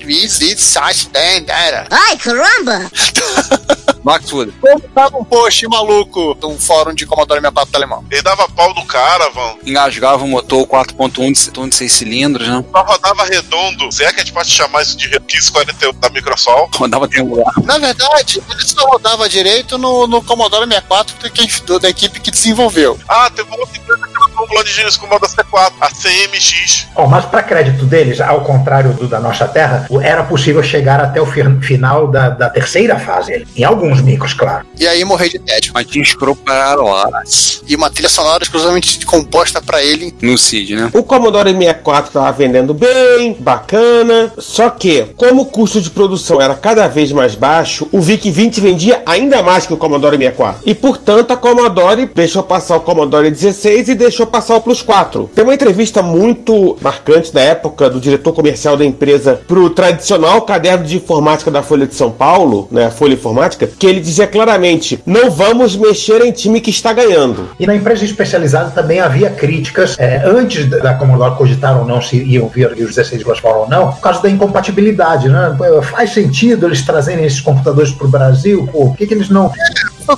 Ai, 1.89 2.17
caramba! 2.17 2.89
Maxwood. 4.03 4.51
Como 4.59 4.79
tava 4.95 5.17
um 5.17 5.23
post 5.23 5.67
maluco 5.67 6.35
de 6.39 6.45
um 6.47 6.57
fórum 6.57 6.93
de 6.93 7.05
Commodore 7.05 7.39
64 7.39 7.75
alemão. 7.77 8.03
Ele 8.09 8.21
dava 8.23 8.47
pau 8.49 8.73
no 8.73 8.83
Caravan, 8.85 9.55
Engasgava 9.63 10.23
o 10.23 10.27
motor 10.27 10.65
4.1 10.65 11.31
de, 11.33 11.51
tom 11.51 11.69
de 11.69 11.75
6 11.75 11.91
cilindros, 11.91 12.47
né? 12.47 12.63
só 12.71 12.81
rodava 12.81 13.25
redondo. 13.25 13.91
Se 13.91 14.03
é 14.03 14.11
que 14.11 14.21
a 14.21 14.23
gente 14.23 14.33
pode 14.33 14.49
chamar 14.49 14.81
isso 14.81 14.97
de 14.97 15.07
1541 15.07 15.93
da 15.99 16.09
Microsoft. 16.09 16.75
Rodava 16.77 17.07
triangular. 17.07 17.53
Na 17.63 17.77
verdade, 17.77 18.41
ele 18.49 18.63
só 18.63 18.83
rodava 18.87 19.29
direito 19.29 19.77
no, 19.77 20.07
no 20.07 20.21
Commodore 20.23 20.65
64 20.65 21.17
do 21.19 21.29
quem- 21.29 21.47
do- 21.65 21.79
da 21.79 21.89
equipe 21.89 22.19
que 22.19 22.31
desenvolveu. 22.31 22.99
Ah, 23.07 23.29
teve 23.29 23.47
uma 23.49 23.59
outra 23.59 23.77
empresa 23.77 24.07
que 24.07 24.30
um 24.43 24.47
plano 24.47 24.63
de 24.65 24.97
com 24.97 25.05
o 25.05 25.09
modo 25.09 25.25
C4, 25.27 25.71
a 25.79 25.89
CMX. 25.89 26.87
Ó, 26.95 27.07
mas 27.07 27.25
para 27.25 27.43
crédito 27.43 27.85
deles, 27.85 28.19
ao 28.19 28.41
contrário 28.41 28.93
do 28.93 29.07
da 29.07 29.19
nossa 29.19 29.47
Terra, 29.47 29.87
era 30.01 30.23
possível 30.23 30.61
chegar 30.63 30.99
até 30.99 31.21
o 31.21 31.25
fi- 31.25 31.41
final 31.61 32.07
da, 32.07 32.29
da 32.29 32.49
terceira 32.49 32.97
fase. 32.99 33.45
Em 33.55 33.63
alguns 33.63 34.01
micros, 34.01 34.33
claro. 34.33 34.65
E 34.79 34.87
aí 34.87 35.03
morrer 35.05 35.29
de 35.29 35.39
tédio. 35.39 35.71
Mas 35.73 35.85
tinha 35.87 36.03
scroll 36.03 36.35
para 36.35 36.79
horas 36.81 37.61
E 37.67 37.75
uma 37.75 37.89
trilha 37.89 38.09
sonora 38.09 38.43
exclusivamente 38.43 39.05
composta 39.05 39.61
pra 39.61 39.81
ele. 39.83 40.13
no 40.21 40.37
CID, 40.37 40.75
né? 40.75 40.89
O 40.93 41.03
Commodore 41.03 41.51
64 41.51 42.07
estava 42.09 42.31
vendendo 42.31 42.73
bem, 42.73 43.35
bacana, 43.39 44.31
só 44.37 44.69
que, 44.69 45.03
como 45.15 45.41
o 45.43 45.45
custo 45.45 45.79
de 45.81 45.89
produção 45.89 46.41
era 46.41 46.55
cada 46.55 46.87
vez 46.87 47.11
mais 47.11 47.35
baixo, 47.35 47.87
o 47.91 47.99
VIC-20 47.99 48.59
vendia 48.59 49.01
ainda 49.05 49.41
mais 49.43 49.65
que 49.65 49.73
o 49.73 49.77
Commodore 49.77 50.17
64. 50.17 50.61
E, 50.65 50.73
portanto, 50.73 51.31
a 51.31 51.37
Commodore 51.37 52.09
deixou 52.13 52.43
passar 52.43 52.77
o 52.77 52.81
Commodore 52.81 53.29
16 53.29 53.89
e 53.89 53.95
deixou 53.95 54.25
passar 54.31 54.55
o 54.55 54.61
Plus 54.61 54.81
4. 54.81 55.29
Tem 55.35 55.43
uma 55.43 55.53
entrevista 55.53 56.01
muito 56.01 56.77
marcante 56.81 57.33
da 57.33 57.41
época 57.41 57.89
do 57.89 57.99
diretor 57.99 58.33
comercial 58.33 58.77
da 58.77 58.85
empresa 58.85 59.41
pro 59.47 59.69
tradicional 59.69 60.41
caderno 60.43 60.85
de 60.85 60.97
informática 60.97 61.51
da 61.51 61.61
Folha 61.61 61.85
de 61.85 61.93
São 61.95 62.09
Paulo, 62.11 62.67
né, 62.71 62.89
Folha 62.89 63.13
Informática, 63.13 63.67
que 63.67 63.85
ele 63.85 63.99
dizia 63.99 64.25
claramente, 64.27 64.99
não 65.05 65.29
vamos 65.29 65.75
mexer 65.75 66.21
em 66.25 66.31
time 66.31 66.61
que 66.61 66.69
está 66.69 66.93
ganhando. 66.93 67.49
E 67.59 67.67
na 67.67 67.75
empresa 67.75 68.05
especializada 68.05 68.71
também 68.71 68.99
havia 68.99 69.29
críticas, 69.29 69.95
é, 69.99 70.21
antes 70.25 70.69
da- 70.69 71.01
Commodore 71.01 71.35
cogitar 71.35 71.79
ou 71.79 71.85
não 71.85 71.99
se 72.01 72.17
iam 72.23 72.47
vir 72.47 72.67
os 72.71 72.95
16 72.95 73.25
horsepower 73.25 73.61
ou 73.63 73.69
não, 73.69 73.91
por 73.91 74.01
causa 74.01 74.21
da 74.21 74.29
incompatibilidade, 74.29 75.27
né? 75.29 75.55
Faz 75.91 76.11
sentido 76.13 76.67
eles 76.67 76.81
trazerem 76.83 77.25
esses 77.25 77.41
computadores 77.41 77.91
para 77.91 78.05
o 78.07 78.09
Brasil? 78.09 78.69
Pô, 78.71 78.87
por 78.87 78.97
que, 78.97 79.07
que 79.07 79.13
eles 79.13 79.29
não. 79.29 79.51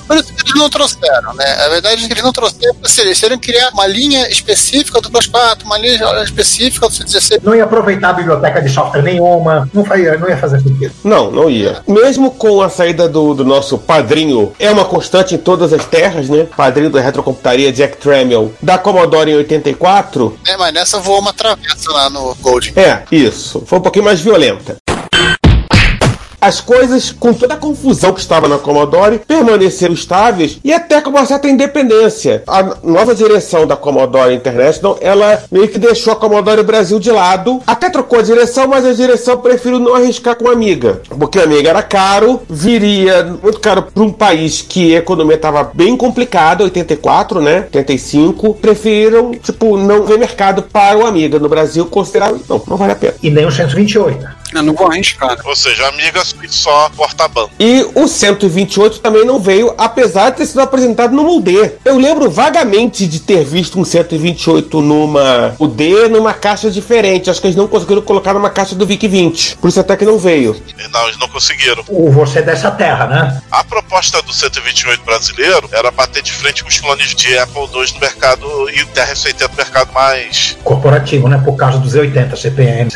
Foi 0.00 0.16
por 0.16 0.16
isso 0.16 0.34
que 0.34 0.42
eles 0.42 0.54
não 0.54 0.68
trouxeram, 0.68 1.34
né? 1.34 1.44
A 1.64 1.68
verdade 1.68 2.04
é 2.04 2.06
que 2.06 2.12
eles 2.12 2.22
não 2.22 2.32
trouxeram, 2.32 2.74
porque 2.74 3.00
eles 3.00 3.20
teriam 3.20 3.38
que 3.38 3.52
criar 3.52 3.70
uma 3.70 3.86
linha 3.86 4.28
específica 4.28 5.00
do 5.00 5.10
Plus 5.10 5.26
4, 5.26 5.66
uma 5.66 5.78
linha 5.78 6.22
específica 6.22 6.88
do 6.88 7.04
16. 7.04 7.42
Não 7.42 7.54
ia 7.54 7.64
aproveitar 7.64 8.10
a 8.10 8.12
biblioteca 8.12 8.60
de 8.60 8.68
software 8.68 9.02
nenhuma, 9.02 9.68
não, 9.72 9.84
faria, 9.84 10.16
não 10.18 10.28
ia 10.28 10.36
fazer 10.36 10.60
sentido. 10.60 10.92
Não, 11.04 11.30
não 11.30 11.48
ia. 11.48 11.82
Mesmo 11.86 12.30
com 12.30 12.62
a 12.62 12.68
saída 12.68 13.08
do, 13.08 13.34
do 13.34 13.44
nosso 13.44 13.78
padrinho, 13.78 14.52
é 14.58 14.70
uma 14.70 14.84
constante 14.84 15.34
em 15.34 15.38
todas 15.38 15.72
as 15.72 15.84
terras, 15.84 16.28
né? 16.28 16.46
Padrinho 16.56 16.90
da 16.90 17.00
retrocomputaria 17.00 17.72
Jack 17.72 17.96
Tramiel, 17.98 18.52
da 18.60 18.78
Commodore 18.78 19.30
em 19.30 19.36
84. 19.36 20.38
É, 20.46 20.56
mas 20.56 20.74
nessa 20.74 20.98
voou 20.98 21.20
uma 21.20 21.32
travessa 21.32 21.90
lá 21.92 22.10
no 22.10 22.34
Gold. 22.40 22.72
É, 22.76 23.02
isso. 23.10 23.62
Foi 23.66 23.78
um 23.78 23.82
pouquinho 23.82 24.04
mais 24.04 24.20
violenta. 24.20 24.76
As 26.44 26.60
coisas, 26.60 27.10
com 27.10 27.32
toda 27.32 27.54
a 27.54 27.56
confusão 27.56 28.12
que 28.12 28.20
estava 28.20 28.46
na 28.46 28.58
Commodore, 28.58 29.18
permaneceram 29.26 29.94
estáveis 29.94 30.58
e 30.62 30.74
até 30.74 31.00
com 31.00 31.08
uma 31.08 31.24
certa 31.24 31.48
independência. 31.48 32.42
A 32.46 32.76
nova 32.82 33.14
direção 33.14 33.66
da 33.66 33.76
Commodore 33.76 34.34
International, 34.34 34.98
ela 35.00 35.42
meio 35.50 35.68
que 35.68 35.78
deixou 35.78 36.12
a 36.12 36.16
Commodore 36.16 36.62
Brasil 36.62 37.00
de 37.00 37.10
lado. 37.10 37.62
Até 37.66 37.88
trocou 37.88 38.18
a 38.18 38.22
direção, 38.22 38.68
mas 38.68 38.84
a 38.84 38.92
direção 38.92 39.38
preferiu 39.38 39.78
não 39.78 39.94
arriscar 39.94 40.36
com 40.36 40.46
a 40.46 40.52
Amiga. 40.52 41.00
Porque 41.18 41.38
a 41.38 41.44
Amiga 41.44 41.70
era 41.70 41.82
caro, 41.82 42.42
viria 42.46 43.24
muito 43.42 43.58
caro 43.58 43.84
para 43.84 44.02
um 44.02 44.12
país 44.12 44.60
que 44.60 44.94
a 44.94 44.98
economia 44.98 45.36
estava 45.36 45.64
bem 45.72 45.96
complicada, 45.96 46.62
84, 46.62 47.40
né? 47.40 47.68
85. 47.72 48.52
Preferiram, 48.56 49.32
tipo, 49.32 49.78
não 49.78 50.04
ver 50.04 50.18
mercado 50.18 50.60
para 50.60 50.98
o 50.98 51.06
Amiga 51.06 51.38
no 51.38 51.48
Brasil, 51.48 51.86
consideraram, 51.86 52.38
não, 52.46 52.60
não 52.68 52.76
vale 52.76 52.92
a 52.92 52.96
pena. 52.96 53.14
E 53.22 53.30
nem 53.30 53.46
o 53.46 53.50
128. 53.50 54.43
Não 54.52 54.72
vou 54.74 54.90
arriscar. 54.90 55.30
né? 55.30 55.36
Ou 55.44 55.56
seja, 55.56 55.88
amiga 55.88 56.22
só 56.48 56.90
porta-banco. 56.96 57.50
E 57.58 57.86
o 57.94 58.06
128 58.06 59.00
também 59.00 59.24
não 59.24 59.40
veio, 59.40 59.74
apesar 59.76 60.30
de 60.30 60.38
ter 60.38 60.46
sido 60.46 60.60
apresentado 60.60 61.12
no 61.14 61.36
UD. 61.36 61.72
Eu 61.84 61.98
lembro 61.98 62.30
vagamente 62.30 63.06
de 63.06 63.20
ter 63.20 63.44
visto 63.44 63.78
um 63.80 63.84
128 63.84 64.80
numa 64.80 65.54
UD, 65.58 66.08
numa 66.08 66.32
caixa 66.34 66.70
diferente. 66.70 67.30
Acho 67.30 67.40
que 67.40 67.46
eles 67.48 67.56
não 67.56 67.66
conseguiram 67.66 68.02
colocar 68.02 68.32
numa 68.34 68.50
caixa 68.50 68.74
do 68.74 68.86
VIC-20. 68.86 69.56
Por 69.56 69.68
isso 69.68 69.80
até 69.80 69.96
que 69.96 70.04
não 70.04 70.18
veio. 70.18 70.60
Não, 70.92 71.04
eles 71.04 71.18
não 71.18 71.28
conseguiram. 71.28 71.82
O 71.88 72.10
você 72.10 72.40
dessa 72.42 72.70
terra, 72.70 73.06
né? 73.06 73.42
A 73.50 73.64
proposta 73.64 74.22
do 74.22 74.32
128 74.32 75.02
brasileiro 75.04 75.68
era 75.72 75.90
bater 75.90 76.22
de 76.22 76.32
frente 76.32 76.62
com 76.62 76.68
os 76.68 76.78
clones 76.78 77.14
de 77.14 77.36
Apple 77.38 77.62
II 77.62 77.92
no 77.94 78.00
mercado 78.00 78.46
e 78.70 78.82
o 78.82 78.86
TR-80 78.88 79.50
no 79.50 79.56
mercado 79.56 79.92
mais. 79.92 80.56
Corporativo, 80.62 81.28
né? 81.28 81.40
Por 81.44 81.56
causa 81.56 81.78
dos 81.78 81.94
80 81.94 82.36
CPM. 82.36 82.88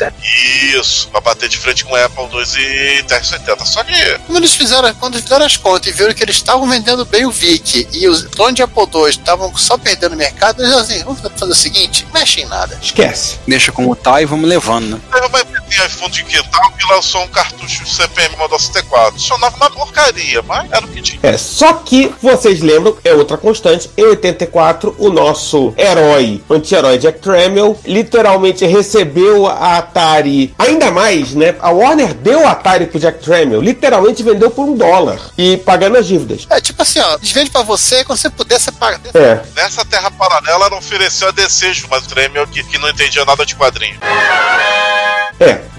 Isso, 0.75 1.09
pra 1.09 1.21
bater 1.21 1.38
de 1.47 1.57
frente 1.57 1.85
com 1.85 1.95
Apple 1.95 2.23
II 2.23 2.99
e 2.99 3.03
TR-80. 3.03 3.65
Só 3.65 3.83
que 3.83 3.93
Quando 4.25 4.37
eles 4.37 4.55
fizeram, 4.55 4.93
quando 4.95 5.13
eles 5.15 5.23
fizeram 5.23 5.45
as 5.45 5.57
contas 5.57 5.87
e 5.87 5.95
viram 5.95 6.13
que 6.13 6.23
eles 6.23 6.35
estavam 6.35 6.67
vendendo 6.67 7.05
bem 7.05 7.25
o 7.25 7.31
VIC 7.31 7.87
e 7.93 8.07
os 8.07 8.23
donos 8.23 8.55
de 8.55 8.63
Apple 8.63 8.83
II 8.93 9.09
estavam 9.09 9.55
só 9.57 9.77
perdendo 9.77 10.15
mercado, 10.15 10.63
eles 10.63 10.73
assim, 10.75 11.03
vamos 11.03 11.21
fazer 11.21 11.51
o 11.51 11.55
seguinte, 11.55 12.07
mexe 12.13 12.41
em 12.41 12.45
nada. 12.45 12.77
Esquece. 12.81 13.37
Deixa 13.47 13.71
como 13.71 13.95
tá 13.95 14.21
e 14.21 14.25
vamos 14.25 14.47
levando, 14.49 14.91
né? 14.95 14.99
uma 15.29 15.41
empresa 15.41 15.83
em 15.83 15.85
iPhone 15.85 16.11
de 16.11 16.23
quintal 16.23 16.71
que 16.71 16.93
lançou 16.93 17.23
um 17.23 17.27
cartucho 17.27 17.85
CPM 17.87 18.35
Model 18.37 18.59
64. 18.59 19.13
Funcionava 19.13 19.55
uma 19.55 19.69
porcaria, 19.69 20.41
mas 20.41 20.71
era 20.71 20.85
o 20.85 20.89
que 20.89 21.01
tinha. 21.01 21.19
É, 21.23 21.37
só 21.37 21.73
que 21.73 22.13
vocês 22.21 22.61
lembram, 22.61 22.97
é 23.03 23.13
outra 23.13 23.37
constante, 23.37 23.89
em 23.95 24.05
84, 24.05 24.95
o 24.97 25.09
nosso 25.09 25.73
herói, 25.77 26.41
anti-herói 26.49 26.97
Jack 26.97 27.19
Tramiel, 27.19 27.79
literalmente 27.85 28.65
recebeu 28.65 29.47
a 29.47 29.77
Atari 29.77 30.53
ainda 30.57 30.91
mais 30.91 31.28
né? 31.33 31.55
A 31.59 31.71
Warner 31.71 32.13
deu 32.13 32.41
o 32.41 32.47
Atari 32.47 32.87
pro 32.87 32.99
Jack 32.99 33.23
Tramiel, 33.23 33.61
literalmente 33.61 34.23
vendeu 34.23 34.49
por 34.49 34.67
um 34.67 34.75
dólar 34.75 35.19
e 35.37 35.57
pagando 35.57 35.97
as 35.97 36.07
dívidas. 36.07 36.45
É 36.49 36.59
tipo 36.59 36.81
assim, 36.81 36.99
ó, 36.99 37.15
eles 37.15 37.31
vendem 37.31 37.51
pra 37.51 37.61
você 37.61 38.03
quando 38.03 38.17
você 38.17 38.29
puder, 38.29 38.59
você 38.59 38.71
paga. 38.71 38.99
É. 39.13 39.39
Nessa 39.55 39.83
terra 39.85 40.11
paralela, 40.11 40.65
ela 40.65 40.77
ofereceu 40.77 41.29
a 41.29 41.31
desejo, 41.31 41.87
mas 41.89 42.05
o 42.05 42.09
Tremel 42.09 42.47
que, 42.47 42.63
que 42.63 42.77
não 42.77 42.89
entendia 42.89 43.25
nada 43.25 43.45
de 43.45 43.55
quadrinho. 43.55 43.99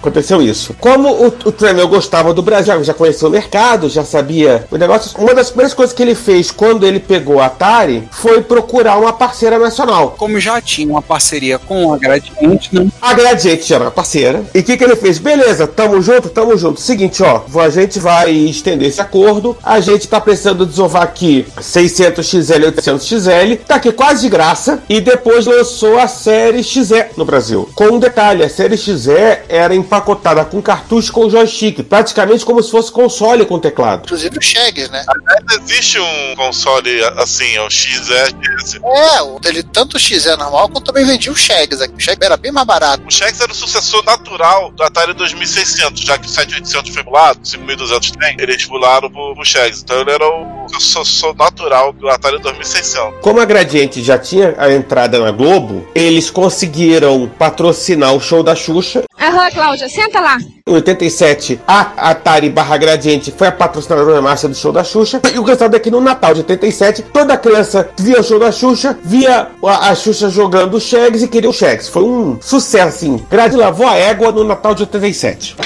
Aconteceu 0.00 0.40
isso. 0.40 0.74
Como 0.80 1.10
o, 1.10 1.26
o 1.26 1.52
Tremel 1.52 1.86
gostava 1.86 2.32
do 2.32 2.42
Brasil, 2.42 2.82
já 2.82 2.94
conhecia 2.94 3.28
o 3.28 3.30
mercado, 3.30 3.88
já 3.88 4.02
sabia 4.02 4.66
o 4.70 4.78
negócio. 4.78 5.18
Uma 5.20 5.34
das 5.34 5.50
primeiras 5.50 5.74
coisas 5.74 5.94
que 5.94 6.02
ele 6.02 6.14
fez 6.14 6.50
quando 6.50 6.86
ele 6.86 6.98
pegou 6.98 7.38
a 7.38 7.46
Atari 7.46 8.08
foi 8.10 8.40
procurar 8.42 8.96
uma 8.96 9.12
parceira 9.12 9.58
nacional. 9.58 10.14
Como 10.16 10.40
já 10.40 10.60
tinha 10.60 10.88
uma 10.88 11.02
parceria 11.02 11.58
com 11.58 11.92
a 11.92 11.98
Gradiente, 11.98 12.74
né? 12.74 12.88
A 13.00 13.12
Gradiente 13.12 13.68
já 13.68 13.76
era 13.76 13.90
parceira. 13.90 14.42
E 14.54 14.60
o 14.60 14.64
que, 14.64 14.76
que 14.76 14.84
ele 14.84 14.96
fez? 14.96 15.18
Beleza, 15.18 15.66
tamo 15.66 16.00
junto, 16.00 16.30
tamo 16.30 16.56
junto. 16.56 16.80
Seguinte, 16.80 17.22
ó, 17.22 17.42
a 17.60 17.68
gente 17.68 17.98
vai 17.98 18.30
estender 18.30 18.88
esse 18.88 19.00
acordo. 19.00 19.56
A 19.62 19.80
gente 19.80 20.08
tá 20.08 20.20
precisando 20.20 20.64
desovar 20.64 21.02
aqui 21.02 21.46
600XL 21.60 22.68
e 22.68 22.72
800XL. 22.72 23.58
Tá 23.66 23.74
aqui 23.74 23.92
quase 23.92 24.22
de 24.22 24.30
graça. 24.30 24.82
E 24.88 25.00
depois 25.00 25.44
lançou 25.44 25.98
a 25.98 26.08
série 26.08 26.62
XE 26.62 27.04
no 27.16 27.24
Brasil. 27.24 27.68
Com 27.74 27.96
um 27.96 27.98
detalhe, 27.98 28.42
a 28.42 28.48
série 28.48 28.76
XE 28.76 29.10
era 29.48 29.74
empacotada 29.90 30.44
com 30.44 30.62
cartucho 30.62 31.12
com 31.12 31.28
joystick. 31.28 31.82
Praticamente 31.82 32.44
como 32.44 32.62
se 32.62 32.70
fosse 32.70 32.92
console 32.92 33.44
com 33.44 33.58
teclado. 33.58 34.04
Inclusive 34.04 34.38
o 34.38 34.42
Shags, 34.42 34.88
né? 34.90 35.04
Aliás, 35.08 35.62
existe 35.62 35.98
um 35.98 36.36
console 36.36 37.02
assim, 37.16 37.56
é 37.56 37.62
o 37.62 37.68
XE. 37.68 37.90
É, 38.12 39.48
ele 39.48 39.62
tanto 39.64 39.96
o 39.96 40.00
XE 40.00 40.28
normal 40.36 40.68
quanto 40.68 40.84
também 40.84 41.04
vendia 41.04 41.32
o 41.32 41.36
Shags. 41.36 41.80
O 41.80 42.00
Shags 42.00 42.24
era 42.24 42.36
bem 42.36 42.52
mais 42.52 42.66
barato. 42.66 43.02
O 43.06 43.10
Shags 43.10 43.40
era 43.40 43.50
o 43.50 43.54
sucessor 43.54 44.04
natural 44.04 44.70
do 44.70 44.82
Atari 44.84 45.12
2600, 45.12 46.00
já 46.02 46.16
que 46.16 46.26
o 46.26 46.30
7800 46.30 46.94
foi 46.94 47.02
pulado, 47.02 47.40
o 47.42 47.46
5200 47.46 48.12
tem, 48.12 48.36
eles 48.38 48.64
pularam 48.64 49.10
pro, 49.10 49.34
pro 49.34 49.44
Shags. 49.44 49.82
Então 49.82 50.00
ele 50.00 50.12
era 50.12 50.24
o 50.24 50.59
sucessor 50.78 51.34
natural 51.36 51.92
do 51.92 52.08
Atari 52.08 52.38
2600. 52.38 53.20
Como 53.20 53.40
a 53.40 53.44
Gradiente 53.44 54.02
já 54.02 54.18
tinha 54.18 54.54
a 54.58 54.72
entrada 54.72 55.18
na 55.18 55.30
Globo, 55.30 55.86
eles 55.94 56.30
conseguiram 56.30 57.30
patrocinar 57.38 58.14
o 58.14 58.20
show 58.20 58.42
da 58.42 58.54
Xuxa. 58.54 59.04
Aham, 59.18 59.50
Cláudia, 59.50 59.88
senta 59.88 60.20
lá. 60.20 60.38
Em 60.66 60.72
87, 60.72 61.60
a 61.66 62.10
Atari 62.10 62.48
barra 62.48 62.76
Gradiente 62.76 63.32
foi 63.36 63.48
a 63.48 63.52
patrocinadora 63.52 64.22
master 64.22 64.50
do 64.50 64.56
show 64.56 64.72
da 64.72 64.84
Xuxa. 64.84 65.20
E 65.32 65.38
o 65.38 65.42
resultado 65.42 65.76
é 65.76 65.78
que 65.78 65.90
no 65.90 66.00
Natal 66.00 66.34
de 66.34 66.40
87, 66.40 67.02
toda 67.02 67.36
criança 67.36 67.88
via 67.98 68.20
o 68.20 68.24
show 68.24 68.38
da 68.38 68.52
Xuxa, 68.52 68.98
via 69.02 69.48
a, 69.62 69.90
a 69.90 69.94
Xuxa 69.94 70.30
jogando 70.30 70.74
o 70.74 70.80
Shags 70.80 71.22
e 71.22 71.28
queria 71.28 71.50
o 71.50 71.52
Shags. 71.52 71.88
Foi 71.88 72.02
um 72.02 72.38
sucesso, 72.40 72.88
assim. 72.88 73.24
Grade 73.30 73.56
lavou 73.56 73.86
a 73.86 73.96
égua 73.96 74.32
no 74.32 74.44
Natal 74.44 74.74
de 74.74 74.82
87. 74.82 75.56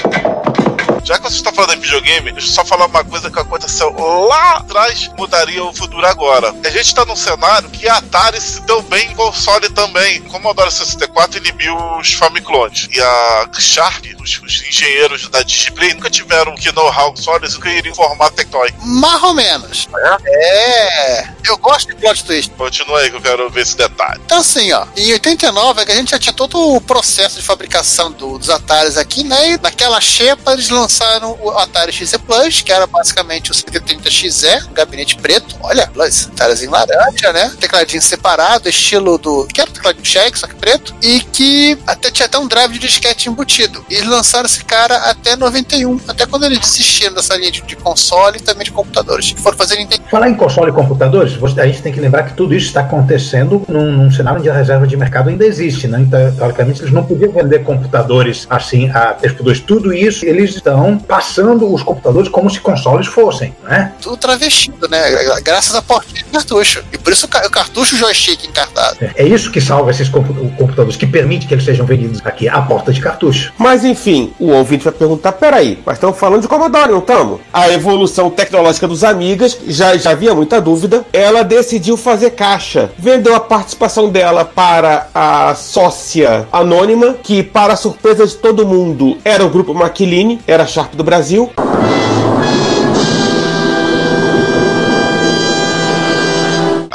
Já 1.05 1.19
que 1.19 1.25
você 1.25 1.37
está 1.37 1.53
falando 1.53 1.75
em 1.75 1.81
videogame, 1.81 2.33
deixa 2.33 2.49
eu 2.49 2.53
só 2.53 2.65
falar 2.65 2.87
uma 2.87 3.05
coisa 3.05 3.31
que 3.31 3.39
aconteceu 3.39 3.95
lá 4.27 4.57
atrás, 4.57 5.11
mudaria 5.19 5.63
o 5.63 5.73
futuro 5.73 6.07
agora. 6.07 6.49
A 6.65 6.71
gente 6.71 6.87
está 6.87 7.05
num 7.05 7.15
cenário 7.15 7.69
que 7.69 7.87
a 7.87 7.99
Atari 7.99 8.41
se 8.41 8.63
deu 8.63 8.81
bem 8.83 9.11
em 9.11 9.15
console 9.15 9.69
também. 9.69 10.23
Commodore 10.23 10.73
64 10.73 11.39
inibiu 11.39 11.77
os 11.99 12.15
Famiclones. 12.15 12.89
E 12.91 13.01
a 13.03 13.51
Sharp, 13.59 14.05
os, 14.19 14.41
os 14.43 14.63
engenheiros 14.67 15.29
da 15.29 15.43
Display, 15.43 15.93
nunca 15.93 16.09
tiveram 16.09 16.55
que 16.55 16.73
know-how 16.73 17.15
sólido 17.17 17.53
nunca 17.53 17.71
iriam 17.71 17.95
formar 17.95 18.31
Tectoy. 18.31 18.73
Mais 18.83 19.23
ou 19.23 19.35
menos. 19.35 19.87
É. 20.27 21.34
Eu 21.47 21.57
gosto 21.59 21.89
de 21.89 21.95
plot 21.97 22.25
twist. 22.25 22.51
Continua 22.53 23.01
aí 23.01 23.11
que 23.11 23.17
eu 23.17 23.21
quero 23.21 23.49
ver 23.51 23.63
esse 23.63 23.77
detalhe. 23.77 24.21
Então, 24.25 24.39
assim, 24.39 24.73
ó, 24.73 24.87
em 24.97 25.13
89 25.13 25.81
é 25.83 25.85
que 25.85 25.93
a 25.93 25.95
gente 25.95 26.11
já 26.11 26.19
tinha 26.19 26.33
todo 26.33 26.59
o 26.75 26.81
processo 26.81 27.37
de 27.37 27.43
fabricação 27.43 28.11
do- 28.13 28.39
dos 28.39 28.51
Ataris 28.51 28.97
aqui, 28.97 29.23
né? 29.25 29.51
E 29.53 29.59
naquela 29.61 30.01
xepa 30.01 30.53
eles 30.53 30.69
lançaram 30.71 31.39
o 31.43 31.51
Atari 31.51 31.93
XZ 31.93 32.17
Plus, 32.19 32.61
que 32.63 32.73
era 32.73 32.87
basicamente 32.87 33.51
o 33.51 33.55
130XE, 33.55 34.67
um 34.69 34.73
gabinete 34.73 35.17
preto. 35.17 35.57
Olha, 35.61 35.87
Plus, 35.89 36.29
Ataris 36.29 36.63
em 36.63 36.69
laranja, 36.69 37.33
né? 37.33 37.53
Tecladinho 37.61 38.03
separado, 38.03 38.69
estilo 38.69 39.19
do. 39.19 39.47
que 39.47 39.61
era 39.61 39.71
o 39.71 39.73
tecladinho 39.73 40.05
check, 40.05 40.37
só 40.37 40.47
que 40.47 40.55
preto. 40.55 40.95
E 41.03 41.21
que 41.21 41.79
até 41.87 42.11
tinha 42.11 42.27
até 42.27 42.39
um 42.39 42.47
drive 42.47 42.73
de 42.73 42.79
disquete 42.81 43.29
embutido. 43.29 43.85
E 43.91 43.95
eles 43.95 44.09
lançaram 44.09 44.47
esse 44.47 44.65
cara 44.65 44.97
até 45.11 45.37
91, 45.37 46.01
até 46.09 46.27
quando 46.27 46.45
eles 46.45 46.59
desistiram 46.59 47.15
dessa 47.15 47.37
linha 47.37 47.51
de, 47.51 47.63
de 47.63 47.77
console 47.77 48.39
e 48.39 48.43
também 48.43 48.65
de 48.65 48.73
computadores. 48.73 49.31
Foram 49.39 49.57
fazer 49.57 49.77
Nintendo. 49.77 50.03
Falar 50.11 50.29
em 50.29 50.35
console 50.35 50.71
e 50.71 50.75
computadores, 50.75 51.34
você- 51.37 51.61
a 51.61 51.67
gente 51.67 51.83
tem 51.83 51.93
que 51.93 52.01
lembrar 52.01 52.23
que 52.25 52.35
tudo 52.35 52.55
isso 52.55 52.67
está 52.67 52.81
acontecendo 52.81 53.63
num, 53.69 53.93
num 53.93 54.11
cenário 54.11 54.41
onde 54.41 54.51
a 54.51 54.55
reserva 54.55 54.87
de 54.87 54.97
mercado 54.97 55.29
ainda 55.31 55.45
existe, 55.45 55.87
né? 55.89 56.01
Então, 56.01 56.33
teoricamente, 56.35 56.81
eles 56.83 56.93
não 56.93 57.05
podiam 57.05 57.33
vender 57.33 57.61
computadores 57.63 58.47
assim 58.51 58.91
a 58.91 59.07
texto 59.15 59.43
2. 59.43 59.61
Tudo 59.61 59.93
isso, 59.93 60.25
eles 60.25 60.55
estão 60.55 60.99
passando 60.99 61.73
os 61.73 61.83
computadores 61.83 62.29
como 62.29 62.49
se 62.51 62.61
consoles 62.61 63.07
fossem, 63.07 63.55
né? 63.65 63.93
tudo 64.01 64.17
travestido, 64.17 64.89
né? 64.89 65.01
Graças 65.43 65.75
a 65.75 65.83
portinha 65.83 66.23
de 66.23 66.31
cartucho. 66.31 66.83
E 66.93 66.99
por 66.99 67.13
isso 67.13 67.27
o 67.27 67.29
ca- 67.29 67.47
o 67.47 67.51
cartucho 67.51 67.97
joystick 67.97 68.45
encartado. 68.47 68.97
É 69.17 69.25
isso 69.25 69.51
que 69.51 69.61
salva 69.61 69.91
esses 69.91 70.09
compu- 70.09 70.35
computadores, 70.57 70.97
que 70.97 71.07
permite 71.07 71.47
que 71.47 71.55
eles 71.55 71.65
sejam 71.65 71.87
vendidos 71.87 72.21
aqui 72.25 72.49
à 72.49 72.61
porta 72.63 72.93
de 72.93 73.01
cartucho. 73.01 73.53
Mas 73.59 73.85
enfim, 73.85 74.33
o 74.39 74.49
ouvinte 74.51 74.85
vai 74.85 74.93
perguntar: 74.93 75.33
peraí, 75.33 75.79
mas 75.85 75.97
estamos 75.97 76.19
falando 76.19 76.43
de 76.43 76.49
Commodore, 76.49 76.91
não 76.93 76.99
estamos? 76.99 77.41
A 77.53 77.69
evolução 77.71 78.31
tecnológica 78.31 78.87
dos 78.89 79.05
Amigas, 79.05 79.57
já, 79.67 79.97
já 79.97 80.11
havia 80.11 80.35
muita 80.35 80.61
dúvida, 80.61 81.05
ela 81.25 81.43
decidiu 81.43 81.97
fazer 81.97 82.31
caixa. 82.33 82.91
Vendeu 82.99 83.35
a 83.35 83.41
participação 83.41 84.11
dela 84.11 84.45
para 84.45 85.09
a 85.15 85.55
sócia 85.55 86.47
anônima, 86.53 87.17
que, 87.23 87.43
para 87.43 87.77
surpresa 87.77 88.27
de 88.27 88.35
todo 88.37 88.67
mundo, 88.67 89.17
era 89.25 89.43
o 89.43 89.49
grupo 89.49 89.73
Maquiline, 89.73 90.41
era 90.47 90.65
a 90.65 90.67
Sharp 90.67 90.95
do 90.95 91.03
Brasil. 91.03 91.51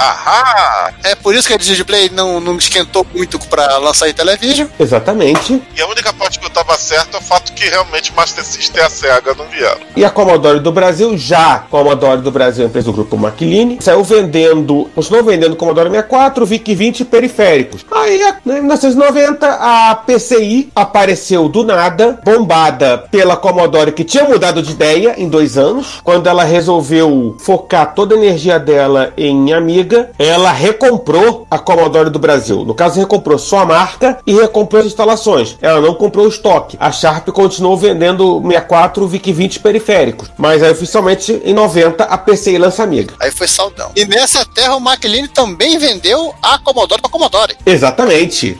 Ahá! 0.09 0.93
É 1.03 1.13
por 1.13 1.35
isso 1.35 1.47
que 1.47 1.53
a 1.53 1.57
Display 1.57 2.09
não, 2.09 2.39
não 2.39 2.57
esquentou 2.57 3.05
muito 3.13 3.39
pra 3.47 3.77
lançar 3.77 4.09
em 4.09 4.13
televisão. 4.13 4.69
Exatamente. 4.79 5.61
E 5.75 5.81
a 5.81 5.87
única 5.87 6.11
parte 6.13 6.39
que 6.39 6.45
eu 6.45 6.49
tava 6.49 6.75
certo 6.77 7.15
é 7.15 7.19
o 7.19 7.21
fato 7.21 7.53
que 7.53 7.65
realmente 7.69 8.11
Master 8.13 8.43
System 8.43 8.81
e 8.81 8.85
a 8.85 8.89
SEGA 8.89 9.35
não 9.37 9.45
vieram. 9.45 9.81
E 9.95 10.03
a 10.03 10.09
Commodore 10.09 10.59
do 10.59 10.71
Brasil, 10.71 11.15
já 11.17 11.55
a 11.55 11.59
Commodore 11.59 12.21
do 12.21 12.31
Brasil, 12.31 12.65
empresa 12.65 12.87
do 12.87 12.93
grupo 12.93 13.17
Maquiline, 13.17 13.77
saiu 13.81 14.03
vendendo, 14.03 14.89
continuou 14.95 15.23
vendendo 15.23 15.55
Commodore 15.55 15.89
64, 15.89 16.45
VIC-20 16.45 17.01
e 17.01 17.05
periféricos. 17.05 17.85
Aí, 17.91 18.17
né, 18.17 18.37
em 18.47 18.61
1990, 18.61 19.47
a 19.47 19.95
PCI 19.95 20.71
apareceu 20.75 21.47
do 21.47 21.63
nada, 21.63 22.19
bombada 22.23 22.97
pela 23.11 23.37
Commodore, 23.37 23.91
que 23.91 24.03
tinha 24.03 24.23
mudado 24.23 24.61
de 24.61 24.71
ideia 24.71 25.15
em 25.17 25.29
dois 25.29 25.57
anos. 25.57 25.99
Quando 26.03 26.27
ela 26.27 26.43
resolveu 26.43 27.37
focar 27.39 27.93
toda 27.93 28.15
a 28.15 28.17
energia 28.17 28.59
dela 28.59 29.13
em 29.17 29.53
Amiga, 29.53 29.98
ela 30.17 30.51
recomprou 30.51 31.47
a 31.49 31.57
Commodore 31.57 32.09
do 32.09 32.19
Brasil. 32.19 32.65
No 32.65 32.73
caso, 32.73 32.99
recomprou 32.99 33.37
só 33.37 33.59
a 33.59 33.65
marca 33.65 34.19
e 34.25 34.33
recomprou 34.33 34.81
as 34.81 34.87
instalações. 34.87 35.57
Ela 35.61 35.81
não 35.81 35.93
comprou 35.93 36.25
o 36.25 36.29
estoque. 36.29 36.77
A 36.79 36.91
Sharp 36.91 37.27
continuou 37.29 37.77
vendendo 37.77 38.41
64 38.41 39.07
VIC-20 39.07 39.61
periféricos. 39.61 40.31
Mas 40.37 40.63
aí, 40.63 40.71
oficialmente, 40.71 41.41
em 41.43 41.53
90, 41.53 42.03
a 42.03 42.17
PCI 42.17 42.57
lança 42.57 42.83
Amiga. 42.83 43.13
Aí 43.19 43.31
foi 43.31 43.47
saudão. 43.47 43.91
E 43.95 44.05
nessa 44.05 44.45
terra 44.45 44.75
o 44.75 44.79
McLean 44.79 45.27
também 45.27 45.77
vendeu 45.77 46.33
a 46.41 46.57
Commodore 46.59 47.01
pra 47.01 47.11
Commodore. 47.11 47.55
Exatamente. 47.65 48.57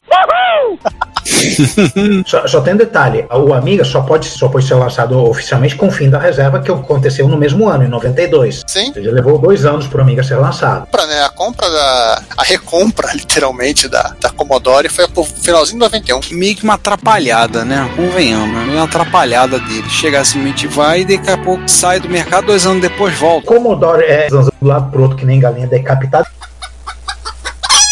Só, 2.26 2.48
só 2.48 2.62
tem 2.62 2.74
um 2.74 2.78
detalhe: 2.78 3.26
o 3.32 3.54
Amiga 3.54 3.84
só 3.84 4.02
pode, 4.02 4.28
só 4.28 4.48
pode 4.48 4.66
ser 4.66 4.76
lançado 4.76 5.18
oficialmente 5.18 5.76
com 5.76 5.88
o 5.88 5.92
fim 5.92 6.10
da 6.10 6.20
reserva, 6.20 6.60
que 6.60 6.72
aconteceu 6.72 7.28
no 7.28 7.38
mesmo 7.38 7.68
ano, 7.68 7.84
em 7.84 7.88
92. 7.88 8.64
Sim. 8.68 8.88
Ou 8.88 8.94
seja, 8.94 9.12
levou 9.12 9.38
dois 9.38 9.66
anos 9.66 9.88
para 9.88 10.00
o 10.00 10.02
Amiga 10.02 10.24
ser 10.24 10.36
lançado. 10.36 10.88
Né? 11.08 11.24
A 11.24 11.30
compra 11.30 11.70
da. 11.70 12.22
A 12.38 12.44
recompra, 12.44 13.12
literalmente, 13.16 13.88
da, 13.88 14.14
da 14.20 14.30
Commodore 14.30 14.90
foi 14.90 15.08
pro 15.08 15.24
finalzinho 15.24 15.80
de 15.80 15.86
91. 15.86 16.20
Meio 16.32 16.56
que 16.56 16.64
uma 16.64 16.76
atrapalhada, 16.76 17.66
né? 17.66 17.90
Convenhamos, 17.96 18.68
né? 18.68 18.74
Uma 18.74 18.84
atrapalhada 18.84 19.60
dele. 19.60 19.90
Chega 19.90 20.24
simplesmente 20.24 20.68
vai 20.68 21.02
e 21.02 21.06
daqui 21.06 21.32
a 21.32 21.38
pouco 21.38 21.68
sai 21.68 22.00
do 22.00 22.10
mercado, 22.10 22.48
dois 22.48 22.66
anos 22.66 22.82
depois 22.82 23.18
volta. 23.18 23.48
Commodore 23.48 24.04
é 24.04 24.28
do 24.28 24.52
lado 24.62 24.92
pro 24.92 25.04
outro 25.04 25.18
que 25.18 25.26
nem 25.26 25.40
galinha 25.40 25.68
decapitada. 25.68 26.28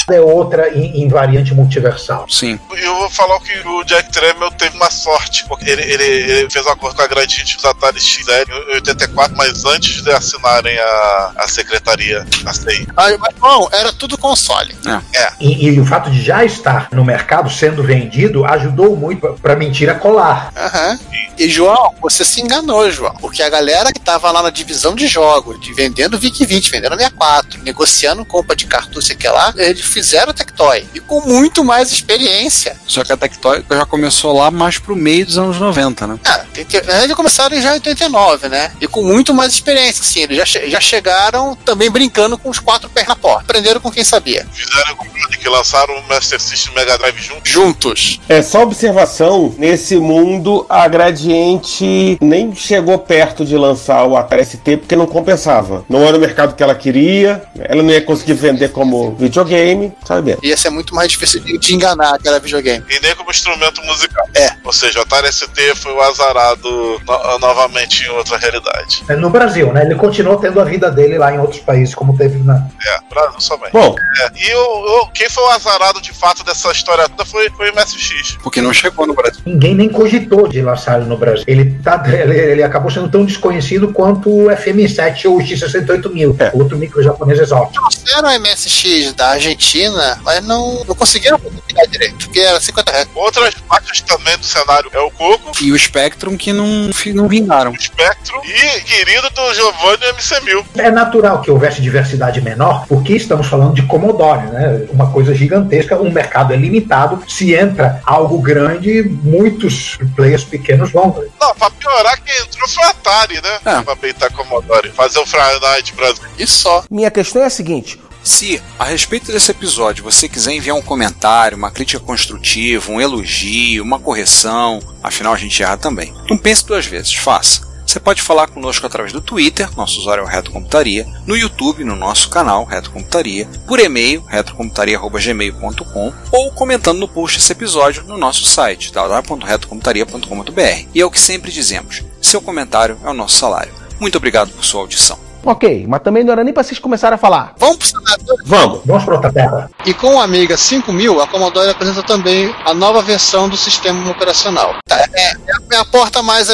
É 0.09 0.21
outra 0.21 0.69
em, 0.69 1.01
em 1.03 1.07
variante 1.07 1.53
multiversal. 1.53 2.25
Sim. 2.29 2.59
Eu 2.71 2.95
vou 2.95 3.09
falar 3.09 3.39
que 3.41 3.59
o 3.67 3.83
Jack 3.83 4.11
Tramiel 4.11 4.51
teve 4.51 4.75
uma 4.77 4.89
sorte, 4.89 5.45
porque 5.47 5.69
ele, 5.69 5.81
ele, 5.81 6.03
ele 6.03 6.49
fez 6.49 6.65
um 6.65 6.69
acordo 6.69 6.95
com 6.95 7.01
a 7.01 7.07
Gradiente 7.07 7.55
dos 7.55 7.65
Atari 7.65 7.99
XL 7.99 8.31
em 8.69 8.75
84, 8.75 9.35
mas 9.35 9.65
antes 9.65 10.01
de 10.01 10.11
assinarem 10.11 10.77
a, 10.79 11.31
a 11.37 11.47
secretaria, 11.47 12.25
a 12.45 12.53
CI. 12.53 12.87
Ah, 12.95 13.09
mas, 13.19 13.35
bom, 13.37 13.67
era 13.71 13.91
tudo 13.91 14.17
console. 14.17 14.75
É. 15.13 15.29
E, 15.39 15.67
e 15.67 15.79
o 15.79 15.85
fato 15.85 16.09
de 16.09 16.21
já 16.21 16.45
estar 16.45 16.87
no 16.91 17.03
mercado 17.03 17.49
sendo 17.49 17.83
vendido 17.83 18.45
ajudou 18.45 18.95
muito 18.95 19.27
para 19.41 19.53
a 19.53 19.55
mentira 19.57 19.95
colar. 19.95 20.51
Aham. 20.55 20.99
E, 21.37 21.47
João, 21.49 21.93
você 22.01 22.25
se 22.25 22.41
enganou, 22.41 22.89
João. 22.89 23.13
Porque 23.15 23.43
a 23.43 23.49
galera 23.49 23.91
que 23.91 23.99
tava 23.99 24.31
lá 24.31 24.41
na 24.41 24.49
divisão 24.49 24.95
de 24.95 25.05
jogos, 25.07 25.59
de 25.61 25.71
vendendo 25.73 26.17
VIC-20, 26.17 26.71
vendendo 26.71 26.95
64, 26.95 27.61
negociando 27.63 28.25
compra 28.25 28.55
de 28.55 28.65
cartucho 28.65 29.15
que 29.15 29.27
lá, 29.27 29.53
eles 29.55 29.85
fizeram 29.97 30.31
o 30.31 30.33
Tectoy. 30.33 30.85
E 30.93 30.99
com 30.99 31.21
muito 31.21 31.63
mais 31.63 31.91
experiência. 31.91 32.77
Só 32.85 33.03
que 33.03 33.11
a 33.11 33.17
Tectoy 33.17 33.63
já 33.69 33.85
começou 33.85 34.37
lá 34.37 34.51
mais 34.51 34.77
pro 34.77 34.95
meio 34.95 35.25
dos 35.25 35.37
anos 35.37 35.57
90, 35.59 36.05
né? 36.07 36.19
Ah, 36.25 36.43
eles 36.55 37.15
começaram 37.15 37.59
já 37.59 37.71
em 37.71 37.73
89, 37.73 38.47
né? 38.49 38.71
E 38.79 38.87
com 38.87 39.01
muito 39.03 39.33
mais 39.33 39.51
experiência, 39.53 40.01
assim. 40.01 40.21
Eles 40.21 40.37
já, 40.37 40.45
che- 40.45 40.69
já 40.69 40.79
chegaram 40.79 41.55
também 41.65 41.89
brincando 41.89 42.37
com 42.37 42.49
os 42.49 42.59
quatro 42.59 42.89
pés 42.89 43.07
na 43.07 43.15
porta. 43.15 43.41
Aprenderam 43.43 43.79
com 43.81 43.91
quem 43.91 44.03
sabia. 44.03 44.45
Fizeram 44.53 44.95
com 44.95 45.05
que 45.37 45.49
lançaram 45.49 45.93
o 45.99 46.07
Master 46.07 46.39
System 46.39 46.71
e 46.71 46.75
o 46.75 46.79
Mega 46.79 46.97
Drive 46.97 47.17
juntos. 47.21 47.51
Juntos. 47.51 48.19
É 48.27 48.41
só 48.41 48.63
observação, 48.63 49.53
nesse 49.57 49.95
mundo 49.97 50.65
a 50.69 50.87
Gradiente 50.87 52.17
nem 52.21 52.53
chegou 52.55 52.97
perto 52.99 53.45
de 53.45 53.55
lançar 53.55 54.03
o 54.05 54.17
Atari 54.17 54.45
ST 54.45 54.77
porque 54.77 54.95
não 54.95 55.05
compensava. 55.05 55.85
Não 55.89 56.03
era 56.05 56.17
o 56.17 56.19
mercado 56.19 56.55
que 56.55 56.63
ela 56.63 56.75
queria, 56.75 57.43
ela 57.59 57.81
não 57.83 57.91
ia 57.91 58.01
conseguir 58.01 58.33
vender 58.33 58.71
como 58.71 59.15
videogame, 59.15 59.86
sabe. 60.05 60.38
Ia 60.43 60.57
ser 60.57 60.69
muito 60.69 60.93
mais 60.95 61.09
difícil 61.11 61.39
de, 61.41 61.57
de 61.57 61.75
enganar 61.75 62.15
aquela 62.15 62.39
videogame. 62.39 62.83
E 62.89 62.99
nem 62.99 63.15
como 63.15 63.29
instrumento 63.31 63.81
musical. 63.83 64.25
É. 64.33 64.51
Ou 64.63 64.73
seja, 64.73 64.99
o 64.99 65.01
Atari 65.01 65.31
ST 65.31 65.75
foi 65.75 65.93
o 65.93 66.01
azarado 66.01 67.01
no- 67.05 67.39
novamente 67.39 68.03
em 68.05 68.09
outra 68.09 68.38
realidade. 68.38 69.03
É, 69.07 69.15
No 69.15 69.29
Brasil, 69.29 69.71
né? 69.73 69.83
Ele 69.85 69.95
continuou 69.95 70.38
tendo 70.38 70.59
a 70.59 70.63
vida 70.63 70.89
dele 70.91 71.17
lá 71.17 71.31
em 71.33 71.39
outros 71.39 71.61
países, 71.61 71.93
como 71.95 72.17
teve 72.17 72.39
na. 72.43 72.67
É, 72.85 72.99
Brasil 73.09 73.39
somente. 73.41 73.71
Bom, 73.73 73.95
É, 74.21 74.31
E 74.35 74.53
o, 74.55 75.03
o- 75.03 75.07
quem 75.11 75.29
foi 75.29 75.43
o 75.43 75.49
azarado 75.49 76.01
de 76.01 76.13
fato 76.13 76.43
dessa 76.43 76.71
história 76.71 77.07
toda 77.09 77.25
foi, 77.25 77.49
foi 77.51 77.69
o 77.69 77.73
MSX. 77.73 78.38
Porque 78.43 78.61
não 78.61 78.73
chegou 78.73 79.05
no 79.07 79.13
Brasil. 79.13 79.41
Ninguém 79.45 79.75
nem 79.75 79.89
cogitou 79.89 80.47
de 80.47 80.61
lançar 80.61 80.99
ele 80.99 81.09
no 81.09 81.17
Brasil. 81.17 81.43
Ele, 81.47 81.77
tá, 81.83 82.01
ele, 82.07 82.38
ele 82.38 82.63
acabou 82.63 82.89
sendo 82.91 83.09
tão 83.09 83.25
desconhecido 83.25 83.91
quanto 83.93 84.29
o 84.29 84.45
FM7 84.49 85.25
ou 85.25 85.38
o 85.38 85.41
X68000, 85.41 86.35
É. 86.39 86.51
outro 86.53 86.77
micro 86.77 87.01
japonês 87.01 87.39
exótico. 87.39 87.73
Trouxeram 87.89 88.29
o 88.29 88.39
MSX 88.39 89.13
da 89.13 89.29
Argentina, 89.29 89.76
mas 90.23 90.43
não, 90.43 90.84
não 90.86 90.95
conseguiram 90.95 91.39
pegar 91.39 91.86
direito, 91.86 92.25
porque 92.25 92.39
era 92.39 92.59
50 92.59 92.91
reais. 92.91 93.07
Outras 93.15 93.53
partes 93.55 94.01
também 94.01 94.38
do 94.38 94.45
cenário 94.45 94.89
é 94.93 94.99
o 94.99 95.11
Coco, 95.11 95.51
E 95.61 95.71
o 95.71 95.78
Spectrum 95.80 96.36
que 96.38 96.51
não, 96.53 96.89
não 97.13 97.28
vingaram. 97.28 97.71
o 97.71 97.82
Spectrum 97.82 98.39
e 98.43 98.82
querido 98.82 99.30
do 99.30 99.53
Giovanni 99.53 100.03
MC1000. 100.13 100.65
É 100.78 100.91
natural 100.91 101.41
que 101.41 101.51
houvesse 101.51 101.82
diversidade 101.82 102.41
menor, 102.41 102.86
porque 102.88 103.13
estamos 103.13 103.47
falando 103.47 103.73
de 103.73 103.84
Commodore, 103.84 104.47
né? 104.47 104.88
Uma 104.91 105.11
coisa 105.11 105.34
gigantesca, 105.34 105.97
um 105.97 106.11
mercado 106.11 106.53
é 106.53 106.57
limitado. 106.57 107.23
Se 107.28 107.53
entra 107.53 108.01
algo 108.05 108.39
grande, 108.41 109.03
muitos 109.23 109.97
players 110.15 110.43
pequenos 110.43 110.91
vão. 110.91 111.23
Não, 111.39 111.55
pra 111.55 111.69
piorar, 111.69 112.21
quem 112.23 112.36
entrou 112.41 112.67
foi 112.67 112.84
o 112.84 112.88
Atari, 112.88 113.36
né? 113.41 113.59
É. 113.65 113.82
Pra 113.82 113.95
peitar 113.95 114.32
Commodore. 114.34 114.91
Fazer 114.91 115.19
o 115.19 115.25
Friday 115.25 115.59
Night 115.59 115.93
Brasil. 115.93 116.23
E 116.38 116.47
só. 116.47 116.84
Minha 116.89 117.11
questão 117.11 117.41
é 117.41 117.45
a 117.45 117.49
seguinte: 117.49 117.99
Se, 118.28 118.61
a 118.78 118.84
respeito 118.84 119.32
desse 119.32 119.51
episódio, 119.51 120.03
você 120.03 120.28
quiser 120.28 120.51
enviar 120.51 120.75
um 120.75 120.82
comentário, 120.82 121.57
uma 121.57 121.71
crítica 121.71 122.03
construtiva, 122.03 122.91
um 122.91 122.99
elogio, 122.99 123.82
uma 123.82 123.99
correção, 123.99 124.80
afinal 125.01 125.32
a 125.32 125.38
gente 125.38 125.63
erra 125.63 125.78
também. 125.78 126.13
Não 126.30 126.38
pense 126.38 126.65
duas 126.65 126.86
vezes, 126.86 127.13
faça. 127.13 127.65
Você 127.86 128.01
pode 128.01 128.21
falar 128.21 128.47
conosco 128.49 128.86
através 128.86 129.13
do 129.13 129.21
Twitter, 129.21 129.73
nosso 129.78 129.99
usuário 129.99 130.23
é 130.23 130.25
o 130.25 130.28
Reto 130.28 130.51
Computaria, 130.51 131.07
no 131.25 131.38
YouTube, 131.38 131.86
no 131.86 131.95
nosso 131.95 132.28
canal 132.30 132.65
Reto 132.65 132.91
Computaria, 132.91 133.47
por 133.65 133.80
e-mail, 133.80 134.21
retrocomputaria.gmail.com 134.28 136.13
ou 136.30 136.51
comentando 136.51 136.99
no 136.99 137.07
post 137.07 137.38
desse 137.38 137.53
episódio 137.53 138.03
no 138.03 138.17
nosso 138.17 138.43
site, 138.43 138.91
www.retocomputaria.com.br. 138.91 140.86
E 140.93 140.99
é 140.99 141.05
o 141.05 141.09
que 141.09 141.19
sempre 141.19 141.49
dizemos, 141.49 142.03
seu 142.21 142.41
comentário 142.41 142.99
é 143.05 143.09
o 143.09 143.13
nosso 143.13 143.38
salário. 143.38 143.73
Muito 144.01 144.17
obrigado 144.17 144.51
por 144.51 144.65
sua 144.65 144.82
audição. 144.82 145.26
Ok, 145.43 145.85
mas 145.88 146.01
também 146.01 146.23
não 146.23 146.33
era 146.33 146.43
nem 146.43 146.53
pra 146.53 146.63
vocês 146.63 146.79
começarem 146.79 147.15
a 147.15 147.17
falar. 147.17 147.53
Vamos 147.57 147.77
pro 147.77 147.88
cenário. 147.88 148.25
vamos. 148.45 148.81
Vamos 148.85 149.03
para 149.03 149.15
outra 149.15 149.31
terra. 149.31 149.69
E 149.85 149.93
com 149.93 150.15
o 150.15 150.19
Amiga 150.19 150.57
5000, 150.57 151.21
a 151.21 151.27
Commodore 151.27 151.69
apresenta 151.69 152.03
também 152.03 152.53
a 152.65 152.73
nova 152.73 153.01
versão 153.01 153.47
do 153.47 153.57
sistema 153.57 154.09
operacional. 154.11 154.75
Tá, 154.85 154.97
é, 155.13 155.33
é 155.71 155.77
a 155.77 155.85
porta 155.85 156.21
mais 156.21 156.49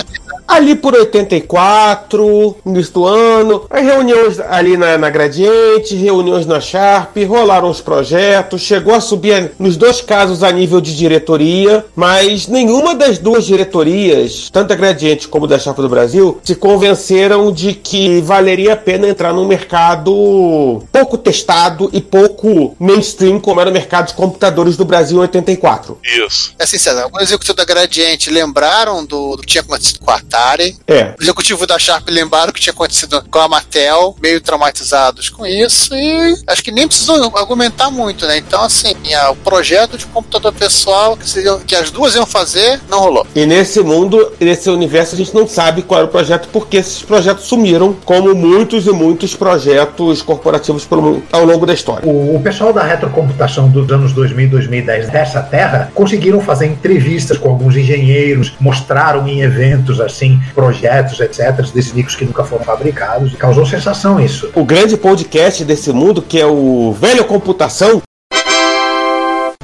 Ali 0.47 0.75
por 0.75 0.93
84, 0.93 2.55
início 2.65 2.93
do 2.93 3.05
ano, 3.05 3.65
as 3.69 3.84
reuniões 3.84 4.39
ali 4.39 4.77
na, 4.77 4.97
na 4.97 5.09
Gradiente, 5.09 5.95
reuniões 5.95 6.45
na 6.45 6.59
Sharp, 6.59 7.17
rolaram 7.27 7.69
os 7.69 7.81
projetos, 7.81 8.61
chegou 8.61 8.93
a 8.93 9.01
subir 9.01 9.51
nos 9.57 9.77
dois 9.77 10.01
casos 10.01 10.43
a 10.43 10.51
nível 10.51 10.79
de 10.79 10.95
diretoria, 10.95 11.86
mas 11.95 12.47
nenhuma 12.47 12.93
das 12.93 13.17
duas 13.17 13.45
diretorias, 13.45 14.49
tanto 14.51 14.73
a 14.73 14.75
Gradiente 14.75 15.27
como 15.27 15.47
da 15.47 15.57
Sharp 15.57 15.77
do 15.77 15.89
Brasil, 15.89 16.39
se 16.43 16.55
convenceram 16.55 17.51
de 17.51 17.73
que 17.73 18.21
valeria 18.21 18.73
a 18.73 18.77
pena 18.77 19.07
entrar 19.07 19.34
num 19.34 19.47
mercado 19.47 20.84
pouco 20.91 21.17
testado 21.17 21.89
e 21.93 22.01
pouco 22.01 22.75
mainstream 22.79 23.39
como 23.39 23.59
era 23.59 23.69
o 23.69 23.73
mercado 23.73 24.07
de 24.07 24.13
computadores 24.13 24.77
do 24.77 24.86
Brasil 24.86 25.17
em 25.17 25.21
84. 25.21 25.97
Isso. 26.03 26.53
É 26.59 26.65
sincero, 26.65 26.99
alguns 26.99 27.23
executivos 27.23 27.55
da 27.55 27.65
Gradiente 27.65 28.29
lembraram 28.29 29.05
do, 29.05 29.36
do 29.36 29.41
que 29.41 29.47
tinha 29.47 29.61
acontecido 29.61 29.99
com 29.99 30.11
a 30.11 30.19
Atari. 30.24 30.76
É, 30.88 31.13
Os 31.17 31.24
executivos 31.24 31.67
da 31.67 31.78
Sharp 31.78 32.07
lembraram 32.09 32.47
do 32.47 32.53
que 32.53 32.61
tinha 32.61 32.74
acontecido 32.74 33.24
com 33.30 33.39
a 33.39 33.47
Mattel, 33.47 34.15
meio 34.21 34.39
traumatizados 34.41 35.30
com 35.30 35.45
isso, 35.45 35.95
e 35.95 36.36
acho 36.47 36.63
que 36.63 36.71
nem 36.71 36.88
precisou 36.88 37.32
argumentar 37.38 37.89
muito, 37.91 38.26
né? 38.26 38.38
Então, 38.38 38.61
assim, 38.63 38.93
o 39.30 39.36
projeto 39.38 39.97
de 39.97 40.05
computador 40.07 40.51
pessoal 40.53 41.15
que, 41.17 41.28
seriam- 41.30 41.59
que 41.59 41.76
as 41.76 41.91
duas 41.91 42.15
iam 42.15 42.26
fazer, 42.26 42.80
não 42.89 42.99
rolou. 42.99 43.26
E 43.36 43.45
nesse 43.45 43.80
mundo, 43.82 44.32
nesse 44.39 44.69
universo, 44.69 45.15
a 45.15 45.17
gente 45.17 45.34
não 45.34 45.47
sabe 45.47 45.82
qual 45.82 45.99
era 45.99 46.07
o 46.07 46.11
projeto, 46.11 46.47
porque 46.51 46.78
esses 46.78 47.01
projetos 47.01 47.45
sumiram, 47.45 47.93
como 48.05 48.34
muitos 48.36 48.86
e 48.88 48.91
muitos 48.91 49.36
projetos 49.36 50.21
corporativos 50.21 50.86
pelo 50.86 51.01
mundo, 51.01 51.24
ao 51.32 51.45
longo 51.45 51.65
da 51.65 51.74
história. 51.74 52.07
O, 52.07 52.36
o 52.36 52.41
pessoal 52.41 52.71
da 52.74 52.84
retrocomputação 52.84 53.69
dos 53.69 53.89
anos 53.91 54.13
2000 54.13 54.45
e 54.45 54.49
2010 54.49 55.09
dessa 55.09 55.41
terra 55.41 55.91
conseguiram 55.93 56.39
fazer 56.41 56.65
entrevistas 56.67 57.38
com 57.38 57.49
alguns 57.49 57.76
engenheiros, 57.76 58.53
mostraram 58.59 59.28
em 59.28 59.41
eventos 59.41 59.99
assim 60.14 60.39
projetos, 60.53 61.20
etc., 61.20 61.55
desses 61.74 61.91
micros 61.93 62.16
que 62.16 62.26
nunca 62.26 62.43
foram 62.43 62.64
fabricados. 62.64 63.34
E 63.34 63.36
causou 63.36 63.66
sensação 63.66 64.20
isso. 64.20 64.51
O 64.55 64.64
grande 64.64 64.95
podcast 64.95 65.64
desse 65.66 65.91
mundo, 65.91 66.22
que 66.22 66.39
é 66.39 66.45
o 66.45 66.93
Velho 66.93 67.26
Computação, 67.26 68.01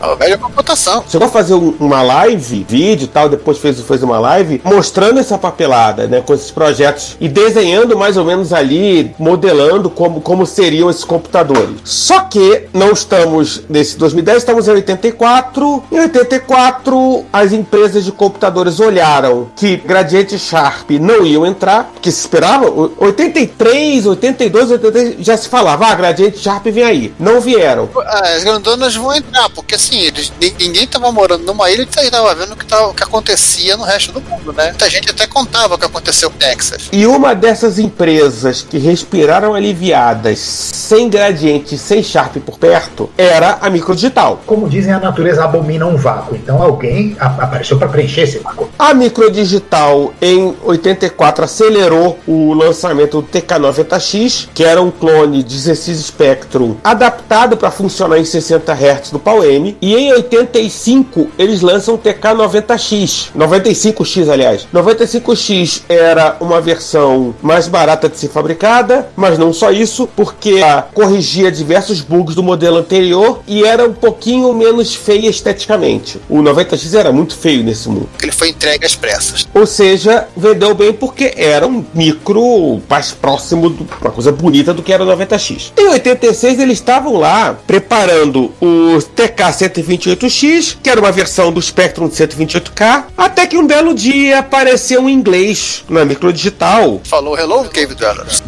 A 0.02 0.16
velha 0.16 0.38
computação. 0.38 1.04
chegou 1.10 1.28
a 1.28 1.32
fazer 1.32 1.54
um- 1.54 1.76
uma 1.80 2.02
live, 2.02 2.66
vídeo 2.68 3.06
e 3.06 3.08
tal, 3.08 3.28
depois 3.30 3.58
fez, 3.58 3.80
fez 3.82 4.02
uma 4.04 4.20
live, 4.20 4.62
mostrando 4.64 5.20
essa 5.20 5.38
papelada, 5.38 6.08
né, 6.08 6.22
com 6.26 6.34
esses 6.34 6.52
projetos 6.52 7.18
e 7.20 7.28
desenhando 7.28 7.98
mais 7.98 8.18
ou 8.18 8.24
menos 8.26 8.54
ali, 8.54 9.14
modelando 9.20 9.90
como, 9.90 10.22
como 10.22 10.46
seriam 10.46 10.90
esses 10.90 11.04
computadores. 11.04 11.78
Só 11.84 12.22
que 12.22 12.68
não 12.74 12.92
estamos 12.92 13.64
nesse 13.70 13.98
2010, 13.98 14.38
estamos 14.40 14.68
em 14.68 14.72
84. 14.72 15.84
Em 15.92 16.00
84, 16.00 17.26
as 17.32 17.52
empresas 17.54 18.06
de 18.06 18.12
computadores 18.12 18.80
olharam 18.80 19.50
que 19.56 19.78
Gradiente 19.78 20.38
Sharp 20.40 20.90
não 20.92 21.26
iam 21.26 21.46
entrar, 21.46 21.86
porque 21.94 22.12
se 22.12 22.20
esperava, 22.22 22.68
o- 22.70 22.94
83, 23.00 24.06
82, 24.06 24.72
83, 24.72 25.16
já 25.20 25.36
se 25.38 25.48
falava, 25.50 25.86
ah, 25.88 25.96
Gradiente 25.96 26.40
Sharp 26.40 26.66
vem 26.68 26.84
aí. 26.84 27.14
Não 27.20 27.40
vieram. 27.42 27.90
As 28.36 28.44
grandonas 28.44 28.96
vão 28.96 29.14
entrar, 29.14 29.50
porque 29.50 29.78
assim, 29.90 30.00
eles, 30.02 30.32
ni- 30.40 30.54
ninguém 30.60 30.86
tava 30.88 31.12
morando 31.12 31.44
numa 31.46 31.70
ilha 31.70 31.82
e 31.82 32.12
tava 32.12 32.36
vendo 32.36 32.54
o 32.54 32.56
que, 32.56 32.66
tava, 32.66 32.88
o 32.90 32.94
que 32.94 33.04
acontecia 33.04 33.76
no 33.76 33.84
resto 33.84 34.12
do 34.12 34.22
mundo, 34.22 34.54
né? 34.54 34.68
Muita 34.70 34.90
gente 34.90 35.10
até 35.10 35.26
contava 35.26 35.76
o 35.76 35.78
que 35.78 35.86
aconteceu 35.86 36.30
no 36.30 36.36
Texas. 36.36 36.90
E 36.92 37.06
uma 37.08 37.34
dessas 37.34 37.80
empresas 37.80 38.62
que 38.62 38.78
respiraram 38.78 39.54
aliviadas, 39.56 40.40
sem 40.40 41.10
gradiente, 41.10 41.78
sem 41.78 42.04
Sharp 42.04 42.38
por 42.38 42.58
perto, 42.58 43.10
era 43.18 43.58
a 43.62 43.70
Microdigital. 43.70 44.42
Como 44.46 44.70
dizem, 44.70 44.94
a 44.94 45.00
natureza 45.00 45.44
abomina 45.44 45.86
um 45.86 45.98
vácuo. 45.98 46.36
Então 46.36 46.62
alguém 46.62 47.16
apareceu 47.20 47.78
para 47.78 47.88
preencher 47.90 48.22
esse 48.22 48.40
vácuo. 48.40 48.70
A 48.78 48.94
Microdigital, 48.94 50.14
em 50.22 50.56
84, 50.64 51.44
acelerou 51.46 52.20
o 52.28 52.54
lançamento 52.54 53.22
do 53.22 53.28
TK90X, 53.28 54.50
que 54.54 54.64
era 54.64 54.82
um 54.82 54.92
clone 54.92 55.44
de 55.44 55.56
16 55.56 56.00
Spectrum 56.06 56.76
adaptado 56.84 57.58
para 57.58 57.72
funcionar 57.72 58.18
em 58.20 58.26
60 58.26 58.72
Hz 58.74 59.12
do 59.12 59.20
Pau-M. 59.20 59.78
E 59.82 59.96
em 59.96 60.12
85, 60.12 61.30
eles 61.38 61.62
lançam 61.62 61.96
o 61.96 61.98
TK90X, 61.98 63.30
95X, 63.36 64.30
aliás. 64.30 64.68
95X 64.74 65.84
era 65.88 66.36
uma 66.40 66.60
versão 66.60 67.34
mais 67.42 67.68
barata 67.68 68.10
de 68.10 68.18
ser 68.18 68.30
fabricada, 68.30 69.10
mas 69.16 69.38
não 69.38 69.54
só 69.54 69.72
isso, 69.72 70.08
porque 70.16 70.60
corrigia 70.94 71.52
diversos 71.52 72.02
bugs 72.02 72.36
do 72.36 72.44
modelo 72.44 72.78
anterior 72.78 73.42
e 73.48 73.64
era 73.64 73.86
um 73.86 73.94
pouquinho 73.94 74.54
menos 74.54 74.94
feia 74.94 75.30
esteticamente. 75.30 76.20
O 76.30 76.38
90X 76.38 76.98
era 76.98 77.12
muito 77.12 77.38
feio 77.38 77.64
nesse 77.64 77.88
mundo. 77.88 78.10
Ele 78.22 78.32
foi 78.32 78.50
entregue 78.50 78.86
às 78.86 78.96
pressas. 78.96 79.48
Ou 79.54 79.66
seja, 79.66 80.28
vendeu 80.36 80.74
bem 80.74 80.92
porque 80.92 81.34
era 81.38 81.66
um 81.66 81.86
micro 81.94 82.82
mais 82.90 83.12
próximo 83.12 83.70
de 83.70 83.86
uma 84.02 84.12
coisa 84.12 84.32
bonita 84.32 84.74
do 84.74 84.84
que 84.84 84.92
era 84.92 85.04
o 85.04 85.08
90X. 85.08 85.72
Em 85.78 85.88
86 85.90 86.60
eles 86.60 86.78
estavam 86.80 87.18
lá 87.18 87.58
preparando 87.66 88.52
o 88.62 88.98
128X, 89.70 90.78
que 90.82 90.90
era 90.90 91.00
uma 91.00 91.12
versão 91.12 91.52
do 91.52 91.62
Spectrum 91.62 92.08
de 92.08 92.16
128K, 92.16 93.06
até 93.18 93.48
que 93.48 93.58
um 93.58 93.66
belo 93.66 93.94
dia 93.94 94.40
apareceu 94.40 95.08
em 95.08 95.14
inglês 95.14 95.84
na 95.90 96.06
microdigital. 96.06 97.02
Falou 97.04 97.38
hello, 97.38 97.66
Cave 97.70 97.96
Dwellers. 97.96 98.42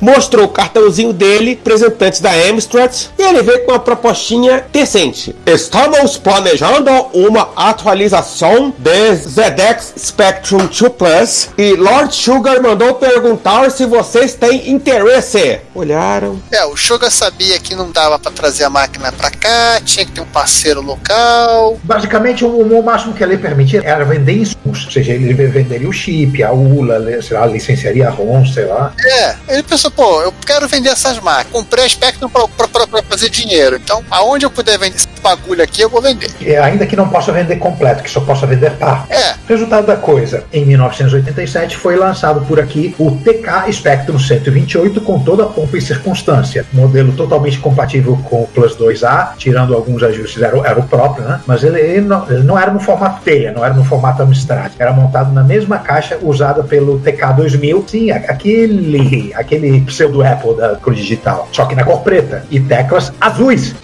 Mostrou 0.00 0.44
o 0.44 0.48
cartãozinho 0.48 1.12
dele, 1.12 1.50
representantes 1.50 2.20
da 2.20 2.30
Amstrad, 2.32 2.92
e 3.18 3.22
ele 3.22 3.42
veio 3.42 3.64
com 3.64 3.72
uma 3.72 3.78
propostinha 3.78 4.64
decente. 4.72 5.34
Estamos 5.46 6.18
planejando 6.18 6.90
uma 7.14 7.48
atualização 7.56 8.74
de 8.76 9.14
ZX 9.16 9.94
Spectrum 9.98 10.66
2 10.66 10.92
Plus 10.96 11.48
e 11.56 11.74
Lord 11.74 12.14
Sugar 12.14 12.62
mandou 12.62 12.94
perguntar 12.94 13.70
se 13.70 13.86
vocês 13.86 14.34
têm 14.34 14.70
interesse. 14.70 15.60
Olharam. 15.74 16.40
É, 16.50 16.64
o 16.66 16.76
Sugar 16.76 17.10
sabia 17.10 17.58
que 17.58 17.74
não 17.74 17.90
dava 17.90 18.18
pra 18.18 18.30
trazer 18.30 18.64
a 18.64 18.70
máquina 18.70 19.12
pra 19.12 19.30
cá, 19.30 19.80
tinha 19.84 20.04
que 20.04 20.12
ter 20.12 20.20
um 20.20 20.25
parceiro 20.26 20.80
local. 20.80 21.78
Basicamente, 21.82 22.44
o, 22.44 22.48
o 22.48 22.82
máximo 22.82 23.14
que 23.14 23.24
a 23.24 23.26
lei 23.26 23.38
permitia 23.38 23.82
era 23.84 24.04
vender 24.04 24.32
insumos. 24.32 24.84
Ou 24.84 24.90
seja, 24.92 25.12
ele 25.12 25.32
venderia 25.32 25.88
o 25.88 25.92
chip, 25.92 26.42
a 26.42 26.52
ULA, 26.52 27.22
sei 27.22 27.36
lá, 27.36 27.46
licenciaria 27.46 28.08
a 28.08 28.10
ROM, 28.10 28.44
sei 28.44 28.66
lá. 28.66 28.92
É, 28.98 29.36
ele 29.48 29.62
pensou, 29.62 29.90
pô, 29.90 30.22
eu 30.22 30.32
quero 30.44 30.68
vender 30.68 30.90
essas 30.90 31.18
máquinas. 31.20 31.52
Comprei 31.52 31.84
a 31.84 31.88
Spectrum 31.88 32.28
pra 32.28 33.02
fazer 33.08 33.30
dinheiro. 33.30 33.76
Então, 33.76 34.04
aonde 34.10 34.44
eu 34.44 34.50
puder 34.50 34.78
vender 34.78 34.96
esse 34.96 35.08
bagulho 35.22 35.62
aqui, 35.62 35.82
eu 35.82 35.88
vou 35.88 36.00
vender. 36.02 36.30
E 36.40 36.54
ainda 36.56 36.86
que 36.86 36.96
não 36.96 37.08
possa 37.08 37.32
vender 37.32 37.56
completo, 37.56 38.02
que 38.02 38.10
só 38.10 38.20
possa 38.20 38.46
vender 38.46 38.70
par. 38.72 39.06
É. 39.10 39.34
Resultado 39.48 39.86
da 39.86 39.96
coisa, 39.96 40.44
em 40.52 40.64
1987 40.64 41.76
foi 41.76 41.96
lançado 41.96 42.44
por 42.46 42.60
aqui 42.60 42.94
o 42.98 43.12
TK 43.12 43.72
Spectrum 43.72 44.18
128 44.18 45.00
com 45.00 45.20
toda 45.20 45.44
a 45.44 45.46
pompa 45.46 45.76
e 45.76 45.80
circunstância. 45.80 46.64
Modelo 46.72 47.12
totalmente 47.12 47.58
compatível 47.58 48.18
com 48.24 48.42
o 48.42 48.46
Plus 48.46 48.76
2A, 48.76 49.36
tirando 49.36 49.74
alguns 49.74 50.02
ajustes, 50.02 50.15
era, 50.42 50.58
o- 50.58 50.64
era 50.64 50.78
o 50.78 50.82
próprio, 50.82 51.24
né? 51.26 51.40
Mas 51.46 51.62
ele, 51.64 51.80
ele 51.80 52.00
não, 52.02 52.30
ele 52.30 52.42
não 52.42 52.58
era 52.58 52.70
no 52.72 52.80
formato 52.80 53.22
telha, 53.22 53.52
não 53.52 53.64
era 53.64 53.74
no 53.74 53.84
formato 53.84 54.22
Amstrad. 54.22 54.72
Era 54.78 54.92
montado 54.92 55.32
na 55.32 55.42
mesma 55.42 55.78
caixa 55.78 56.18
usada 56.22 56.62
pelo 56.62 56.98
TK 57.00 57.32
2000. 57.36 57.84
Sim, 57.88 58.10
aquele, 58.10 59.32
aquele 59.34 59.80
pseudo 59.82 60.22
Apple 60.24 60.56
da 60.56 60.76
cor 60.76 60.94
digital. 60.94 61.48
Só 61.52 61.64
que 61.66 61.74
na 61.74 61.84
cor 61.84 62.00
preta. 62.00 62.44
E 62.50 62.60
teclas 62.60 63.12
azuis. 63.20 63.74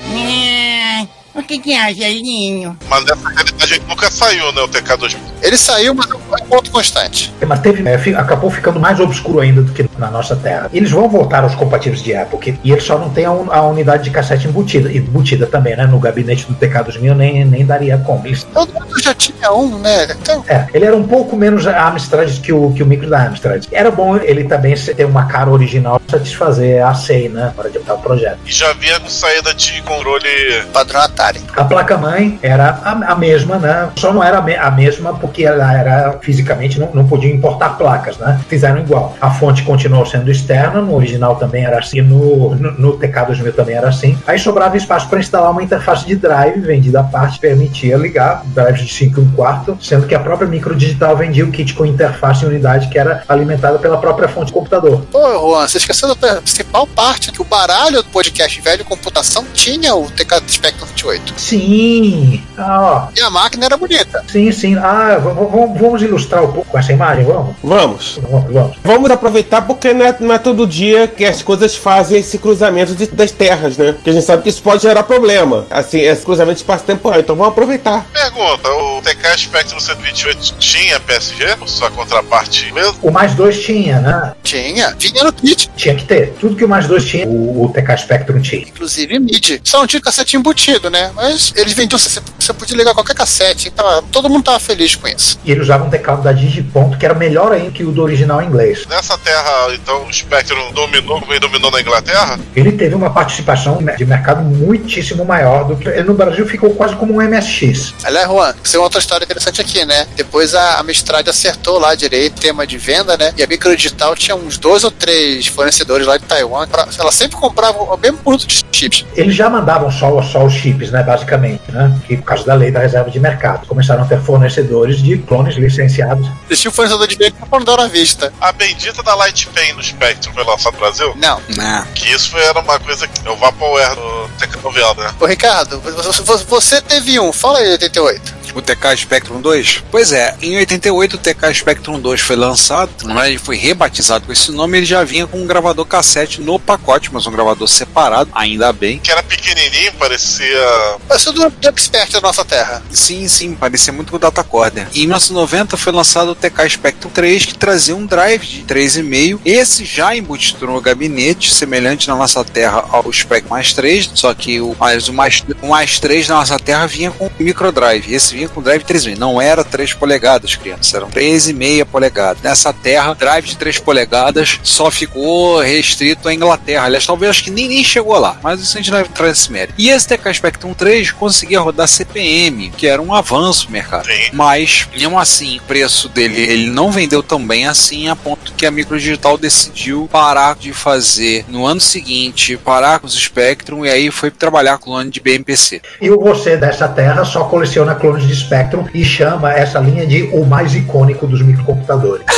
O 1.34 1.42
que 1.42 1.58
que 1.58 1.72
é, 1.72 1.92
Gelinho? 1.94 2.76
Mas 2.90 3.04
nessa 3.06 3.28
realidade 3.30 3.80
nunca 3.88 4.10
saiu, 4.10 4.52
né? 4.52 4.60
O 4.62 4.68
TK2000. 4.68 5.16
Ele 5.42 5.56
saiu, 5.56 5.94
mas 5.94 6.06
não 6.06 6.18
foi 6.18 6.38
um 6.42 6.44
ponto 6.44 6.70
constante. 6.70 7.32
Mas 7.46 7.58
teve, 7.60 7.88
é, 7.88 7.96
fi- 7.96 8.14
acabou 8.14 8.50
ficando 8.50 8.78
mais 8.78 9.00
obscuro 9.00 9.40
ainda 9.40 9.62
do 9.62 9.72
que 9.72 9.82
na 10.02 10.10
nossa 10.10 10.36
Terra. 10.36 10.68
Eles 10.72 10.90
vão 10.90 11.08
voltar 11.08 11.42
aos 11.44 11.54
compatíveis 11.54 12.02
de 12.02 12.14
Apple, 12.14 12.58
e 12.62 12.72
eles 12.72 12.84
só 12.84 12.98
não 12.98 13.10
têm 13.10 13.24
a, 13.24 13.30
un- 13.32 13.50
a 13.50 13.62
unidade 13.62 14.04
de 14.04 14.10
cassete 14.10 14.46
embutida, 14.48 14.92
embutida 14.92 15.46
também, 15.46 15.76
né? 15.76 15.86
No 15.86 15.98
gabinete 15.98 16.46
do 16.46 16.54
TK2000 16.54 17.14
nem, 17.14 17.44
nem 17.44 17.64
daria 17.64 17.96
como. 17.98 18.26
Eles- 18.26 18.44
Todo 18.52 18.72
mundo 18.72 19.00
já 19.00 19.14
tinha 19.14 19.52
um, 19.52 19.78
né? 19.78 20.08
Então, 20.20 20.44
é, 20.48 20.66
ele 20.74 20.84
era 20.84 20.96
um 20.96 21.04
pouco 21.06 21.36
menos 21.36 21.66
Amstrad 21.66 22.40
que 22.40 22.52
o, 22.52 22.72
que 22.72 22.82
o 22.82 22.86
micro 22.86 23.08
da 23.08 23.22
Amstrad. 23.26 23.64
Era 23.72 23.90
bom 23.90 24.16
ele 24.16 24.44
também 24.44 24.74
ter 24.74 25.04
uma 25.04 25.26
cara 25.26 25.50
original 25.50 26.00
pra 26.00 26.18
satisfazer 26.18 26.84
a 26.84 26.94
SEI, 26.94 27.28
né? 27.28 27.52
Para 27.54 27.68
adiantar 27.68 27.96
o 27.96 27.98
projeto. 27.98 28.38
E 28.46 28.52
já 28.52 28.72
com 29.00 29.08
saída 29.08 29.54
de 29.54 29.80
controle. 29.82 30.26
padrão 30.72 31.00
Atari. 31.00 31.40
A 31.56 31.64
placa-mãe 31.64 32.38
era 32.42 32.80
a, 32.84 33.12
a 33.12 33.14
mesma, 33.14 33.56
né? 33.58 33.88
Só 33.96 34.12
não 34.12 34.22
era 34.22 34.38
a, 34.38 34.42
me- 34.42 34.56
a 34.56 34.70
mesma 34.70 35.14
porque 35.14 35.44
ela 35.44 35.72
era 35.72 36.18
fisicamente 36.20 36.78
não, 36.80 36.90
não 36.92 37.06
podia 37.06 37.32
importar 37.32 37.70
placas, 37.76 38.16
né? 38.18 38.40
Fizeram 38.48 38.80
igual. 38.80 39.16
A 39.20 39.30
fonte 39.30 39.62
continuou 39.92 40.06
sendo 40.06 40.30
externa, 40.30 40.80
no 40.80 40.94
original 40.94 41.36
também 41.36 41.64
era 41.64 41.78
assim, 41.78 42.00
no, 42.00 42.54
no, 42.54 42.72
no 42.72 42.98
TK2000 42.98 43.52
também 43.54 43.76
era 43.76 43.88
assim. 43.88 44.18
Aí 44.26 44.38
sobrava 44.38 44.76
espaço 44.76 45.08
para 45.08 45.20
instalar 45.20 45.50
uma 45.50 45.62
interface 45.62 46.06
de 46.06 46.16
drive 46.16 46.60
vendida 46.60 47.00
à 47.00 47.04
parte, 47.04 47.38
permitia 47.38 47.96
ligar 47.96 48.42
drives 48.46 48.86
de 48.86 48.92
5 48.92 49.20
e 49.20 49.24
1 49.24 49.32
quarto, 49.32 49.78
sendo 49.80 50.06
que 50.06 50.14
a 50.14 50.20
própria 50.20 50.48
microdigital 50.48 51.16
vendia 51.16 51.44
o 51.44 51.50
kit 51.50 51.74
com 51.74 51.84
interface 51.84 52.44
e 52.44 52.48
unidade 52.48 52.88
que 52.88 52.98
era 52.98 53.22
alimentada 53.28 53.78
pela 53.78 53.98
própria 53.98 54.28
fonte 54.28 54.46
do 54.46 54.54
computador. 54.54 55.02
Pô, 55.10 55.20
Juan, 55.20 55.68
você 55.68 55.78
esqueceu 55.78 56.08
da 56.14 56.36
principal 56.40 56.86
parte, 56.86 57.30
que 57.30 57.42
o 57.42 57.44
baralho 57.44 58.02
do 58.02 58.08
podcast 58.08 58.60
Velho 58.60 58.84
Computação 58.84 59.44
tinha 59.52 59.94
o 59.94 60.10
TK 60.10 60.42
Spectrum 60.48 60.86
28. 60.86 61.34
Sim! 61.36 62.42
Ah, 62.56 63.08
ó. 63.08 63.08
E 63.18 63.20
a 63.20 63.30
máquina 63.30 63.66
era 63.66 63.76
bonita. 63.76 64.24
Sim, 64.28 64.50
sim. 64.52 64.76
Ah, 64.76 65.18
vamos- 65.22 66.02
ilustrar 66.02 66.42
um 66.42 66.52
pouco 66.52 66.70
com 66.70 66.78
essa 66.78 66.92
imagem, 66.92 67.24
vamos? 67.24 67.54
Vamos. 67.62 68.18
Vamos, 68.22 68.52
vamos. 68.52 68.76
Vamos 68.82 69.10
aproveitar 69.10 69.62
porque 69.82 69.92
não 69.92 70.06
é, 70.06 70.16
não 70.20 70.34
é 70.34 70.38
todo 70.38 70.64
dia 70.64 71.08
que 71.08 71.24
as 71.24 71.42
coisas 71.42 71.74
fazem 71.74 72.20
esse 72.20 72.38
cruzamento 72.38 72.94
de- 72.94 73.08
das 73.08 73.32
terras, 73.32 73.76
né? 73.76 73.90
Porque 73.92 74.10
a 74.10 74.12
gente 74.12 74.24
sabe 74.24 74.44
que 74.44 74.48
isso 74.48 74.62
pode 74.62 74.80
gerar 74.82 75.02
problema. 75.02 75.66
Assim, 75.68 75.98
esse 76.00 76.24
cruzamento 76.24 76.58
espaço-temporal. 76.58 77.18
Então 77.18 77.34
vamos 77.34 77.50
aproveitar. 77.52 78.06
Pergunta: 78.12 78.68
o 78.70 79.02
TK 79.02 79.38
Spectrum 79.38 79.80
128 79.80 80.54
tinha 80.60 81.00
PSG? 81.00 81.56
Ou 81.60 81.66
sua 81.66 81.90
contraparte 81.90 82.72
mesmo? 82.72 82.94
O 83.02 83.10
mais 83.10 83.34
dois 83.34 83.60
tinha, 83.60 83.98
né? 83.98 84.32
Tinha. 84.44 84.94
Tinha 84.96 85.24
no 85.24 85.32
kit. 85.32 85.68
Tinha 85.76 85.96
que 85.96 86.04
ter. 86.04 86.32
Tudo 86.38 86.54
que 86.54 86.64
o 86.64 86.68
mais 86.68 86.86
dois 86.86 87.04
tinha, 87.04 87.26
o, 87.26 87.64
o 87.64 87.68
TK 87.70 87.96
Spectrum 87.98 88.40
tinha. 88.40 88.62
Inclusive 88.62 89.18
MIDI. 89.18 89.60
Só 89.64 89.78
não 89.80 89.86
tinha 89.88 90.00
cassete 90.00 90.36
embutido, 90.36 90.90
né? 90.90 91.10
Mas 91.16 91.52
eles 91.56 91.72
vendiam, 91.72 91.98
você, 91.98 92.20
você 92.38 92.52
podia 92.52 92.76
ligar 92.76 92.94
qualquer 92.94 93.16
cassete. 93.16 93.68
Tava, 93.70 94.00
todo 94.12 94.30
mundo 94.30 94.44
tava 94.44 94.60
feliz 94.60 94.94
com 94.94 95.08
isso. 95.08 95.40
E 95.44 95.50
ele 95.50 95.60
usava 95.60 95.82
um 95.84 95.90
teclado 95.90 96.22
da 96.22 96.30
Digiponto 96.32 96.96
que 96.96 97.04
era 97.04 97.14
melhor 97.14 97.50
ainda 97.50 97.72
que 97.72 97.82
o 97.82 97.90
do 97.90 98.00
original 98.02 98.40
em 98.40 98.46
inglês. 98.46 98.86
Nessa 98.88 99.18
terra, 99.18 99.61
então, 99.74 100.06
o 100.06 100.12
Spectrum 100.12 100.72
dominou 100.72 101.20
como 101.20 101.32
ele 101.32 101.40
dominou 101.40 101.70
na 101.70 101.80
Inglaterra? 101.80 102.38
Ele 102.54 102.72
teve 102.72 102.94
uma 102.94 103.10
participação 103.10 103.78
de 103.96 104.04
mercado 104.04 104.42
muitíssimo 104.42 105.24
maior 105.24 105.64
do 105.64 105.76
que. 105.76 105.88
Ele 105.88 106.04
no 106.04 106.14
Brasil 106.14 106.46
ficou 106.46 106.74
quase 106.74 106.96
como 106.96 107.14
um 107.14 107.22
MSX. 107.22 107.94
Aliás, 108.04 108.28
Juan, 108.28 108.54
isso 108.62 108.76
é 108.76 108.80
outra 108.80 108.98
história 109.00 109.24
interessante 109.24 109.60
aqui, 109.60 109.84
né? 109.84 110.06
Depois 110.16 110.54
a 110.54 110.80
Amstrad 110.80 111.28
acertou 111.28 111.78
lá 111.78 111.94
direito, 111.94 112.40
tema 112.40 112.66
de 112.66 112.78
venda, 112.78 113.16
né? 113.16 113.32
E 113.36 113.42
a 113.42 113.46
Microdigital 113.46 114.14
tinha 114.14 114.34
uns 114.34 114.58
dois 114.58 114.84
ou 114.84 114.90
três 114.90 115.46
fornecedores 115.46 116.06
lá 116.06 116.16
de 116.16 116.24
Taiwan. 116.24 116.66
Pra, 116.66 116.88
ela 116.98 117.12
sempre 117.12 117.36
comprava 117.36 117.82
o 117.82 117.96
mesmo 117.96 118.18
produto 118.18 118.46
de 118.46 118.62
chips. 118.72 119.04
Eles 119.14 119.34
já 119.34 119.48
mandavam 119.48 119.90
só, 119.90 120.22
só 120.22 120.44
os 120.44 120.52
chips, 120.52 120.90
né? 120.90 121.02
Basicamente, 121.02 121.62
né? 121.68 121.94
Que 122.06 122.16
por 122.16 122.24
causa 122.24 122.44
da 122.44 122.54
lei 122.54 122.70
da 122.70 122.80
reserva 122.80 123.10
de 123.10 123.20
mercado. 123.20 123.66
Começaram 123.66 124.02
a 124.02 124.06
ter 124.06 124.20
fornecedores 124.20 125.02
de 125.02 125.18
clones 125.18 125.56
licenciados. 125.56 126.28
Eles 126.48 126.60
tinham 126.60 126.72
fornecedor 126.72 127.06
de 127.06 127.34
não 127.50 127.64
dar 127.64 127.80
à 127.80 127.86
vista. 127.86 128.32
A 128.40 128.52
bendita 128.52 129.02
da 129.02 129.14
Light 129.14 129.48
Pen 129.54 129.72
no 129.74 129.82
Spectrum 129.82 130.32
foi 130.32 130.44
lançada 130.44 130.72
no 130.76 130.80
Brasil? 130.80 131.12
Não. 131.16 131.40
Né? 131.56 131.86
Que 131.94 132.10
isso 132.12 132.36
era 132.36 132.58
uma 132.60 132.78
coisa 132.80 133.06
que. 133.06 133.26
É 133.26 133.30
o 133.30 133.36
Vaporware 133.36 133.94
do 133.94 134.28
TK90, 134.38 134.96
né? 134.96 135.14
Ô 135.20 135.26
Ricardo, 135.26 135.80
você- 135.80 136.44
você 136.44 136.80
teve 136.82 137.18
um, 137.20 137.32
fala 137.32 137.58
aí 137.58 137.70
88. 137.72 138.34
O 138.54 138.60
TK 138.60 138.96
Spectrum 138.96 139.40
2? 139.40 139.84
Pois 139.90 140.12
é, 140.12 140.34
em 140.42 140.56
88 140.56 141.14
o 141.14 141.18
TK 141.18 141.54
Spectrum 141.54 142.00
2 142.00 142.20
foi 142.20 142.36
lançado, 142.36 142.90
mas 143.04 143.28
ele 143.28 143.38
foi 143.38 143.56
rebatizado 143.56 144.26
com 144.26 144.32
esse 144.32 144.50
nome, 144.50 144.78
ele 144.78 144.86
já 144.86 145.04
vinha 145.04 145.26
com 145.26 145.38
um 145.38 145.46
gravador 145.46 145.86
cassete 145.86 146.40
no 146.40 146.58
pacote, 146.58 147.10
mas 147.12 147.26
um 147.26 147.32
gravador 147.32 147.68
separado, 147.68 148.30
ainda 148.34 148.72
bem. 148.72 148.98
Que 148.98 149.10
era 149.10 149.22
pequenininho, 149.22 149.92
parecia. 149.94 150.98
Pareceu 151.08 151.32
do 151.32 151.52
Expert 151.62 152.10
da 152.10 152.20
nossa 152.20 152.44
terra. 152.44 152.82
Sim, 152.90 153.26
sim, 153.28 153.54
parecia 153.54 153.92
muito 153.92 154.10
com 154.10 154.16
o 154.16 154.20
Datacorder. 154.20 154.88
Em 154.94 155.00
1990 155.00 155.76
foi 155.76 155.92
lançado 155.92 156.32
o 156.32 156.34
TK 156.34 156.68
Spectrum 156.68 157.10
3, 157.10 157.46
que 157.46 157.54
trazia 157.54 157.96
um 157.96 158.06
drive 158.06 158.42
de 158.46 158.62
3,5. 158.62 159.40
Esse 159.44 159.84
já 159.84 160.14
embutido 160.16 160.66
no 160.66 160.80
gabinete, 160.80 161.52
semelhante 161.52 162.08
na 162.08 162.16
nossa 162.16 162.44
terra 162.44 162.84
ao 162.90 163.10
Spectrum 163.12 163.52
mais 163.52 163.72
3, 163.72 164.10
só 164.14 164.32
que 164.34 164.60
o 164.60 164.74
mais, 164.78 165.08
o 165.08 165.12
mais, 165.12 165.44
o 165.60 165.68
mais 165.68 165.98
3 165.98 166.28
na 166.28 166.36
nossa 166.36 166.58
terra 166.58 166.86
vinha 166.86 167.10
com 167.10 167.30
microdrive. 167.38 168.14
Esse 168.14 168.34
vinha 168.34 168.41
com 168.48 168.62
drive 168.62 168.82
3,5. 168.84 169.18
Não 169.18 169.40
era 169.40 169.64
3 169.64 169.94
polegadas, 169.94 170.54
crianças, 170.54 170.94
eram 170.94 171.10
3,5 171.10 171.84
polegadas. 171.86 172.42
Nessa 172.42 172.72
terra, 172.72 173.14
drive 173.14 173.46
de 173.46 173.56
3 173.56 173.78
polegadas 173.78 174.60
só 174.62 174.90
ficou 174.90 175.60
restrito 175.60 176.28
à 176.28 176.34
Inglaterra. 176.34 176.86
Aliás, 176.86 177.06
talvez 177.06 177.30
acho 177.30 177.44
que 177.44 177.50
nem, 177.50 177.68
nem 177.68 177.84
chegou 177.84 178.18
lá, 178.18 178.38
mas 178.42 178.60
isso 178.60 178.76
a 178.76 178.80
gente 178.80 178.90
não 178.90 178.98
vai 178.98 179.06
entrar 179.06 179.28
nesse 179.28 179.50
mérito. 179.50 179.74
E 179.78 179.90
esse 179.90 180.08
TK 180.08 180.34
Spectrum 180.34 180.74
3 180.74 181.10
conseguia 181.12 181.60
rodar 181.60 181.88
CPM, 181.88 182.70
que 182.70 182.86
era 182.86 183.00
um 183.00 183.14
avanço 183.14 183.66
no 183.66 183.72
mercado. 183.72 184.06
Sim. 184.06 184.30
Mas, 184.32 184.88
mesmo 184.92 185.18
assim, 185.18 185.58
o 185.58 185.62
preço 185.62 186.08
dele 186.08 186.40
ele 186.40 186.70
não 186.70 186.90
vendeu 186.90 187.22
tão 187.22 187.44
bem 187.44 187.66
assim, 187.66 188.08
a 188.08 188.16
ponto 188.16 188.52
que 188.52 188.66
a 188.66 188.70
Microdigital 188.70 189.36
decidiu 189.36 190.08
parar 190.10 190.56
de 190.56 190.72
fazer 190.72 191.44
no 191.48 191.66
ano 191.66 191.80
seguinte, 191.80 192.56
parar 192.56 192.98
com 192.98 193.06
os 193.06 193.14
Spectrum 193.14 193.84
e 193.84 193.90
aí 193.90 194.10
foi 194.10 194.30
trabalhar 194.30 194.78
com 194.78 194.90
o 194.90 194.92
clone 194.92 195.10
de 195.10 195.20
BMPC. 195.20 195.80
E 196.00 196.10
o 196.10 196.20
você 196.20 196.56
dessa 196.56 196.88
terra 196.88 197.24
só 197.24 197.44
coleciona 197.44 197.94
clones 197.94 198.26
de 198.26 198.31
Spectrum 198.34 198.86
e 198.92 199.04
chama 199.04 199.52
essa 199.52 199.78
linha 199.78 200.06
de 200.06 200.24
o 200.32 200.44
mais 200.44 200.74
icônico 200.74 201.26
dos 201.26 201.42
microcomputadores. 201.42 202.24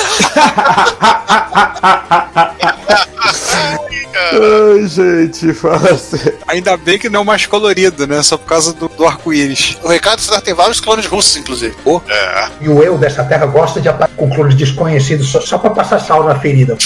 Ai, 4.34 4.86
gente, 4.86 5.54
fala 5.54 5.90
assim. 5.90 6.18
Ainda 6.48 6.76
bem 6.76 6.98
que 6.98 7.08
não 7.08 7.22
é 7.22 7.24
mais 7.24 7.46
colorido, 7.46 8.06
né? 8.06 8.22
Só 8.22 8.36
por 8.36 8.46
causa 8.46 8.72
do, 8.72 8.88
do 8.88 9.06
arco-íris. 9.06 9.78
O 9.82 9.88
Ricardo 9.88 10.20
César 10.20 10.40
tem 10.40 10.54
vários 10.54 10.80
clones 10.80 11.06
russos, 11.06 11.36
inclusive. 11.36 11.74
É. 12.08 12.48
E 12.60 12.68
o 12.68 12.82
eu 12.82 12.98
dessa 12.98 13.24
terra 13.24 13.46
gosta 13.46 13.80
de 13.80 13.88
aparecer 13.88 14.13
com 14.24 14.30
clones 14.30 14.54
desconhecidos 14.54 15.28
só, 15.28 15.40
só 15.40 15.58
para 15.58 15.70
passar 15.70 16.00
sal 16.00 16.24
na 16.24 16.38
ferida. 16.38 16.76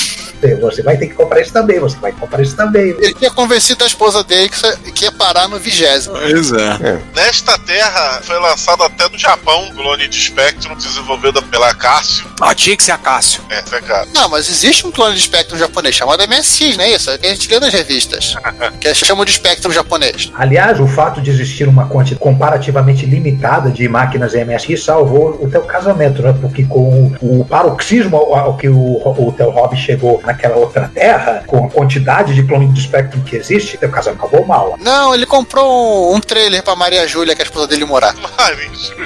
Você 0.60 0.82
vai 0.82 0.96
ter 0.96 1.08
que 1.08 1.14
comprar 1.14 1.40
isso 1.40 1.52
também, 1.52 1.80
você 1.80 1.96
vai 1.98 2.12
comprar 2.12 2.42
isso 2.42 2.54
também. 2.56 2.90
Ele 2.98 3.14
tinha 3.14 3.30
convencido 3.30 3.82
a 3.82 3.86
esposa 3.86 4.22
dele 4.22 4.48
que, 4.48 4.92
que 4.92 5.04
ia 5.04 5.12
parar 5.12 5.48
no 5.48 5.58
vigésimo. 5.58 6.14
Pois 6.16 6.52
é. 6.52 7.00
Nesta 7.14 7.58
terra 7.58 8.20
foi 8.22 8.38
lançado 8.38 8.82
até 8.84 9.08
no 9.08 9.18
Japão, 9.18 9.70
clone 9.74 10.06
de 10.06 10.20
Spectrum, 10.20 10.76
desenvolvida 10.76 11.42
pela 11.42 11.74
Cássio. 11.74 12.26
Ah, 12.40 12.54
tinha 12.54 12.76
que 12.76 12.84
ser 12.84 12.92
a 12.92 12.98
Cássio. 12.98 13.42
É, 13.50 13.58
é 13.58 13.80
claro. 13.80 14.08
Não, 14.14 14.28
mas 14.28 14.48
existe 14.48 14.86
um 14.86 14.92
clone 14.92 15.16
de 15.16 15.22
Spectrum 15.22 15.58
japonês 15.58 15.94
chamado 15.94 16.22
MSX, 16.28 16.76
não 16.76 16.84
é 16.84 16.90
isso? 16.90 17.18
Que 17.18 17.26
a 17.26 17.30
gente 17.30 17.50
lê 17.50 17.60
nas 17.60 17.72
revistas. 17.72 18.36
que 18.80 18.94
chamam 18.94 19.24
de 19.24 19.32
Spectrum 19.32 19.72
japonês. 19.72 20.30
Aliás, 20.36 20.78
o 20.78 20.86
fato 20.86 21.20
de 21.20 21.30
existir 21.30 21.68
uma 21.68 21.86
quantidade 21.86 22.20
comparativamente 22.20 23.04
limitada 23.04 23.70
de 23.70 23.88
máquinas 23.88 24.34
MSX 24.34 24.84
salvou 24.84 25.38
o 25.42 25.50
teu 25.50 25.62
casamento, 25.62 26.22
né? 26.22 26.32
Porque 26.40 26.64
com 26.64 27.12
o, 27.20 27.27
o 27.28 27.44
paroxismo 27.44 28.16
ao, 28.16 28.34
ao 28.34 28.56
que 28.56 28.68
o, 28.68 28.74
o 28.76 29.34
teu 29.36 29.50
hobby 29.50 29.76
chegou 29.76 30.20
naquela 30.24 30.56
outra 30.56 30.90
terra, 30.92 31.42
com 31.46 31.66
a 31.66 31.70
quantidade 31.70 32.34
de 32.34 32.42
clone 32.42 32.68
de 32.68 32.82
Spectrum 32.82 33.20
que 33.22 33.36
existe, 33.36 33.76
teu 33.76 33.90
casamento 33.90 34.24
acabou 34.24 34.46
mal. 34.46 34.76
Não, 34.80 35.14
ele 35.14 35.26
comprou 35.26 36.12
um, 36.12 36.16
um 36.16 36.20
trailer 36.20 36.62
pra 36.62 36.74
Maria 36.74 37.06
Júlia, 37.06 37.34
que 37.34 37.42
é 37.42 37.44
a 37.44 37.46
esposa 37.46 37.66
dele 37.66 37.84
morar. 37.84 38.14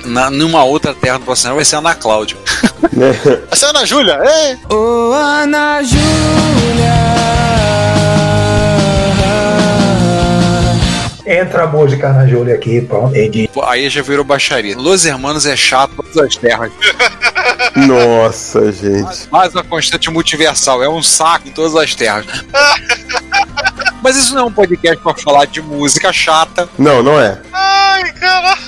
Na, 0.05 0.31
numa 0.31 0.64
outra 0.64 0.95
terra 0.95 1.18
do 1.18 1.25
Bolsonaro 1.25 1.57
vai 1.57 1.64
ser 1.64 1.77
a 1.77 1.79
Ana 1.79 1.95
Cláudia. 1.95 2.37
Vai 2.93 3.57
ser 3.57 3.66
a 3.66 3.70
Ana 3.70 3.87
Júlia, 3.87 4.18
ei! 4.23 4.59
Ô, 4.68 5.12
Ana 5.12 5.83
Entra 11.25 11.64
a 11.64 11.66
música 11.66 12.12
na 12.12 12.27
Júlia 12.27 12.55
aqui, 12.55 12.81
pronto. 12.81 13.14
Aí 13.64 13.89
já 13.89 14.03
virou 14.03 14.25
baixaria. 14.25 14.77
Los 14.77 15.05
Hermanos 15.05 15.47
é 15.47 15.57
chato 15.57 15.95
todas 15.97 16.16
as 16.16 16.37
terras. 16.37 16.73
Nossa, 17.77 18.73
gente. 18.73 19.29
Mais 19.31 19.55
uma 19.55 19.62
constante 19.62 20.11
multiversal. 20.11 20.83
É 20.83 20.89
um 20.89 21.03
saco 21.03 21.49
em 21.49 21.53
todas 21.53 21.77
as 21.77 21.95
terras. 21.95 22.27
Mas 24.03 24.16
isso 24.16 24.35
não 24.35 24.43
é 24.43 24.45
um 24.47 24.53
podcast 24.53 25.01
pra 25.01 25.14
falar 25.14 25.45
de 25.47 25.62
música 25.62 26.12
chata. 26.12 26.68
Não, 26.77 27.03
não 27.03 27.20
é. 27.20 27.41
Ai, 27.53 28.12
cara. 28.14 28.59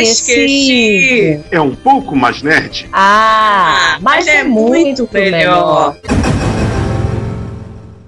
Esqueci. 0.00 1.40
É 1.50 1.60
um 1.60 1.74
pouco 1.74 2.16
mais 2.16 2.42
nerd? 2.42 2.88
Ah, 2.92 3.98
mas 4.00 4.26
é 4.26 4.42
muito 4.42 5.08
melhor. 5.12 5.96